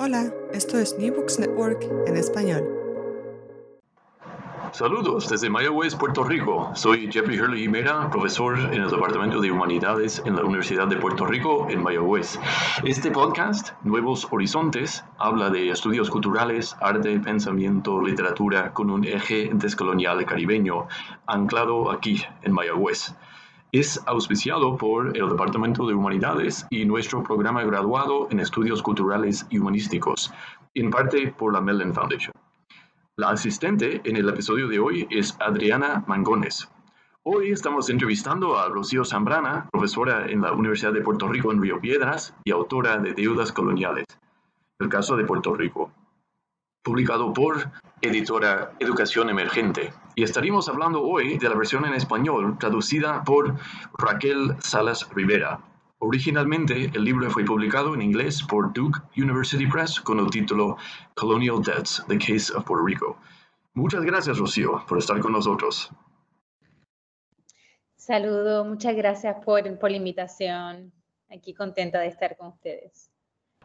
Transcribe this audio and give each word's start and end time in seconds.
Hola, 0.00 0.32
esto 0.52 0.78
es 0.78 0.96
New 0.96 1.12
Books 1.12 1.40
Network 1.40 1.82
en 2.06 2.16
español. 2.16 2.62
Saludos 4.70 5.28
desde 5.28 5.50
Mayagüez, 5.50 5.96
Puerto 5.96 6.22
Rico. 6.22 6.70
Soy 6.76 7.10
Jeffrey 7.10 7.40
Hurley 7.40 7.62
Jimera, 7.62 8.08
profesor 8.08 8.56
en 8.56 8.82
el 8.82 8.90
Departamento 8.90 9.40
de 9.40 9.50
Humanidades 9.50 10.22
en 10.24 10.36
la 10.36 10.44
Universidad 10.44 10.86
de 10.86 10.98
Puerto 10.98 11.26
Rico 11.26 11.66
en 11.68 11.82
Mayagüez. 11.82 12.38
Este 12.84 13.10
podcast, 13.10 13.72
Nuevos 13.82 14.28
Horizontes, 14.30 15.02
habla 15.18 15.50
de 15.50 15.70
estudios 15.70 16.10
culturales, 16.10 16.76
arte, 16.80 17.18
pensamiento, 17.18 18.00
literatura 18.00 18.72
con 18.72 18.90
un 18.90 19.04
eje 19.04 19.50
descolonial 19.52 20.24
caribeño, 20.26 20.86
anclado 21.26 21.90
aquí 21.90 22.22
en 22.42 22.52
Mayagüez. 22.52 23.16
Es 23.70 24.02
auspiciado 24.06 24.78
por 24.78 25.14
el 25.14 25.28
Departamento 25.28 25.86
de 25.86 25.92
Humanidades 25.92 26.66
y 26.70 26.86
nuestro 26.86 27.22
programa 27.22 27.62
graduado 27.64 28.26
en 28.30 28.40
Estudios 28.40 28.82
Culturales 28.82 29.46
y 29.50 29.58
Humanísticos, 29.58 30.32
en 30.72 30.88
parte 30.88 31.34
por 31.36 31.52
la 31.52 31.60
Mellon 31.60 31.92
Foundation. 31.92 32.32
La 33.16 33.28
asistente 33.28 34.00
en 34.04 34.16
el 34.16 34.26
episodio 34.26 34.68
de 34.68 34.78
hoy 34.78 35.06
es 35.10 35.36
Adriana 35.38 36.02
Mangones. 36.06 36.66
Hoy 37.24 37.50
estamos 37.50 37.90
entrevistando 37.90 38.58
a 38.58 38.70
Rocío 38.70 39.04
Zambrana, 39.04 39.68
profesora 39.70 40.30
en 40.30 40.40
la 40.40 40.54
Universidad 40.54 40.94
de 40.94 41.02
Puerto 41.02 41.28
Rico 41.28 41.52
en 41.52 41.60
Río 41.60 41.78
Piedras 41.78 42.34
y 42.44 42.52
autora 42.52 42.96
de 42.96 43.12
Deudas 43.12 43.52
Coloniales, 43.52 44.06
el 44.78 44.88
caso 44.88 45.14
de 45.14 45.24
Puerto 45.24 45.54
Rico, 45.54 45.92
publicado 46.88 47.34
por 47.34 47.70
editora 48.00 48.72
Educación 48.80 49.28
Emergente. 49.28 49.92
Y 50.14 50.22
estaremos 50.22 50.70
hablando 50.70 51.02
hoy 51.02 51.36
de 51.36 51.46
la 51.46 51.54
versión 51.54 51.84
en 51.84 51.92
español 51.92 52.56
traducida 52.58 53.22
por 53.24 53.56
Raquel 53.98 54.56
Salas 54.60 55.06
Rivera. 55.14 55.60
Originalmente, 55.98 56.90
el 56.94 57.04
libro 57.04 57.28
fue 57.28 57.44
publicado 57.44 57.92
en 57.92 58.00
inglés 58.00 58.42
por 58.42 58.72
Duke 58.72 59.00
University 59.18 59.66
Press 59.66 60.00
con 60.00 60.18
el 60.18 60.30
título 60.30 60.78
Colonial 61.14 61.62
Debts, 61.62 62.02
The 62.08 62.16
Case 62.16 62.56
of 62.56 62.64
Puerto 62.64 62.86
Rico. 62.86 63.18
Muchas 63.74 64.02
gracias, 64.02 64.38
Rocío, 64.38 64.82
por 64.88 64.96
estar 64.96 65.20
con 65.20 65.32
nosotros. 65.32 65.90
Saludo, 67.96 68.64
muchas 68.64 68.96
gracias 68.96 69.36
por, 69.44 69.78
por 69.78 69.90
la 69.90 69.98
invitación. 69.98 70.90
Aquí 71.28 71.52
contenta 71.52 72.00
de 72.00 72.06
estar 72.06 72.34
con 72.38 72.48
ustedes. 72.48 73.10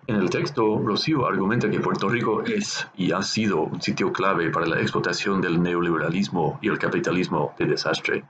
En 0.05 0.17
el 0.17 0.29
texto, 0.29 0.79
Rocío 0.79 1.25
argumenta 1.25 1.69
que 1.71 1.79
Puerto 1.79 2.09
Rico 2.09 2.43
es 2.43 2.85
y 2.97 3.13
ha 3.13 3.21
sido 3.21 3.61
un 3.61 3.81
sitio 3.81 4.11
clave 4.11 4.49
para 4.49 4.65
la 4.65 4.81
explotación 4.81 5.39
del 5.39 5.63
neoliberalismo 5.63 6.59
y 6.61 6.67
el 6.67 6.77
capitalismo 6.77 7.55
de 7.57 7.67
desastre. 7.67 8.25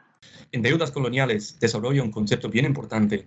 En 0.51 0.61
Deudas 0.61 0.91
Coloniales 0.91 1.57
desarrolla 1.59 2.03
un 2.03 2.11
concepto 2.11 2.47
bien 2.47 2.65
importante 2.65 3.25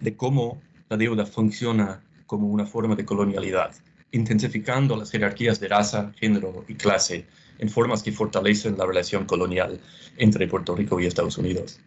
de 0.00 0.16
cómo 0.16 0.60
la 0.88 0.96
deuda 0.96 1.24
funciona 1.24 2.02
como 2.26 2.48
una 2.48 2.66
forma 2.66 2.96
de 2.96 3.04
colonialidad, 3.04 3.72
intensificando 4.10 4.96
las 4.96 5.12
jerarquías 5.12 5.60
de 5.60 5.68
raza, 5.68 6.10
género 6.16 6.64
y 6.66 6.74
clase 6.74 7.26
en 7.58 7.68
formas 7.70 8.02
que 8.02 8.10
fortalecen 8.10 8.76
la 8.76 8.86
relación 8.86 9.24
colonial 9.24 9.80
entre 10.16 10.48
Puerto 10.48 10.74
Rico 10.74 10.98
y 10.98 11.06
Estados 11.06 11.38
Unidos. 11.38 11.78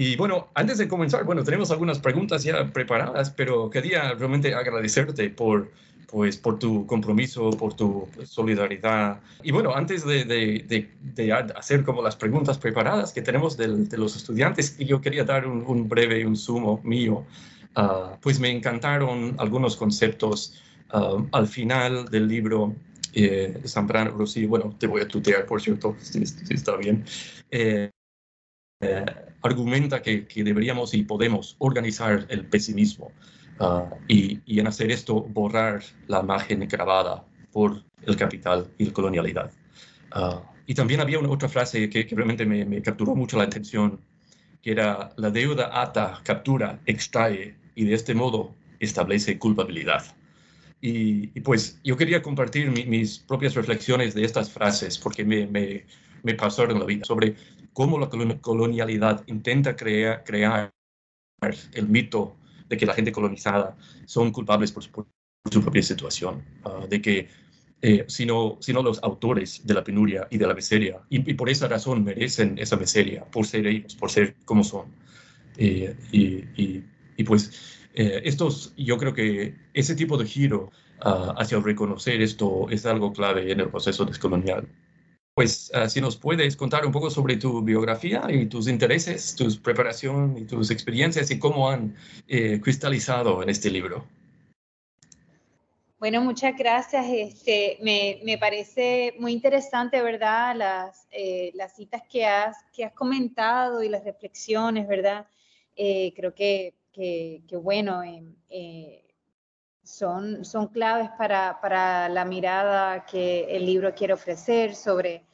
Y 0.00 0.14
bueno, 0.14 0.46
antes 0.54 0.78
de 0.78 0.86
comenzar, 0.86 1.24
bueno, 1.24 1.42
tenemos 1.42 1.72
algunas 1.72 1.98
preguntas 1.98 2.44
ya 2.44 2.72
preparadas, 2.72 3.30
pero 3.30 3.68
quería 3.68 4.14
realmente 4.14 4.54
agradecerte 4.54 5.28
por, 5.28 5.72
pues, 6.06 6.36
por 6.36 6.56
tu 6.60 6.86
compromiso, 6.86 7.50
por 7.50 7.74
tu 7.74 8.08
solidaridad. 8.24 9.20
Y 9.42 9.50
bueno, 9.50 9.74
antes 9.74 10.06
de, 10.06 10.24
de, 10.24 10.88
de, 11.00 11.32
hacer 11.32 11.82
como 11.82 12.00
las 12.00 12.14
preguntas 12.14 12.58
preparadas 12.58 13.12
que 13.12 13.22
tenemos 13.22 13.56
de, 13.56 13.98
los 13.98 14.14
estudiantes, 14.14 14.78
yo 14.78 15.00
quería 15.00 15.24
dar 15.24 15.48
un, 15.48 15.64
un 15.66 15.88
breve, 15.88 16.24
un 16.24 16.36
sumo 16.36 16.80
mío. 16.84 17.24
Uh, 17.76 18.16
pues 18.20 18.38
me 18.38 18.50
encantaron 18.50 19.34
algunos 19.38 19.74
conceptos 19.76 20.62
uh, 20.92 21.26
al 21.32 21.48
final 21.48 22.08
del 22.08 22.28
libro 22.28 22.72
eh, 23.14 23.58
de 23.60 23.68
Zambrano 23.68 24.12
Rossi. 24.12 24.46
Bueno, 24.46 24.76
te 24.78 24.86
voy 24.86 25.00
a 25.02 25.08
tutear, 25.08 25.44
por 25.44 25.60
cierto, 25.60 25.96
si, 26.00 26.24
si 26.24 26.54
está 26.54 26.76
bien. 26.76 27.04
Eh, 27.50 27.90
eh, 28.80 29.04
argumenta 29.42 30.02
que, 30.02 30.26
que, 30.26 30.42
deberíamos 30.44 30.94
y 30.94 31.02
podemos 31.02 31.56
organizar 31.58 32.26
el 32.28 32.46
pesimismo 32.46 33.12
uh, 33.60 33.82
y, 34.08 34.40
y, 34.44 34.60
en 34.60 34.66
hacer 34.66 34.90
esto 34.90 35.22
borrar 35.22 35.82
la 36.06 36.20
imagen 36.20 36.66
grabada 36.68 37.24
por 37.52 37.82
el 38.02 38.16
capital 38.16 38.66
y 38.78 38.86
la 38.86 38.92
colonialidad. 38.92 39.50
Uh, 40.14 40.40
y 40.66 40.74
también 40.74 41.00
había 41.00 41.18
una 41.18 41.30
otra 41.30 41.48
frase 41.48 41.88
que, 41.88 42.06
realmente 42.10 42.44
me, 42.44 42.64
me, 42.64 42.82
capturó 42.82 43.14
mucho 43.14 43.38
la 43.38 43.44
atención, 43.44 44.00
que 44.62 44.72
era 44.72 45.10
la 45.16 45.30
deuda 45.30 45.70
ata, 45.80 46.20
captura, 46.24 46.80
extrae 46.84 47.56
y 47.74 47.84
de 47.84 47.94
este 47.94 48.14
modo 48.14 48.54
establece 48.80 49.38
culpabilidad. 49.38 50.04
Y, 50.80 51.30
y 51.34 51.40
pues 51.40 51.80
yo 51.82 51.96
quería 51.96 52.22
compartir 52.22 52.70
mi, 52.70 52.84
mis 52.84 53.18
propias 53.18 53.54
reflexiones 53.54 54.14
de 54.14 54.24
estas 54.24 54.50
frases 54.50 54.98
porque 54.98 55.24
me, 55.24 55.46
me, 55.46 55.86
me 56.22 56.34
pasaron 56.34 56.78
la 56.78 56.84
vida 56.84 57.04
sobre 57.04 57.34
cómo 57.78 57.96
la 57.96 58.08
colonialidad 58.40 59.22
intenta 59.28 59.76
crear, 59.76 60.24
crear 60.24 60.72
el 61.74 61.86
mito 61.86 62.34
de 62.68 62.76
que 62.76 62.84
la 62.84 62.92
gente 62.92 63.12
colonizada 63.12 63.76
son 64.04 64.32
culpables 64.32 64.72
por 64.72 64.82
por 64.90 65.06
su 65.52 65.62
propia 65.62 65.84
situación, 65.84 66.42
uh, 66.64 66.88
de 66.88 67.00
que 67.00 67.28
eh, 67.80 68.04
sino, 68.08 68.56
sino 68.58 68.82
los 68.82 69.00
autores 69.04 69.64
de 69.64 69.74
la 69.74 69.84
penuria 69.84 70.26
y 70.28 70.38
de 70.38 70.46
la 70.48 70.54
miseria, 70.54 71.02
y, 71.08 71.30
y, 71.30 71.34
por 71.34 71.48
esa 71.48 71.68
razón 71.68 72.02
merecen 72.02 72.58
esa 72.58 72.76
miseria, 72.76 73.24
por 73.24 73.46
ser 73.46 73.64
ellos, 73.68 73.94
por 73.94 74.10
ser 74.10 74.34
como 74.44 74.64
son. 74.64 74.86
Eh, 75.56 75.94
y, 76.10 76.24
y, 76.60 76.84
y, 77.16 77.22
pues 77.22 77.52
eh, 77.94 78.22
estos, 78.24 78.74
yo 78.76 78.98
creo 78.98 79.14
que 79.14 79.54
ese 79.72 79.94
tipo 79.94 80.18
de 80.18 80.26
giro 80.26 80.72
uh, 81.04 81.32
hacia 81.40 81.60
reconocer 81.60 82.20
esto 82.22 82.66
es 82.70 82.84
algo 82.86 83.12
clave 83.12 83.52
en 83.52 83.60
el 83.60 83.68
proceso 83.68 84.04
descolonial 84.04 84.66
pues 85.38 85.70
uh, 85.72 85.88
si 85.88 86.00
nos 86.00 86.16
puedes 86.16 86.56
contar 86.56 86.84
un 86.84 86.90
poco 86.90 87.10
sobre 87.10 87.36
tu 87.36 87.62
biografía 87.62 88.24
y 88.28 88.46
tus 88.46 88.66
intereses, 88.66 89.36
tu 89.36 89.46
preparación 89.62 90.36
y 90.36 90.44
tus 90.44 90.72
experiencias 90.72 91.30
y 91.30 91.38
cómo 91.38 91.70
han 91.70 91.94
eh, 92.26 92.60
cristalizado 92.60 93.40
en 93.40 93.48
este 93.48 93.70
libro. 93.70 94.04
Bueno, 96.00 96.22
muchas 96.22 96.56
gracias. 96.58 97.06
Este, 97.08 97.78
me, 97.80 98.18
me 98.24 98.36
parece 98.36 99.14
muy 99.20 99.30
interesante, 99.30 100.02
¿verdad? 100.02 100.56
Las, 100.56 101.06
eh, 101.12 101.52
las 101.54 101.76
citas 101.76 102.02
que 102.10 102.26
has, 102.26 102.56
que 102.72 102.84
has 102.84 102.92
comentado 102.94 103.80
y 103.84 103.88
las 103.88 104.02
reflexiones, 104.02 104.88
¿verdad? 104.88 105.24
Eh, 105.76 106.12
creo 106.16 106.34
que, 106.34 106.74
que, 106.92 107.42
que 107.46 107.56
bueno, 107.56 108.02
eh, 108.50 109.04
son, 109.84 110.44
son 110.44 110.66
claves 110.66 111.10
para, 111.16 111.60
para 111.60 112.08
la 112.08 112.24
mirada 112.24 113.06
que 113.06 113.44
el 113.54 113.64
libro 113.66 113.94
quiere 113.94 114.14
ofrecer 114.14 114.74
sobre 114.74 115.27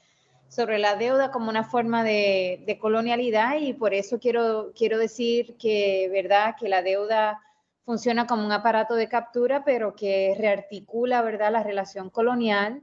sobre 0.54 0.78
la 0.78 0.94
deuda 0.94 1.30
como 1.32 1.50
una 1.50 1.64
forma 1.64 2.04
de, 2.04 2.78
colonialidad 2.80 3.56
y 3.58 3.72
por 3.72 3.92
eso 3.92 4.18
quiero, 4.20 4.72
quiero 4.76 4.98
decir 4.98 5.56
que, 5.58 6.08
¿verdad? 6.12 6.54
que 6.58 6.68
la 6.68 6.82
deuda 6.82 7.40
funciona 7.84 8.26
como 8.26 8.44
un 8.44 8.52
aparato 8.52 8.94
de 8.94 9.08
captura, 9.08 9.64
pero 9.64 9.94
que 9.94 10.34
rearticula 10.38 11.22
¿verdad? 11.22 11.50
la 11.50 11.62
relación 11.62 12.08
colonial 12.08 12.82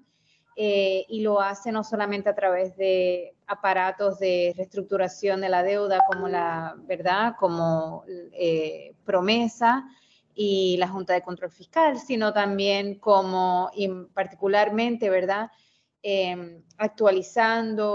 eh, 0.58 1.06
y 1.08 1.22
lo 1.22 1.40
hace 1.40 1.72
no 1.72 1.84
solamente 1.84 2.30
a 2.30 2.36
través 2.36 2.76
de 2.76 3.36
aparatos 3.48 4.20
de 4.20 4.54
reestructuración 4.58 5.40
de 5.40 5.50
la 5.50 5.64
deuda 5.64 6.04
como 6.08 6.28
la 6.28 6.76
verdad, 6.80 7.36
como 7.40 8.04
eh, 8.34 8.96
promesa 9.06 9.86
y 10.36 10.76
la 10.78 10.90
Junta 10.90 11.14
de 11.14 11.22
Control 11.22 11.52
Fiscal, 11.52 11.98
sino 12.00 12.34
también 12.34 12.96
como 13.00 13.72
particularmente, 14.14 15.10
¿verdad? 15.10 15.50
Eh, 16.04 16.62
actualizando 16.82 17.88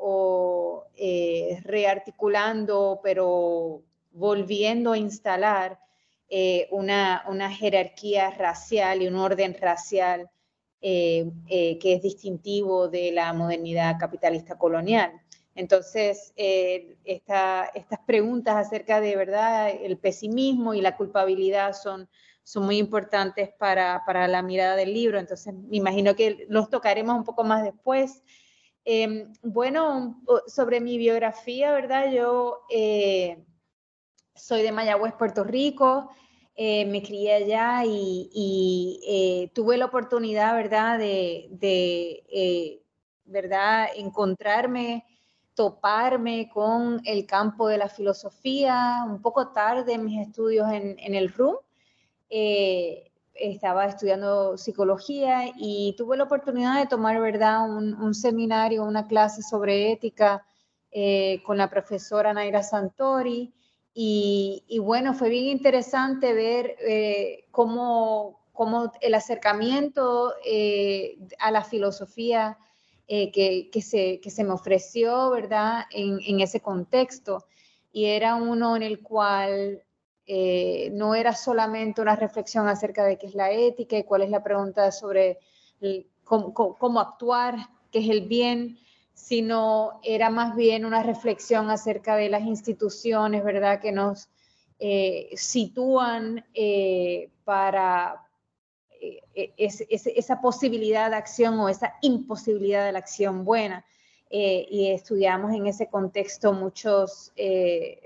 o 0.00 0.86
eh, 0.94 1.60
rearticulando, 1.64 3.00
pero 3.02 3.82
volviendo 4.12 4.92
a 4.92 4.98
instalar 4.98 5.80
eh, 6.28 6.68
una, 6.70 7.50
jerarquía 7.50 8.30
racial 8.30 9.02
y 9.02 9.08
un 9.08 9.16
orden 9.16 9.56
racial 9.60 10.30
eh, 10.80 11.28
que 11.48 11.94
es 11.94 12.02
distintivo 12.02 12.86
de 12.86 13.10
la 13.10 13.32
modernidad 13.32 13.98
capitalista 13.98 14.56
colonial. 14.56 15.20
Entonces, 15.56 16.32
estas 16.36 17.98
preguntas 18.06 18.54
acerca 18.54 19.00
de 19.00 19.16
verdad 19.16 19.68
el 19.68 19.98
pesimismo 19.98 20.74
y 20.74 20.80
la 20.80 20.96
culpabilidad 20.96 21.72
son, 21.72 22.08
son 22.48 22.64
muy 22.64 22.78
importantes 22.78 23.50
para, 23.58 24.02
para, 24.06 24.26
la 24.28 24.42
mirada 24.42 24.76
del 24.76 24.94
libro. 24.94 25.18
Entonces, 25.18 25.54
me 25.54 25.76
imagino 25.76 26.14
que 26.16 26.46
los 26.48 26.70
tocaremos 26.70 27.16
un 27.16 27.24
poco 27.24 27.44
más 27.44 27.62
después. 27.62 28.22
Em, 28.84 29.32
bueno, 29.42 30.22
sobre 30.46 30.80
mi 30.80 30.96
biografía, 30.96 31.72
¿verdad? 31.72 32.10
Yo 32.10 32.62
soy 34.34 34.62
de 34.62 34.72
Mayagüez, 34.72 35.14
Puerto 35.14 35.44
Rico, 35.44 36.10
eh, 36.54 36.86
me 36.86 37.02
crié 37.02 37.34
allá 37.34 37.84
y, 37.84 39.00
eh, 39.06 39.50
tuve 39.54 39.76
la 39.76 39.86
oportunidad, 39.86 40.54
¿verdad?, 40.54 40.98
de, 40.98 41.48
eh, 41.60 42.82
¿verdad?, 43.24 43.88
encontrarme, 43.94 45.04
toparme 45.54 46.50
con 46.52 47.00
el 47.04 47.26
campo 47.26 47.68
de 47.68 47.78
la 47.78 47.88
filosofía 47.88 49.04
un 49.06 49.22
poco 49.22 49.52
tarde 49.52 49.94
en 49.94 50.04
mis 50.04 50.26
estudios 50.26 50.70
en, 50.72 51.14
el 51.14 51.32
RUM. 51.32 51.56
Estaba 52.28 53.86
estudiando 53.86 54.56
psicología 54.56 55.52
y 55.56 55.94
tuve 55.96 56.16
la 56.16 56.24
oportunidad 56.24 56.78
de 56.78 56.86
tomar, 56.86 57.20
¿verdad?, 57.20 57.68
un, 57.68 58.14
seminario, 58.14 58.84
una 58.84 59.06
clase 59.06 59.42
sobre 59.42 59.92
ética 59.92 60.44
con 61.44 61.56
la 61.56 61.70
profesora 61.70 62.32
Naira 62.32 62.62
Santori. 62.62 63.52
Y, 64.00 64.78
bueno, 64.80 65.12
fue 65.12 65.28
bien 65.28 65.46
interesante 65.46 66.32
ver 66.32 66.76
eh, 66.86 67.46
cómo, 67.50 68.38
cómo, 68.52 68.92
el 69.00 69.12
acercamiento 69.14 70.34
eh, 70.44 71.18
a 71.40 71.50
la 71.50 71.64
filosofía 71.64 72.58
eh, 73.08 73.32
que, 73.32 73.70
que, 73.72 73.82
se, 73.82 74.20
que, 74.20 74.30
se, 74.30 74.44
me 74.44 74.52
ofreció, 74.52 75.30
¿verdad?, 75.30 75.82
en, 75.90 76.20
en, 76.24 76.38
ese 76.38 76.60
contexto. 76.60 77.46
Y 77.90 78.04
era 78.04 78.36
uno 78.36 78.76
en 78.76 78.84
el 78.84 79.02
cual 79.02 79.82
no 80.92 81.14
era 81.14 81.34
solamente 81.34 82.02
una 82.02 82.14
reflexión 82.14 82.68
acerca 82.68 83.04
de 83.04 83.16
qué 83.16 83.26
es 83.26 83.34
la 83.34 83.50
ética 83.50 83.96
y 83.96 84.04
cuál 84.04 84.22
es 84.22 84.30
la 84.30 84.42
pregunta 84.42 84.92
sobre 84.92 85.38
cómo, 86.28 87.00
actuar, 87.00 87.56
qué 87.90 88.00
es 88.00 88.10
el 88.10 88.28
bien, 88.28 88.78
sino 89.14 90.00
era 90.02 90.30
más 90.30 90.54
bien 90.54 90.84
una 90.84 91.02
reflexión 91.02 91.70
acerca 91.70 92.16
de 92.16 92.28
las 92.28 92.42
instituciones, 92.42 93.42
¿verdad?, 93.42 93.80
que 93.80 93.92
nos 93.92 94.28
eh, 94.78 95.30
sitúan 95.34 96.44
eh, 96.54 97.30
para 97.44 98.28
eh, 99.00 99.52
esa 99.56 100.40
posibilidad 100.40 101.10
de 101.10 101.16
acción 101.16 101.58
o 101.58 101.68
esa 101.68 101.94
imposibilidad 102.02 102.84
de 102.84 102.92
la 102.92 103.00
acción 103.00 103.44
buena. 103.44 103.84
Y 104.30 104.90
estudiamos 104.90 105.54
en 105.54 105.66
ese 105.66 105.86
contexto 105.86 106.52
muchos, 106.52 107.32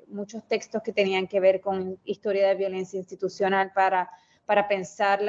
muchos 0.07 0.47
textos 0.47 0.83
que 0.83 0.93
tenían 0.93 1.27
que 1.27 1.41
ver 1.41 1.61
con 1.61 1.99
historia 2.05 2.49
de 2.49 2.55
violencia 2.55 2.99
institucional 2.99 3.73
para, 3.75 4.09
para 4.47 4.69
pensar, 4.69 5.21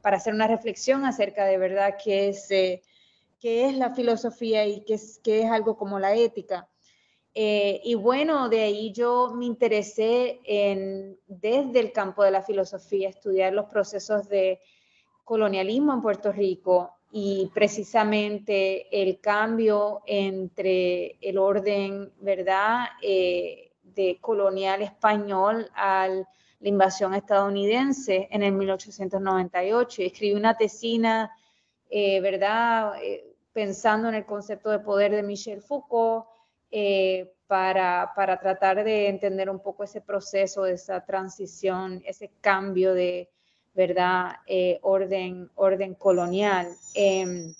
para 0.00 0.16
hacer 0.16 0.32
una 0.32 0.46
reflexión 0.46 1.04
acerca 1.04 1.44
de 1.44 1.58
verdad 1.58 1.96
que 2.02 2.28
es 2.28 2.48
qué 3.42 3.68
es 3.68 3.76
la 3.76 3.90
filosofía 3.90 4.64
y 4.66 4.84
qué 4.84 4.94
es, 4.94 5.20
qué 5.22 5.42
es 5.42 5.50
algo 5.50 5.76
como 5.76 5.98
la 5.98 6.14
ética. 6.14 6.68
Eh, 7.34 7.80
y 7.82 7.94
bueno, 7.94 8.48
de 8.48 8.60
ahí 8.60 8.92
yo 8.92 9.32
me 9.34 9.46
interesé 9.46 10.40
en, 10.44 11.18
desde 11.26 11.80
el 11.80 11.90
campo 11.90 12.22
de 12.22 12.30
la 12.30 12.42
filosofía, 12.42 13.08
estudiar 13.08 13.52
los 13.52 13.66
procesos 13.66 14.28
de 14.28 14.60
colonialismo 15.24 15.92
en 15.92 16.02
Puerto 16.02 16.30
Rico 16.30 16.94
y 17.14 17.50
precisamente 17.54 18.88
el 18.90 19.20
cambio 19.20 20.00
entre 20.06 21.18
el 21.20 21.36
orden, 21.36 22.10
¿verdad?, 22.20 22.86
eh, 23.02 23.70
de 23.82 24.18
colonial 24.18 24.80
español 24.80 25.70
a 25.74 26.08
la 26.08 26.68
invasión 26.68 27.12
estadounidense 27.12 28.28
en 28.30 28.42
el 28.42 28.52
1898. 28.52 30.02
Escribí 30.02 30.34
una 30.34 30.56
tesina, 30.56 31.30
eh, 31.90 32.18
¿verdad?, 32.22 32.94
pensando 33.52 34.08
en 34.08 34.14
el 34.14 34.24
concepto 34.24 34.70
de 34.70 34.78
poder 34.78 35.12
de 35.12 35.22
Michel 35.22 35.60
Foucault, 35.60 36.24
eh, 36.70 37.30
para, 37.46 38.12
para, 38.16 38.40
tratar 38.40 38.82
de 38.82 39.08
entender 39.08 39.50
un 39.50 39.60
poco 39.60 39.84
ese 39.84 40.00
proceso, 40.00 40.64
esa 40.64 41.04
transición, 41.04 42.02
ese 42.06 42.30
cambio 42.40 42.94
de, 42.94 43.28
¿verdad?, 43.74 44.36
eh, 44.46 44.78
orden, 44.82 45.50
orden 45.54 45.94
colonial. 45.94 46.68
Em, 46.94 47.54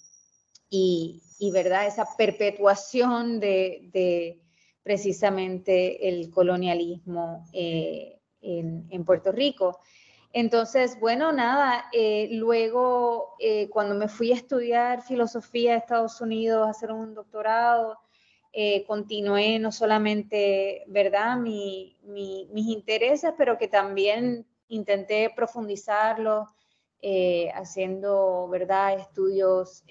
y, 0.69 1.23
y, 1.38 1.50
¿verdad?, 1.50 1.87
esa 1.87 2.06
perpetuación 2.17 3.41
de, 3.41 3.88
de 3.93 4.38
precisamente 4.82 6.09
el 6.09 6.31
colonialismo 6.31 7.47
eh, 7.53 8.19
en, 8.41 8.87
en 8.91 9.05
Puerto 9.05 9.32
Rico. 9.32 9.79
Entonces, 10.35 10.99
bueno, 10.99 11.31
nada, 11.32 11.87
eh, 11.93 12.29
luego 12.32 13.37
cuando 13.70 13.94
me 13.94 14.08
fui 14.08 14.32
a 14.32 14.37
estudiar 14.37 15.03
filosofía 15.03 15.75
a 15.75 15.76
Estados 15.76 16.20
Unidos, 16.23 16.67
a 16.67 16.70
hacer 16.70 16.91
un 16.91 17.12
doctorado, 17.15 17.99
continué 18.87 19.58
no 19.58 19.73
solamente, 19.73 20.85
¿verdad?, 20.87 21.37
mis 21.37 21.97
intereses, 22.55 23.35
pero 23.37 23.58
que 23.58 23.69
también 23.69 24.47
intenté 24.74 25.30
profundizarlos, 25.34 26.48
haciendo, 27.54 28.48
¿verdad?, 28.48 28.98
estudios 28.98 29.84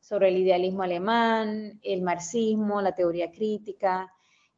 sobre 0.00 0.28
el 0.28 0.38
idealismo 0.38 0.82
alemán, 0.82 1.80
el 1.82 2.02
marxismo, 2.02 2.80
la 2.80 2.94
teoría 2.94 3.30
crítica. 3.30 4.12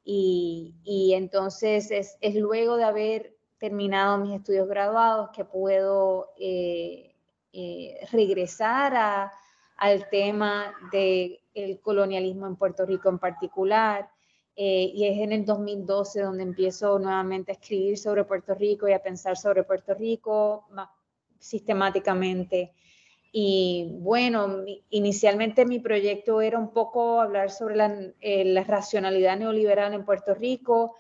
Y, 0.04 1.12
entonces 1.14 1.90
es 1.90 2.34
luego 2.34 2.76
de 2.76 2.84
haber 2.84 3.36
terminado 3.58 4.18
mis 4.18 4.34
estudios 4.34 4.68
graduados, 4.68 5.30
que 5.30 5.44
puedo 5.44 6.32
eh, 6.38 7.14
eh, 7.52 8.06
regresar 8.12 9.30
al 9.76 10.08
tema 10.10 10.74
del 10.92 11.80
colonialismo 11.80 12.46
en 12.46 12.56
Puerto 12.56 12.84
Rico 12.84 13.08
en 13.08 13.18
particular. 13.18 14.10
Eh, 14.56 14.90
y 14.94 15.04
es 15.06 15.18
en 15.18 15.32
el 15.32 15.44
2012 15.44 16.22
donde 16.22 16.42
empiezo 16.42 16.98
nuevamente 16.98 17.52
a 17.52 17.54
escribir 17.54 17.98
sobre 17.98 18.24
Puerto 18.24 18.54
Rico 18.54 18.88
y 18.88 18.92
a 18.92 19.02
pensar 19.02 19.36
sobre 19.36 19.64
Puerto 19.64 19.94
Rico 19.94 20.64
más 20.70 20.88
sistemáticamente. 21.38 22.72
Y 23.32 23.90
bueno, 23.98 24.64
inicialmente 24.90 25.66
mi 25.66 25.78
proyecto 25.78 26.40
era 26.40 26.58
un 26.58 26.72
poco 26.72 27.20
hablar 27.20 27.50
sobre 27.50 27.76
la, 27.76 27.94
la 28.22 28.64
racionalidad 28.64 29.36
neoliberal 29.36 29.92
en 29.92 30.04
Puerto 30.04 30.34
Rico, 30.34 30.94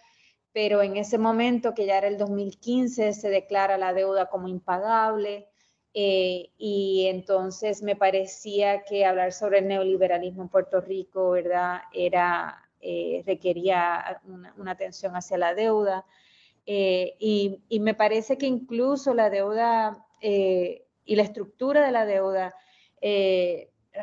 pero 0.52 0.82
en 0.82 0.96
ese 0.96 1.18
momento, 1.18 1.74
que 1.74 1.86
ya 1.86 1.98
era 1.98 2.08
el 2.08 2.18
2015, 2.18 3.14
se 3.14 3.30
declara 3.30 3.78
la 3.78 3.94
deuda 3.94 4.28
como 4.28 4.48
impagable. 4.48 5.48
Eh, 5.94 6.50
y 6.58 7.06
entonces 7.08 7.82
me 7.82 7.96
parecía 7.96 8.84
que 8.84 9.06
hablar 9.06 9.32
sobre 9.32 9.60
el 9.60 9.68
neoliberalismo 9.68 10.42
en 10.42 10.48
Puerto 10.50 10.82
Rico, 10.82 11.30
¿verdad? 11.30 11.80
Era, 11.94 12.65
eh, 12.80 13.22
requería 13.26 14.20
una, 14.24 14.70
atención 14.70 15.16
hacia 15.16 15.38
la 15.38 15.54
deuda. 15.54 16.04
Eh, 16.66 17.16
y, 17.18 17.80
me 17.80 17.94
parece 17.94 18.38
que 18.38 18.46
incluso 18.46 19.14
la 19.14 19.30
deuda 19.30 20.04
y 20.20 21.14
la 21.14 21.22
estructura 21.22 21.84
de 21.84 21.92
la 21.92 22.04
deuda 22.06 22.54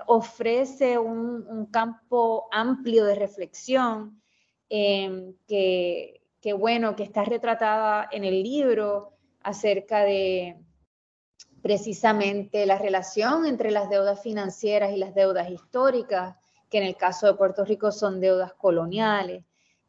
ofrece 0.07 0.97
un, 0.97 1.45
un, 1.47 1.65
campo 1.65 2.47
amplio 2.51 3.03
de 3.05 3.15
reflexión 3.15 4.21
que, 4.69 6.21
que 6.41 6.53
bueno, 6.53 6.95
que 6.95 7.03
está 7.03 7.23
retratada 7.23 8.07
en 8.11 8.23
el 8.23 8.43
libro 8.43 9.13
acerca 9.41 10.03
de 10.03 10.57
precisamente 11.63 12.65
la 12.65 12.77
relación 12.77 13.45
entre 13.45 13.71
las 13.71 13.89
deudas 13.89 14.21
financieras 14.21 14.91
y 14.91 14.97
las 14.97 15.15
deudas 15.15 15.49
históricas, 15.49 16.35
que 16.73 16.79
en 16.79 16.85
el 16.85 16.95
caso 16.95 17.27
de 17.27 17.35
Puerto 17.35 17.63
Rico 17.63 17.91
son 17.91 18.19
deudas 18.19 18.51
coloniales. 18.53 19.43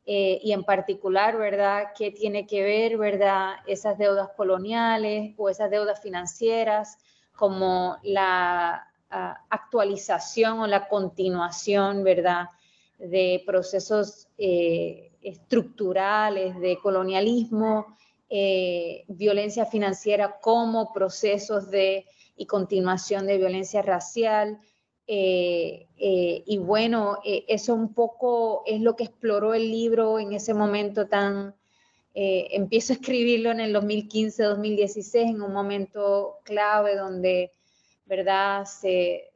Eh, 0.04 0.38
y 0.42 0.52
en 0.52 0.64
particular, 0.64 1.38
¿verdad? 1.38 1.92
¿Qué 1.96 2.10
tiene 2.10 2.46
que 2.46 2.62
ver, 2.62 2.98
¿verdad? 2.98 3.54
Esas 3.66 3.96
deudas 3.96 4.28
coloniales 4.36 5.34
o 5.38 5.48
esas 5.48 5.70
deudas 5.70 6.02
financieras 6.02 6.98
como 7.34 7.96
la 8.02 8.86
ah, 9.08 9.40
actualización 9.48 10.60
o 10.60 10.66
la 10.66 10.86
continuación, 10.86 12.04
¿verdad? 12.04 12.50
De 12.98 13.42
procesos 13.46 14.28
eh, 14.36 15.10
estructurales 15.22 16.60
de 16.60 16.78
colonialismo, 16.82 17.96
eh, 18.28 19.04
violencia 19.08 19.64
financiera 19.64 20.38
como 20.38 20.92
procesos 20.92 21.70
de 21.70 22.04
y 22.36 22.44
continuación 22.44 23.26
de 23.26 23.38
violencia 23.38 23.80
racial 23.80 24.60
Eh, 25.06 25.87
eh, 25.99 26.42
y 26.46 26.58
bueno, 26.58 27.18
eso 27.25 27.75
un 27.75 27.92
poco 27.92 28.62
es 28.66 28.80
lo 28.80 28.96
que 28.96 29.04
exploró 29.04 29.54
el 29.54 29.70
libro 29.70 30.18
en 30.18 30.32
ese 30.32 30.54
momento 30.54 31.06
tan... 31.06 31.54
empiezo 32.14 32.92
a 32.92 32.96
escribirlo 32.96 33.50
en 33.50 33.61
el 33.61 33.75
2015-2016, 33.75 35.30
en 35.30 35.42
un 35.42 35.52
momento 35.52 36.38
clave 36.44 36.96
donde, 36.96 37.50
¿verdad? 38.06 38.64
Se, 38.66 39.30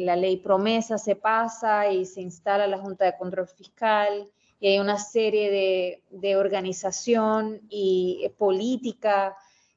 la 0.00 0.16
ley 0.16 0.38
promesa 0.38 0.98
se 0.98 1.16
pasa 1.16 1.90
y 1.90 2.04
se 2.06 2.20
instala 2.20 2.66
la 2.66 2.78
Junta 2.78 3.04
de 3.04 3.16
Control 3.16 3.46
Fiscal 3.48 4.28
y 4.60 4.68
hay 4.68 4.78
una 4.78 4.98
serie 4.98 6.00
de, 6.10 6.36
organización 6.36 7.60
y 7.68 8.22
eh, 8.24 8.30
política 8.30 9.36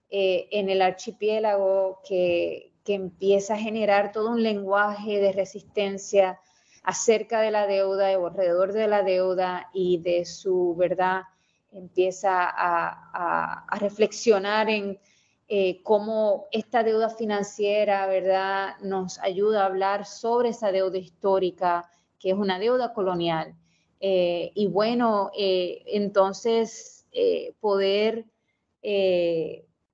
eh, 0.10 0.48
en 0.52 0.70
el 0.70 0.82
archipiélago 0.82 2.02
que, 2.08 2.71
empieza 2.86 3.54
a 3.54 3.58
generar 3.58 4.12
todo 4.12 4.32
un 4.32 4.44
lenguaje 4.44 5.20
de 5.20 5.32
resistencia 5.32 6.40
acerca 6.84 7.42
de 7.42 7.52
la 7.52 7.68
deuda 7.68 8.18
o 8.18 8.28
alrededor 8.28 8.74
de 8.74 8.88
la 8.88 9.04
deuda 9.04 9.70
y 9.74 10.00
de 10.00 10.26
su 10.26 10.76
verdad, 10.76 11.24
empieza 11.72 12.50
a, 12.50 13.66
reflexionar 13.80 14.70
en 14.70 15.00
eh, 15.48 15.82
cómo 15.84 16.48
esta 16.52 16.84
deuda 16.84 17.10
financiera, 17.10 18.08
¿verdad?, 18.08 18.76
nos 18.82 19.20
ayuda 19.20 19.64
a 19.64 19.66
hablar 19.68 20.06
sobre 20.06 20.50
esa 20.50 20.72
deuda 20.72 20.98
histórica, 20.98 21.90
que 22.20 22.32
es 22.32 22.36
una 22.36 22.60
deuda 22.60 22.94
colonial, 22.94 23.56
eh, 24.00 24.52
y 24.56 24.68
bueno, 24.68 25.32
eh, 25.38 25.84
entonces 25.88 27.06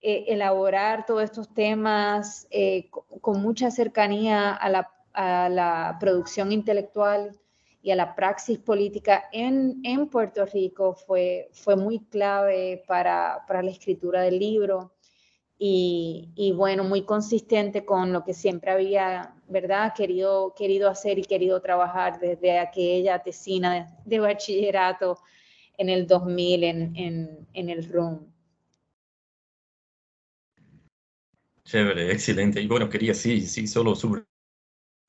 eh, 0.09 0.23
elaborar 0.29 1.05
todos 1.05 1.21
estos 1.21 1.53
temas 1.53 2.47
con, 3.19 3.41
mucha 3.41 3.71
cercanía 3.71 4.53
a 4.53 4.69
la, 4.69 5.97
producción 5.99 6.53
intelectual 6.53 7.37
y 7.81 7.91
a 7.91 7.97
la 7.97 8.15
praxis 8.15 8.57
política 8.57 9.25
en, 9.33 10.07
Puerto 10.07 10.45
Rico 10.45 10.93
fue, 10.93 11.49
fue 11.51 11.75
muy 11.75 11.99
clave 12.05 12.85
para, 12.87 13.43
la 13.49 13.69
escritura 13.69 14.21
del 14.21 14.39
libro 14.39 14.93
y, 15.59 16.53
bueno, 16.55 16.85
muy 16.85 17.01
consistente 17.01 17.83
con 17.83 18.13
lo 18.13 18.23
que 18.23 18.33
siempre 18.33 18.71
había, 18.71 19.35
¿verdad? 19.49 19.93
Querido, 19.93 20.53
querido 20.55 20.89
hacer 20.89 21.19
y 21.19 21.23
querido 21.23 21.59
trabajar 21.59 22.17
desde 22.21 22.59
aquella 22.59 23.19
tesina 23.19 23.93
de, 24.05 24.19
bachillerato 24.19 25.17
en 25.77 25.89
el 25.89 26.07
2000 26.07 26.63
en, 26.63 26.95
en, 26.95 27.47
en 27.53 27.69
el 27.69 27.91
RUM. 27.91 28.36
Chévere, 31.67 32.11
excelente. 32.11 32.59
Y 32.61 32.67
bueno, 32.67 32.89
quería 32.89 33.13
sí, 33.13 33.41
sí, 33.45 33.67
solo 33.67 33.93
sobre 33.95 34.23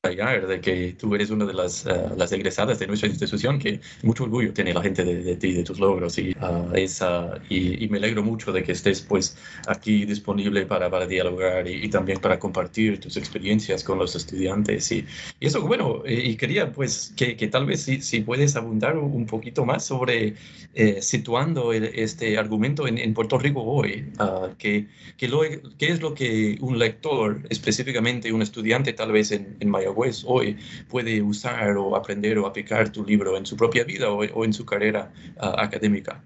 de 0.02 0.60
que 0.60 0.92
tú 0.92 1.12
eres 1.16 1.30
una 1.30 1.44
de 1.44 1.52
las, 1.52 1.84
uh, 1.84 2.16
las 2.16 2.30
egresadas 2.30 2.78
de 2.78 2.86
nuestra 2.86 3.08
institución, 3.08 3.58
que 3.58 3.80
mucho 4.04 4.24
orgullo 4.24 4.52
tiene 4.52 4.72
la 4.72 4.80
gente 4.80 5.04
de, 5.04 5.34
ti, 5.34 5.52
de 5.52 5.64
tus 5.64 5.80
logros, 5.80 6.16
y, 6.18 6.36
uh, 6.40 6.72
esa, 6.76 7.40
y, 7.48 7.88
me 7.88 7.98
alegro 7.98 8.22
mucho 8.22 8.52
de 8.52 8.62
que 8.62 8.70
estés 8.70 9.00
pues 9.00 9.36
aquí 9.66 10.04
disponible 10.04 10.66
para, 10.66 10.88
para 10.88 11.04
dialogar 11.04 11.66
y, 11.66 11.88
también 11.88 12.20
para 12.20 12.38
compartir 12.38 13.00
tus 13.00 13.16
experiencias 13.16 13.82
con 13.82 13.98
los 13.98 14.14
estudiantes. 14.14 14.92
Y, 14.92 15.04
y 15.40 15.46
eso, 15.48 15.62
bueno, 15.62 16.04
y 16.06 16.36
quería 16.36 16.70
pues 16.70 17.12
que, 17.16 17.36
que 17.36 17.48
tal 17.48 17.66
vez 17.66 17.82
si, 17.82 18.00
si, 18.00 18.20
puedes 18.20 18.54
abundar 18.54 18.96
un 18.98 19.26
poquito 19.26 19.64
más 19.64 19.84
sobre 19.84 20.34
eh, 20.74 21.02
situando 21.02 21.72
este 21.72 22.38
argumento 22.38 22.86
en, 22.86 22.98
en, 22.98 23.14
Puerto 23.14 23.36
Rico 23.36 23.62
hoy, 23.62 24.12
uh, 24.20 24.54
que, 24.58 24.86
que, 25.16 25.26
lo, 25.26 25.40
qué 25.76 25.88
es 25.88 26.00
lo 26.00 26.14
que 26.14 26.56
un 26.60 26.78
lector, 26.78 27.42
específicamente 27.50 28.32
un 28.32 28.42
estudiante 28.42 28.92
tal 28.92 29.10
vez 29.10 29.32
en, 29.32 29.56
en 29.58 29.70
Hoy 29.88 30.56
puede 30.88 31.22
usar 31.22 31.76
o 31.76 31.96
aprender 31.96 32.38
o 32.38 32.46
aplicar 32.46 32.90
tu 32.90 33.04
libro 33.04 33.36
en 33.36 33.46
su 33.46 33.56
propia 33.56 33.84
vida 33.84 34.10
o, 34.10 34.44
en 34.44 34.52
su 34.52 34.64
carrera 34.64 35.12
ah, 35.38 35.54
académica? 35.58 36.22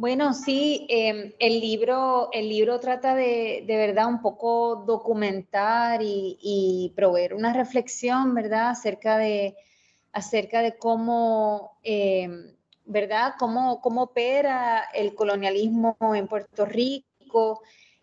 Bueno, 0.00 0.32
sí, 0.32 0.86
em, 0.88 1.34
el, 1.38 1.60
libro, 1.60 2.30
el 2.32 2.48
libro 2.48 2.80
trata 2.80 3.14
de, 3.14 3.64
de 3.66 3.76
verdad 3.76 4.08
un 4.08 4.22
poco 4.22 4.76
documentar 4.86 6.00
y, 6.02 6.90
proveer 6.96 7.34
una 7.34 7.52
reflexión, 7.52 8.34
¿verdad?, 8.34 8.70
acerca 8.70 9.18
de, 9.18 9.56
acerca 10.12 10.62
de 10.62 10.78
cómo, 10.78 11.78
em, 11.82 12.56
¿verdad?, 12.86 13.34
cómo, 13.38 13.82
cómo 13.82 14.04
opera 14.04 14.84
el 14.94 15.14
colonialismo 15.14 15.98
en 16.14 16.28
Puerto 16.28 16.64
Rico, 16.64 17.60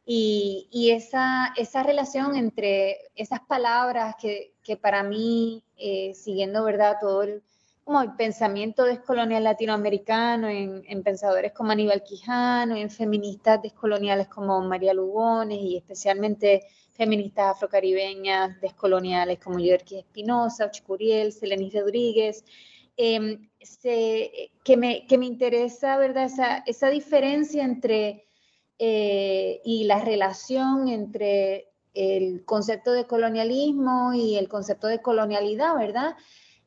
y, 0.09 0.91
esa, 0.91 1.53
esa, 1.57 1.83
relación 1.83 2.37
entre 2.37 2.95
esas 3.15 3.41
palabras 3.41 4.15
que, 4.17 4.53
que 4.63 4.77
para 4.77 5.03
mí, 5.03 5.65
eh, 5.75 6.13
siguiendo 6.13 6.63
¿verdad? 6.63 6.95
todo 7.01 7.23
el, 7.23 7.43
pensamiento 8.17 8.83
descolonial 8.85 9.43
latinoamericano, 9.43 10.47
en, 10.47 10.83
en, 10.87 11.03
pensadores 11.03 11.51
como 11.51 11.71
Aníbal 11.71 12.03
Quijano, 12.03 12.75
en 12.75 12.89
feministas 12.89 13.61
descoloniales 13.61 14.29
como 14.29 14.61
María 14.61 14.93
Lugones 14.93 15.59
y 15.61 15.77
especialmente 15.77 16.63
feministas 16.95 17.55
afrocaribeñas 17.55 18.59
descoloniales 18.61 19.39
como 19.39 19.59
Yorky 19.59 19.99
Espinosa, 19.99 20.71
Chicuriel, 20.71 21.31
Selenis 21.33 21.73
Rodríguez, 21.73 22.45
em, 22.95 23.49
que, 24.63 24.77
me, 24.77 25.05
que 25.05 25.17
me 25.17 25.25
interesa 25.25 25.97
¿verdad? 25.97 26.25
Esa, 26.25 26.57
esa 26.65 26.89
diferencia 26.89 27.63
entre 27.63 28.26
eh, 28.79 29.61
y 29.65 29.85
la 29.85 29.99
relación 30.01 30.87
entre 30.87 31.69
el 31.95 32.45
concepto 32.45 32.91
de 32.91 33.07
colonialismo 33.07 34.13
y 34.13 34.35
el 34.35 34.47
concepto 34.47 34.85
de 34.85 35.01
colonialidad, 35.01 35.75
¿verdad? 35.75 36.15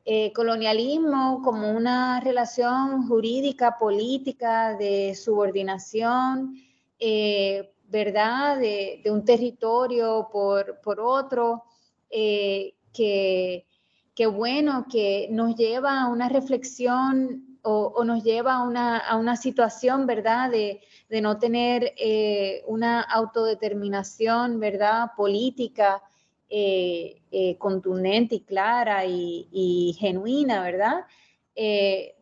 Eh, 0.03 0.33
colonialismo 0.33 1.41
como 1.41 1.71
una 1.71 2.19
relación 2.19 3.07
jurídica, 3.07 3.77
política, 3.77 4.75
de 4.75 5.15
subordinación, 5.15 6.55
eh, 6.99 7.71
¿verdad? 7.87 8.57
De, 8.59 9.01
un 9.05 9.23
territorio 9.23 10.27
por, 10.31 10.81
por 10.81 10.99
otro, 10.99 11.63
que, 12.09 12.75
que, 12.93 14.27
bueno, 14.27 14.85
que 14.91 15.29
nos 15.31 15.55
lleva 15.55 16.01
a 16.01 16.09
una 16.09 16.27
reflexión 16.27 17.50
o, 17.63 18.03
nos 18.03 18.23
lleva 18.23 18.55
a 18.55 18.63
una, 18.63 18.97
a 18.97 19.15
una 19.17 19.35
situación, 19.35 20.05
¿verdad?, 20.05 20.49
de, 20.49 20.81
de 21.09 21.21
no 21.21 21.37
tener 21.37 21.93
eh, 21.97 22.63
una 22.67 23.01
autodeterminación, 23.01 24.59
¿verdad?, 24.59 25.11
política 25.15 26.01
eh, 26.49 27.21
eh, 27.31 27.57
contundente 27.57 28.35
y 28.35 28.41
clara 28.41 29.05
y, 29.05 29.95
genuina, 29.99 30.61
¿verdad? 30.61 31.05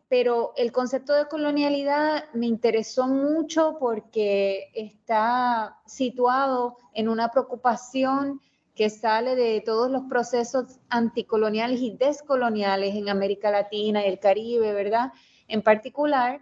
pero 0.08 0.52
el 0.56 0.72
concepto 0.72 1.14
de 1.14 1.28
colonialidad 1.28 2.24
me 2.34 2.46
interesó 2.46 3.06
mucho 3.06 3.76
porque 3.78 4.70
está 4.74 5.78
situado 5.86 6.76
en 6.92 7.08
una 7.08 7.30
preocupación 7.30 8.40
que 8.74 8.90
sale 8.90 9.36
de 9.36 9.60
todos 9.60 9.90
los 9.90 10.02
procesos 10.08 10.80
anticoloniales 10.88 11.80
y 11.80 11.96
descoloniales 11.96 12.94
en 12.94 13.08
América 13.08 13.50
Latina 13.50 14.04
y 14.04 14.08
el 14.08 14.18
Caribe, 14.18 14.72
¿verdad? 14.72 15.12
En 15.50 15.62
particular, 15.62 16.40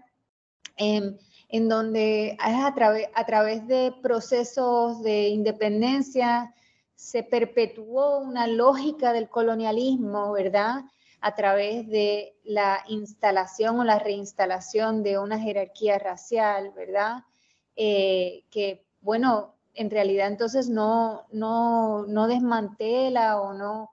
em, 0.77 1.17
en 1.49 1.69
donde 1.69 2.37
a, 2.39 2.67
a 2.67 3.27
través 3.27 3.67
de 3.67 3.95
procesos 4.03 5.03
de 5.03 5.29
independencia 5.29 6.55
se 6.95 7.23
perpetuó 7.23 8.19
una 8.19 8.47
lógica 8.47 9.13
del 9.13 9.29
colonialismo, 9.29 10.33
¿verdad? 10.33 10.83
A 11.21 11.35
través 11.35 11.89
de 11.89 12.37
la 12.45 12.85
instalación 12.89 13.81
o 13.81 13.85
la 13.85 13.99
reinstalación 13.99 15.03
de 15.03 15.19
una 15.19 15.39
jerarquía 15.39 15.99
racial, 15.99 16.73
¿verdad? 16.77 17.25
Eh, 17.77 18.45
que, 18.51 18.85
bueno, 19.01 19.55
en 19.75 19.91
realidad 19.91 20.27
entonces 20.27 20.69
no, 20.69 21.27
no, 21.31 22.05
no 22.07 22.27
desmantela 22.27 23.41
o 23.41 23.55
no, 23.55 23.93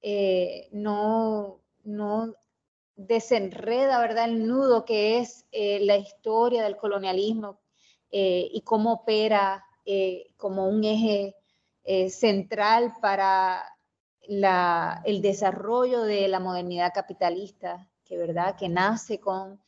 eh, 0.00 0.68
no, 0.72 1.60
no 1.84 2.34
desenreda, 3.06 3.98
¿verdad?, 4.00 4.26
el 4.26 4.46
nudo 4.46 4.84
que 4.84 5.18
es 5.18 5.46
eh, 5.52 5.80
la 5.80 5.96
historia 5.96 6.62
del 6.62 6.76
colonialismo 6.76 7.60
eh, 8.10 8.48
y 8.52 8.60
cómo 8.60 8.92
opera 8.92 9.64
eh, 9.84 10.30
como 10.36 10.68
un 10.68 10.84
eje 10.84 11.34
central 12.08 12.92
para 13.00 13.64
el 14.28 15.22
desarrollo 15.22 16.02
de 16.02 16.28
la 16.28 16.38
modernidad 16.38 16.92
capitalista, 16.94 17.88
que, 18.04 18.16
¿verdad?, 18.16 18.54
que 18.56 18.68
nace 18.68 19.18
con 19.18 19.60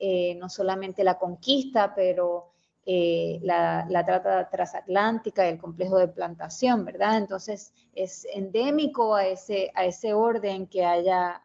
no 0.00 0.48
solamente 0.48 1.04
la 1.04 1.18
conquista, 1.18 1.94
pero 1.94 2.52
la, 2.86 3.84
la, 3.90 4.06
trata 4.06 4.48
transatlántica 4.48 5.46
el 5.46 5.58
complejo 5.58 5.98
de 5.98 6.08
plantación, 6.08 6.84
¿verdad? 6.86 7.18
Entonces 7.18 7.74
es 7.92 8.26
endémico 8.32 9.14
a 9.14 9.26
ese, 9.26 9.70
a 9.74 9.84
ese 9.84 10.14
orden 10.14 10.68
que 10.68 10.82
haya 10.82 11.42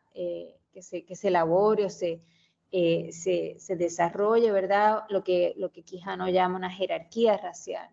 que 0.71 0.81
se, 0.81 1.03
que 1.05 1.15
se 1.15 1.27
elabore 1.29 1.85
o 1.85 1.89
se, 1.89 2.21
eh, 2.71 3.09
se, 3.11 3.55
se, 3.59 3.75
desarrolle, 3.75 4.51
¿verdad? 4.51 5.03
Lo 5.09 5.23
que, 5.23 5.53
lo 5.57 5.71
que 5.71 5.83
Quijano 5.83 6.29
llama 6.29 6.57
una 6.57 6.69
jerarquía 6.69 7.37
racial. 7.37 7.89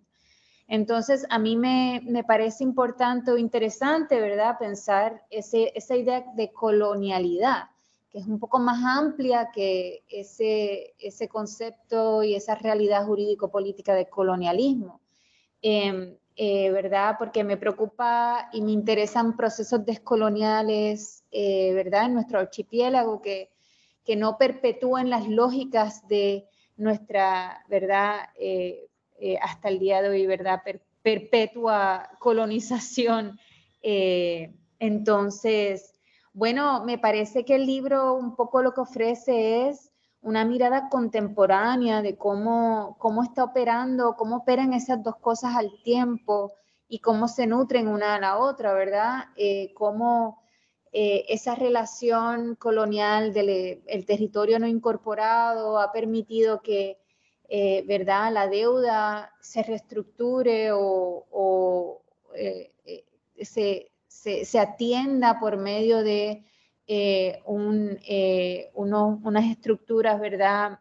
Entonces, 0.68 1.26
a 1.30 1.38
mí 1.38 1.56
me, 1.56 2.22
parece 2.26 2.62
importante 2.62 3.32
o 3.32 3.38
interesante, 3.38 4.20
¿verdad?, 4.20 4.58
pensar 4.58 5.24
esa 5.30 5.96
idea 5.96 6.26
de 6.36 6.52
colonialidad, 6.52 7.70
que 8.10 8.18
es 8.18 8.26
un 8.26 8.38
poco 8.38 8.58
más 8.58 8.84
amplia 8.84 9.50
que 9.50 10.04
ese, 10.10 10.94
ese 10.98 11.26
concepto 11.26 12.22
y 12.22 12.34
esa 12.34 12.54
realidad 12.54 13.06
jurídico-política 13.06 13.94
de 13.94 14.10
colonialismo. 14.10 15.00
Em, 15.62 16.16
eh, 16.40 16.70
¿verdad? 16.70 17.16
Porque 17.18 17.42
me 17.42 17.56
preocupa 17.56 18.48
y 18.52 18.62
me 18.62 18.70
interesan 18.70 19.36
procesos 19.36 19.84
descoloniales, 19.84 21.24
eh, 21.32 21.72
¿verdad? 21.74 22.06
En 22.06 22.14
nuestro 22.14 22.38
archipiélago 22.38 23.20
que, 23.20 23.50
que 24.04 24.14
no 24.14 24.38
perpetúen 24.38 25.10
las 25.10 25.26
lógicas 25.26 26.06
de 26.06 26.46
nuestra, 26.76 27.64
¿verdad? 27.68 28.28
Eh, 28.38 28.86
hasta 29.42 29.68
el 29.68 29.80
día 29.80 30.00
de 30.00 30.10
hoy, 30.10 30.26
¿verdad? 30.26 30.62
perpetua 31.02 32.08
colonización. 32.20 33.36
entonces, 33.82 35.92
bueno, 36.32 36.84
me 36.84 36.98
parece 36.98 37.44
que 37.44 37.56
el 37.56 37.66
libro 37.66 38.14
un 38.14 38.36
poco 38.36 38.62
lo 38.62 38.74
que 38.74 38.82
ofrece 38.82 39.70
es 39.70 39.87
una 40.20 40.44
mirada 40.44 40.88
contemporánea 40.88 42.02
de 42.02 42.16
cómo, 42.16 42.96
cómo 42.98 43.22
está 43.22 43.44
operando, 43.44 44.16
cómo 44.16 44.36
operan 44.38 44.72
esas 44.72 45.02
dos 45.02 45.16
cosas 45.16 45.54
al 45.56 45.70
tiempo 45.82 46.52
y 46.88 46.98
cómo 47.00 47.28
se 47.28 47.46
nutren 47.46 47.88
una 47.88 48.16
a 48.16 48.20
la 48.20 48.38
otra, 48.38 48.72
¿verdad? 48.72 49.26
Eh, 49.36 49.72
cómo 49.74 50.42
eh, 50.92 51.26
esa 51.28 51.54
relación 51.54 52.56
colonial 52.56 53.32
del 53.32 54.04
territorio 54.06 54.58
no 54.58 54.66
incorporado 54.66 55.78
ha 55.78 55.92
permitido 55.92 56.62
que, 56.62 56.98
eh, 57.48 57.84
¿verdad?, 57.86 58.32
la 58.32 58.48
deuda 58.48 59.32
se 59.40 59.62
reestructure 59.62 60.70
o, 60.72 62.02
se, 63.40 63.92
se 64.08 64.58
atienda 64.58 65.38
por 65.38 65.58
medio 65.58 66.02
de 66.02 66.44
eh, 66.90 67.42
eh, 68.06 68.70
unas 68.72 69.44
estructuras, 69.44 70.18
¿verdad?, 70.18 70.78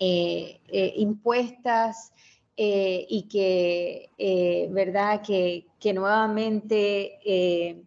eh, 0.00 0.60
impuestas 0.96 2.12
y 2.56 3.28
que, 3.30 4.68
¿verdad?, 4.72 5.22
que, 5.22 5.66
nuevamente 5.94 7.86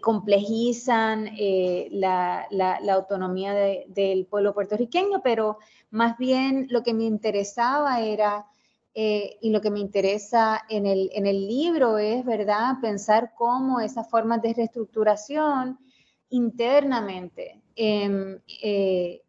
complejizan 0.00 1.28
la, 1.90 2.48
autonomía 2.90 3.52
del 3.52 4.24
pueblo 4.24 4.54
puertorriqueño, 4.54 5.20
pero 5.22 5.58
más 5.90 6.16
bien 6.16 6.68
lo 6.70 6.82
que 6.82 6.94
me 6.94 7.04
interesaba 7.04 8.00
era... 8.00 8.46
y 8.94 9.50
lo 9.50 9.60
que 9.60 9.70
me 9.70 9.80
interesa 9.80 10.64
en 10.70 10.86
el, 10.86 11.10
en 11.12 11.26
el 11.26 11.46
libro 11.46 11.98
es, 11.98 12.24
¿verdad?, 12.24 12.76
pensar 12.80 13.34
cómo 13.36 13.80
esas 13.80 14.08
formas 14.08 14.40
de 14.40 14.54
reestructuración 14.54 15.78
internamente 16.30 17.60
em, 17.76 18.38
eh, 18.62 19.22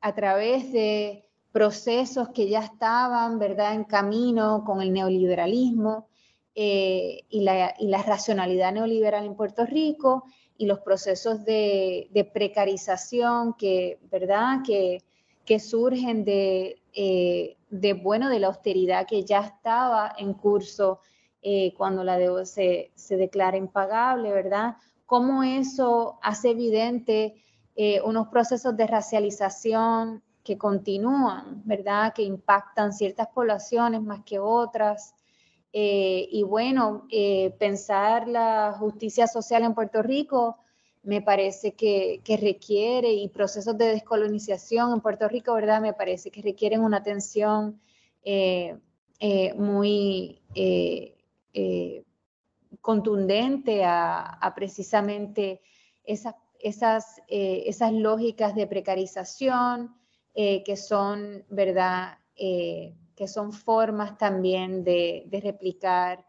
a 0.00 0.14
través 0.14 0.72
de 0.72 1.24
procesos 1.52 2.30
que 2.30 2.48
ya 2.48 2.60
estaban, 2.60 3.38
¿verdad?, 3.38 3.74
en 3.74 3.84
camino 3.84 4.64
con 4.64 4.80
el 4.82 4.92
neoliberalismo 4.92 6.08
eh, 6.54 7.22
y, 7.28 7.42
la, 7.42 7.74
racionalidad 8.06 8.72
neoliberal 8.72 9.24
en 9.24 9.34
Puerto 9.34 9.64
Rico 9.64 10.24
y 10.56 10.66
los 10.66 10.80
procesos 10.80 11.44
de, 11.44 12.30
precarización 12.32 13.54
que, 13.54 13.98
¿verdad?, 14.10 14.60
que, 14.66 15.02
que 15.44 15.60
surgen 15.60 16.24
de, 16.24 16.82
eh, 16.92 17.56
de, 17.70 17.92
bueno, 17.92 18.28
de 18.28 18.40
la 18.40 18.48
austeridad 18.48 19.06
que 19.06 19.24
ya 19.24 19.40
estaba 19.40 20.14
en 20.18 20.34
curso 20.34 21.00
cuando 21.76 22.04
la 22.04 22.16
deuda 22.16 22.46
se, 22.46 22.90
se 22.94 23.18
declara 23.18 23.58
impagable, 23.58 24.32
¿verdad? 24.32 24.76
Cómo 25.06 25.42
eso 25.42 26.18
hace 26.22 26.50
evidente 26.50 27.34
eh, 27.76 28.00
unos 28.02 28.28
procesos 28.28 28.76
de 28.76 28.86
racialización 28.86 30.22
que 30.44 30.56
continúan, 30.56 31.62
¿verdad? 31.64 32.12
Que 32.14 32.22
impactan 32.22 32.92
ciertas 32.92 33.28
poblaciones 33.28 34.02
más 34.02 34.22
que 34.24 34.38
otras. 34.38 35.14
Eh, 35.72 36.28
y 36.30 36.42
bueno, 36.44 37.06
eh, 37.10 37.54
pensar 37.58 38.28
la 38.28 38.76
justicia 38.78 39.26
social 39.26 39.64
en 39.64 39.74
Puerto 39.74 40.02
Rico 40.02 40.58
me 41.02 41.20
parece 41.20 41.72
que, 41.74 42.22
requiere, 42.40 43.12
y 43.12 43.28
procesos 43.28 43.76
de 43.76 43.88
descolonización 43.88 44.92
en 44.92 45.00
Puerto 45.00 45.28
Rico, 45.28 45.52
¿verdad? 45.54 45.80
Me 45.82 45.92
parece 45.92 46.30
que 46.30 46.40
requieren 46.40 46.80
una 46.80 46.98
atención 46.98 47.80
muy 49.56 50.40
contundente 52.84 53.82
a, 53.82 54.52
precisamente 54.54 55.62
esas, 56.04 56.34
esas, 56.60 57.22
eh, 57.28 57.62
esas, 57.64 57.94
lógicas 57.94 58.54
de 58.54 58.66
precarización 58.66 59.96
eh, 60.34 60.62
que 60.64 60.76
son, 60.76 61.46
¿verdad? 61.48 62.18
Eh, 62.36 62.94
que 63.16 63.26
son 63.26 63.54
formas 63.54 64.18
también 64.18 64.84
de, 64.84 65.26
replicar, 65.42 66.26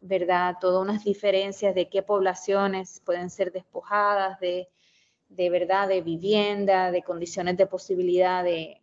¿verdad? 0.00 0.56
Todas 0.60 0.82
unas 0.82 1.04
diferencias 1.04 1.72
de 1.72 1.88
qué 1.88 2.02
poblaciones 2.02 3.00
pueden 3.04 3.30
ser 3.30 3.52
despojadas 3.52 4.40
de, 4.40 4.70
de 5.28 5.50
verdad, 5.50 5.86
de 5.86 6.00
vivienda, 6.00 6.90
de 6.90 7.04
condiciones 7.04 7.56
de 7.56 7.68
posibilidad 7.68 8.42
de, 8.42 8.82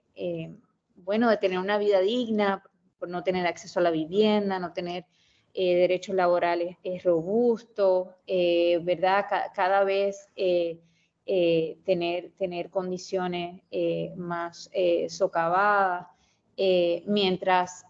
bueno, 0.96 1.30
de 1.30 1.36
tener 1.36 1.60
una 1.60 1.78
vida 1.78 2.00
digna, 2.00 2.64
por 2.98 3.10
no 3.10 3.24
tener 3.24 3.46
acceso 3.46 3.82
a 3.82 3.84
la 3.84 3.92
vivienda, 3.92 4.58
no 4.58 4.72
tener 4.72 5.06
eh, 5.54 5.76
derechos 5.76 6.16
laborales 6.16 6.78
es 6.84 7.04
robusto, 7.04 8.16
eh, 8.28 8.80
¿verdad? 8.84 9.26
cada 9.54 9.84
vez 9.84 10.30
eh, 10.36 10.80
tener, 11.86 12.32
tener 12.38 12.70
condiciones 12.70 13.62
más 14.16 14.72
socavadas, 15.10 16.08
mientras, 17.06 17.86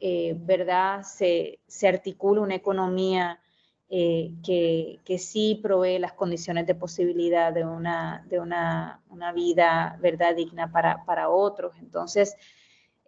¿verdad? 0.00 1.02
Se, 1.02 1.58
se, 1.66 1.88
articula 1.88 2.40
una 2.40 2.54
economía 2.54 3.40
que, 3.88 4.98
que, 5.04 5.18
sí 5.18 5.60
provee 5.62 5.98
las 5.98 6.14
condiciones 6.14 6.66
de 6.66 6.74
posibilidad 6.74 7.52
de 7.52 7.66
una, 7.66 8.24
de 8.26 8.40
una, 8.40 9.02
una 9.10 9.32
vida, 9.32 9.98
¿verdad? 10.00 10.34
Digna 10.34 10.72
para, 10.72 11.04
para 11.04 11.28
otros. 11.28 11.74
Entonces, 11.78 12.36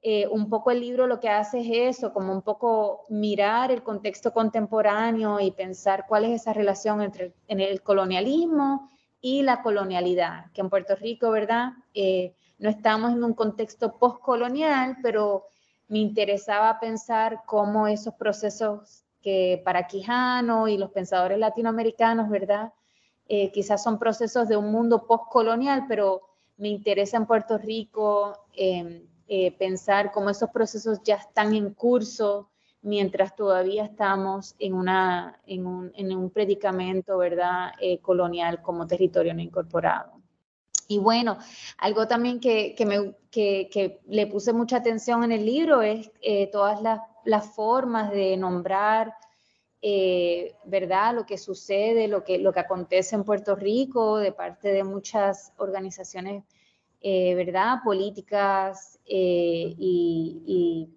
eh, 0.03 0.27
un 0.29 0.49
poco 0.49 0.71
el 0.71 0.81
libro 0.81 1.07
lo 1.07 1.21
que 1.21 1.29
hace 1.29 1.61
es 1.61 1.97
eso, 1.99 2.13
como 2.13 2.33
un 2.33 2.43
poco 2.43 3.05
mirar 3.09 3.71
el 3.73 3.83
contexto 3.83 4.33
contemporáneo 4.33 5.41
y 5.41 5.51
pensar 5.51 6.07
cuál 6.07 6.25
es 6.25 6.43
esa 6.43 6.53
relación 6.53 7.03
entre 7.03 7.35
el 7.49 7.83
colonialismo 7.83 8.89
y 9.21 9.43
la 9.43 9.63
colonialidad, 9.63 10.51
que 10.53 10.61
en 10.61 10.71
Puerto 10.71 10.95
Rico, 10.95 11.31
¿verdad? 11.31 11.73
Eh, 11.95 12.35
no 12.59 12.69
estamos 12.69 13.13
en 13.13 13.25
un 13.25 13.35
contexto 13.35 13.99
postcolonial, 13.99 14.99
pero 15.03 15.45
me 15.89 15.99
interesaba 15.99 16.79
pensar 16.79 17.43
cómo 17.47 17.89
esos 17.89 18.15
procesos 18.15 19.05
que 19.21 19.61
para 19.65 19.87
Quijano 19.87 20.69
y 20.69 20.79
los 20.79 20.91
pensadores 20.91 21.39
latinoamericanos, 21.39 22.29
¿verdad? 22.29 22.73
Eh, 23.27 23.51
quizás 23.53 23.83
son 23.83 23.99
procesos 23.99 24.49
de 24.49 24.57
un 24.57 24.71
mundo 24.71 25.07
postcolonial, 25.07 25.87
pero 25.89 26.23
me 26.57 26.69
interesa 26.69 27.17
en 27.17 27.27
Puerto 27.27 27.59
Rico 27.59 28.47
em, 28.55 29.07
eh, 29.31 29.53
pensar 29.53 30.11
cómo 30.11 30.31
esos 30.31 30.49
procesos 30.49 31.03
ya 31.05 31.17
están 31.17 31.55
en 31.55 31.75
curso 31.75 32.49
mientras 32.81 33.37
todavía 33.37 33.85
estamos 33.85 34.55
en, 34.59 34.73
una, 34.73 35.39
en, 35.47 35.67
un, 35.67 35.93
en 35.95 36.17
un 36.17 36.31
predicamento 36.31 37.19
¿verdad? 37.19 37.73
Eh, 37.79 37.99
colonial 37.99 38.63
como 38.63 38.87
territorio 38.87 39.35
no 39.35 39.43
incorporado. 39.43 40.13
Y 40.89 40.97
bueno, 40.97 41.37
algo 41.77 42.09
también 42.09 42.41
que, 42.41 42.75
que, 42.75 42.87
me, 42.87 43.15
que, 43.31 43.69
que 43.71 44.01
le 44.07 44.27
puse 44.29 44.55
mucha 44.55 44.79
atención 44.79 45.23
en 45.23 45.33
el 45.33 45.45
libro 45.45 45.83
es 45.83 46.11
eh, 46.23 46.47
todas 46.51 46.81
las, 46.81 47.01
las, 47.27 47.55
formas 47.55 48.11
de 48.11 48.35
nombrar, 48.39 49.13
¿verdad? 50.65 51.15
Lo 51.15 51.27
que 51.27 51.37
sucede, 51.37 52.09
lo 52.09 52.25
que, 52.25 52.39
lo 52.39 52.51
que 52.55 52.61
acontece 52.61 53.15
en 53.15 53.25
Puerto 53.25 53.55
Rico 53.57 54.17
de 54.17 54.33
parte 54.33 54.69
de 54.69 54.85
muchas 54.85 55.53
organizaciones 55.59 56.45
eh, 57.01 57.35
¿verdad? 57.37 57.79
Políticas 57.85 58.99
eh, 59.07 59.73
y, 59.79 60.89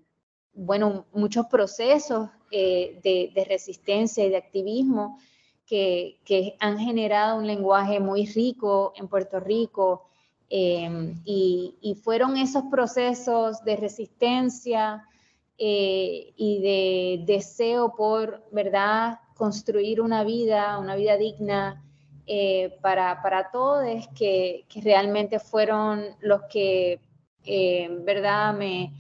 bueno, 0.54 1.06
muchos 1.14 1.46
procesos 1.46 2.30
eh, 2.50 3.00
de, 3.04 3.46
resistencia 3.46 4.26
y 4.26 4.30
de 4.30 4.38
activismo 4.38 5.20
que, 5.66 6.18
han 6.60 6.80
generado 6.80 7.38
un 7.38 7.46
lenguaje 7.46 8.00
muy 8.00 8.26
rico 8.26 8.94
en 8.96 9.08
Puerto 9.08 9.40
Rico 9.40 10.10
em, 10.50 11.22
y, 11.24 11.96
fueron 12.04 12.36
esos 12.36 12.64
procesos 12.72 13.64
de 13.64 13.76
resistencia 13.76 15.06
y 15.58 16.60
de 16.62 17.24
deseo 17.32 17.94
por, 17.96 18.44
¿verdad?, 18.52 19.20
construir 19.36 20.02
una 20.02 20.24
vida, 20.24 20.80
una 20.80 20.96
vida 20.96 21.18
digna, 21.18 21.84
eh, 22.28 22.78
para, 22.82 23.22
para 23.22 23.52
todos 23.52 24.08
que, 24.16 24.66
que, 24.70 24.82
realmente 24.82 25.40
fueron 25.40 26.06
los 26.22 26.44
que, 26.44 27.00
eh, 27.46 27.88
verdad, 28.04 28.54
me, 28.54 28.94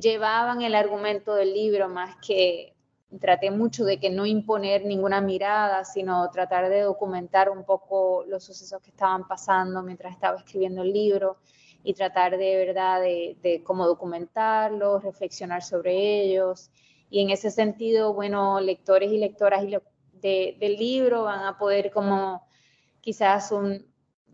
llevaban 0.00 0.62
el 0.62 0.74
argumento 0.74 1.34
del 1.34 1.52
libro 1.54 1.88
más 1.88 2.16
que 2.24 2.74
traté 3.20 3.50
mucho 3.50 3.84
de 3.84 3.98
que 3.98 4.10
no 4.10 4.26
imponer 4.26 4.84
ninguna 4.84 5.20
mirada, 5.20 5.84
sino 5.84 6.28
tratar 6.30 6.68
de 6.68 6.80
documentar 6.80 7.50
un 7.50 7.64
poco 7.64 8.24
los 8.26 8.44
sucesos 8.44 8.82
que 8.82 8.90
estaban 8.90 9.26
pasando 9.26 9.82
mientras 9.82 10.12
estaba 10.12 10.38
escribiendo 10.38 10.82
el 10.82 10.92
libro 10.92 11.38
y 11.82 11.94
tratar 11.94 12.36
de 12.36 12.56
verdad 12.56 13.00
de, 13.00 13.62
cómo 13.64 13.86
documentarlos, 13.86 15.04
reflexionar 15.04 15.62
sobre 15.62 16.22
ellos. 16.22 16.70
Y 17.10 17.22
en 17.22 17.30
ese 17.30 17.52
sentido, 17.52 18.12
bueno, 18.12 18.60
lectores 18.60 19.12
y 19.12 19.18
lectoras 19.18 19.62
del 20.20 20.76
libro 20.76 21.24
van 21.24 21.44
a 21.44 21.58
poder 21.58 21.90
como 21.90 22.46
quizás 23.00 23.52
un, 23.52 23.86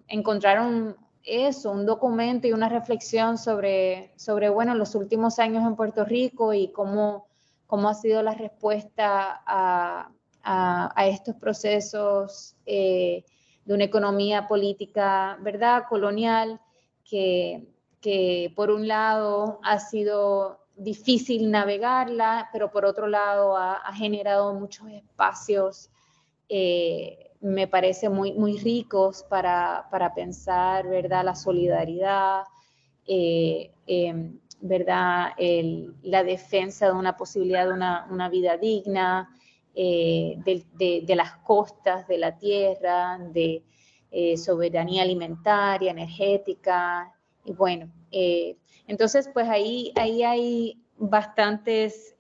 encontrar 0.09 0.61
un, 0.61 0.97
eso, 1.25 1.71
un 1.71 1.87
documento 1.87 2.47
y 2.47 2.53
una 2.53 2.69
reflexión 2.69 3.39
sobre, 3.39 4.13
sobre, 4.17 4.49
bueno, 4.49 4.75
los 4.75 4.95
últimos 4.95 5.39
años 5.39 5.67
en 5.67 5.77
Puerto 5.77 6.05
Rico 6.05 6.53
y 6.53 6.69
cómo, 6.73 7.27
cómo 7.67 7.89
ha 7.89 7.95
sido 7.95 8.23
la 8.23 8.35
respuesta 8.35 9.43
a, 9.47 10.11
a, 10.43 11.07
estos 11.07 11.37
procesos 11.37 12.57
eh, 12.67 13.25
de 13.65 13.75
una 13.75 13.85
economía 13.85 14.49
política, 14.49 15.39
¿verdad?, 15.41 15.85
colonial, 15.89 16.61
que, 17.05 17.69
que 18.01 18.53
por 18.57 18.71
un 18.71 18.89
lado 18.89 19.61
ha 19.63 19.79
sido 19.79 20.62
difícil 20.77 21.51
navegarla, 21.51 22.49
pero 22.53 22.71
por 22.71 22.85
otro 22.85 23.07
lado 23.07 23.57
ha, 23.57 23.93
generado 23.95 24.55
muchos 24.55 24.89
espacios 24.89 25.91
eh, 26.49 27.33
me 27.43 27.67
parece 27.67 28.09
muy, 28.09 28.33
muy 28.33 28.59
ricos 28.59 29.25
para, 29.29 29.89
para 29.91 30.15
pensar, 30.15 30.89
¿verdad? 30.89 31.25
La 31.25 31.35
solidaridad, 31.35 32.45
eh, 33.07 33.73
em, 33.87 34.39
¿verdad? 34.61 35.33
la 36.03 36.23
defensa 36.23 36.87
de 36.87 36.93
una 36.93 37.17
posibilidad 37.17 37.67
de 37.67 37.73
una, 37.73 38.07
una 38.11 38.29
vida 38.29 38.57
digna, 38.57 39.29
eh, 39.75 40.37
de, 40.45 41.03
de, 41.05 41.17
las 41.17 41.37
costas, 41.39 42.07
de 42.07 42.19
la 42.19 42.37
tierra, 42.39 43.19
de 43.19 43.65
eh, 44.11 44.37
soberanía 44.37 45.03
alimentaria, 45.03 45.91
energética, 45.91 47.13
y 47.45 47.53
bueno, 47.53 47.91
entonces 48.87 49.29
pues 49.33 49.49
ahí, 49.49 49.93
ahí 49.97 50.23
hay 50.23 50.79
bastantes 50.97 52.15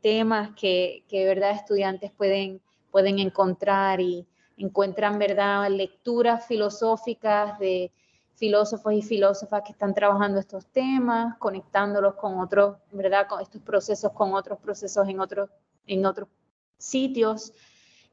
temas 0.00 0.50
que, 0.58 1.04
que, 1.08 1.26
¿verdad? 1.26 1.50
Estudiantes 1.50 2.10
pueden, 2.12 2.60
pueden 2.90 3.18
encontrar 3.18 4.00
y, 4.00 4.26
encuentran, 4.56 5.18
¿verdad?, 5.18 5.68
lecturas 5.70 6.46
filosóficas 6.46 7.58
de 7.58 7.90
filósofos 8.36 8.92
y 8.92 9.02
filósofas 9.02 9.62
que 9.64 9.72
están 9.72 9.94
trabajando 9.94 10.40
estos 10.40 10.66
temas, 10.66 11.36
conectándolos 11.38 12.14
con 12.14 12.40
otros, 12.40 12.76
¿verdad?, 12.92 13.26
con 13.28 13.40
estos 13.40 13.62
procesos, 13.62 14.12
con 14.12 14.34
otros 14.34 14.58
procesos 14.58 15.08
en 15.08 15.20
otros, 15.20 15.50
en 15.86 16.06
otros 16.06 16.28
sitios, 16.78 17.52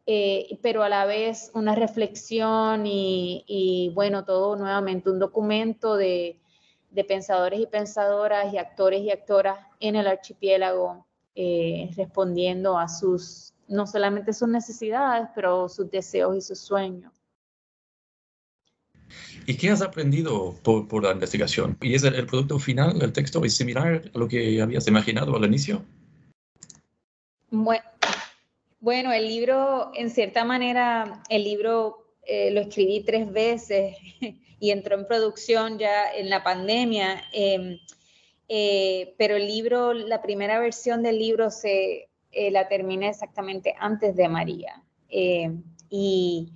eh, 0.06 0.58
pero 0.62 0.84
a 0.84 0.90
la 0.90 1.06
vez 1.06 1.52
una 1.54 1.76
reflexión 1.76 2.84
y, 2.86 3.92
bueno, 3.94 4.26
todo 4.26 4.56
nuevamente 4.56 5.10
un 5.10 5.20
documento 5.20 5.96
de, 5.96 6.40
pensadores 7.08 7.60
y 7.60 7.68
pensadoras 7.68 8.54
y 8.54 8.58
actores 8.58 9.02
y 9.02 9.12
actoras 9.12 9.60
en 9.80 9.96
el 9.96 10.08
archipiélago 10.08 11.06
eh, 11.36 11.90
respondiendo 11.96 12.78
a 12.78 12.88
sus 12.88 13.54
no 13.68 13.88
solamente 13.88 14.34
sus 14.34 14.50
necesidades, 14.50 15.30
pero 15.34 15.70
sus 15.70 15.90
deseos 15.90 16.36
y 16.36 16.42
sus 16.42 16.60
sueños. 16.60 17.14
¿Y 19.46 19.56
qué 19.56 19.70
has 19.70 19.82
aprendido 19.82 20.56
por, 20.64 21.04
la 21.04 21.12
investigación? 21.12 21.78
¿Y 21.82 21.96
es 21.96 22.04
el, 22.04 22.26
producto 22.26 22.60
final, 22.60 23.02
el 23.02 23.12
texto, 23.14 23.44
es 23.44 23.56
similar 23.56 24.04
a 24.14 24.18
lo 24.18 24.28
que 24.28 24.62
habías 24.62 24.88
imaginado 24.88 25.36
al 25.36 25.46
inicio? 25.46 25.84
Bueno, 27.50 29.12
el 29.12 29.28
libro, 29.28 29.92
en 29.96 30.10
cierta 30.10 30.44
manera, 30.44 31.22
el 31.30 31.44
libro 31.44 32.01
eh, 32.24 32.52
lo 32.52 32.62
escribí 32.62 33.04
tres 33.04 33.32
veces 33.32 33.98
y 34.60 34.72
entró 34.72 34.96
en 34.96 35.08
producción 35.08 35.80
ya 35.80 36.12
en 36.14 36.30
la 36.30 36.44
pandemia, 36.44 37.24
em, 37.34 37.80
eh, 38.48 39.16
pero 39.18 39.36
el 39.36 39.48
libro, 39.48 39.94
la 39.94 40.22
primera 40.22 40.60
versión 40.60 41.04
del 41.04 41.18
libro 41.18 41.50
se, 41.50 42.10
eh, 42.34 42.50
la 42.50 42.68
terminé 42.70 43.10
exactamente 43.10 43.76
antes 43.78 44.16
de 44.16 44.30
María. 44.30 44.82
Eh, 45.10 45.52
y, 45.90 46.50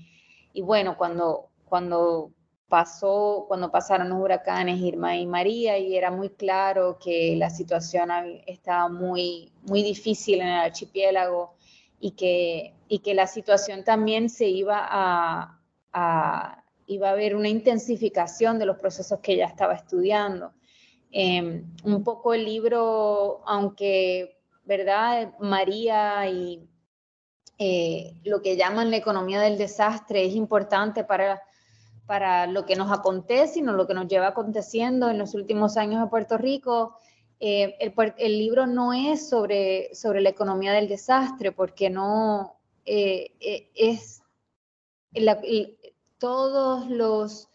bueno, 0.64 0.98
cuando, 0.98 1.50
cuando 1.66 2.32
pasó, 2.70 3.46
cuando 3.50 3.72
pasaron 3.72 4.10
los 4.10 4.20
huracanes 4.20 4.80
Irma 4.80 5.18
y 5.18 5.26
María, 5.26 5.78
y 5.78 5.98
era 5.98 6.12
muy 6.12 6.30
claro 6.30 6.98
que 6.98 7.36
la 7.36 7.50
situación 7.50 8.10
estaba 8.48 8.88
muy, 8.88 9.52
muy 9.64 9.84
difícil 9.84 10.40
en 10.40 10.48
el 10.48 10.60
archipiélago 10.60 11.56
y 12.00 12.12
que, 12.12 12.75
y 12.88 13.00
que 13.00 13.14
la 13.14 13.28
situación 13.28 13.84
también 13.84 14.30
se 14.30 14.48
iba 14.48 14.78
a, 14.80 16.64
iba 16.88 17.10
a 17.10 17.12
haber 17.12 17.36
una 17.36 17.50
intensificación 17.50 18.60
de 18.60 18.66
los 18.66 18.78
procesos 18.78 19.20
que 19.20 19.34
ella 19.34 19.48
estaba 19.48 19.74
estudiando. 19.74 20.54
Eh, 21.12 21.64
un 21.84 22.04
poco 22.04 22.34
el 22.34 22.46
libro, 22.46 23.42
aunque 23.46 24.36
¿verdad? 24.66 25.34
María 25.40 26.28
y 26.28 26.68
eh, 27.58 28.20
lo 28.24 28.42
que 28.42 28.58
llaman 28.58 28.92
la 28.92 28.98
economía 28.98 29.40
del 29.40 29.58
desastre 29.58 30.26
es 30.26 30.36
importante 30.36 31.04
para, 31.04 31.42
para 32.06 32.48
lo 32.48 32.66
que 32.66 32.76
nos 32.76 32.92
acontece 32.92 33.60
y 33.60 33.62
no 33.62 33.74
lo 33.74 33.88
que 33.88 33.94
nos 33.94 34.08
lleva 34.08 34.28
aconteciendo 34.28 35.10
en 35.10 35.18
los 35.18 35.36
últimos 35.36 35.78
años 35.78 36.02
en 36.04 36.10
Puerto 36.10 36.38
Rico. 36.38 36.98
Eh, 37.40 37.78
el, 38.18 38.38
libro 38.40 38.66
no 38.66 38.94
es 38.94 39.30
sobre, 39.30 39.94
sobre 39.94 40.22
la 40.22 40.30
economía 40.30 40.74
del 40.74 40.88
desastre 40.88 41.52
porque 41.52 41.90
no 41.90 42.58
eh, 42.86 43.32
es 43.76 44.22
todos 46.18 46.90
los 46.90 47.50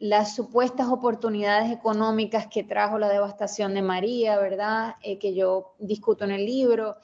las 0.00 0.34
supuestas 0.34 0.88
oportunidades 0.88 1.70
económicas 1.70 2.46
que 2.46 2.64
trajo 2.64 2.98
la 2.98 3.10
devastación 3.10 3.74
de 3.74 3.82
María, 3.82 4.38
¿verdad? 4.38 4.96
Eh, 5.02 5.18
que 5.18 5.34
yo 5.34 5.74
discuto 5.78 6.24
en 6.24 6.30
el 6.30 6.46
libro, 6.46 6.96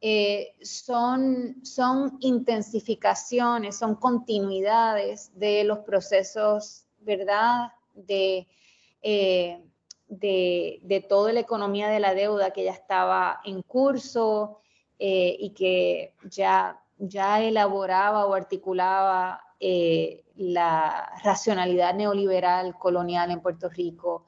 eh, 0.00 0.56
son, 0.60 1.64
son 1.64 2.16
intensificaciones, 2.18 3.78
son 3.78 3.94
continuidades 3.94 5.30
de 5.38 5.62
los 5.62 5.78
procesos, 5.80 6.86
¿verdad? 6.98 7.72
De, 7.94 8.48
eh, 9.00 9.62
de, 10.08 10.80
de, 10.82 11.00
toda 11.02 11.32
la 11.32 11.40
economía 11.40 11.88
de 11.88 12.00
la 12.00 12.14
deuda 12.14 12.50
que 12.50 12.64
ya 12.64 12.72
estaba 12.72 13.40
en 13.44 13.62
curso 13.62 14.58
y 15.02 15.54
que 15.56 16.12
ya, 16.24 16.78
ya 17.00 17.42
elaboraba 17.42 18.26
o 18.26 18.34
articulaba 18.34 19.42
la 20.36 21.12
racionalidad 21.22 21.94
neoliberal 21.94 22.78
colonial 22.78 23.30
en 23.30 23.40
Puerto 23.40 23.68
Rico 23.68 24.24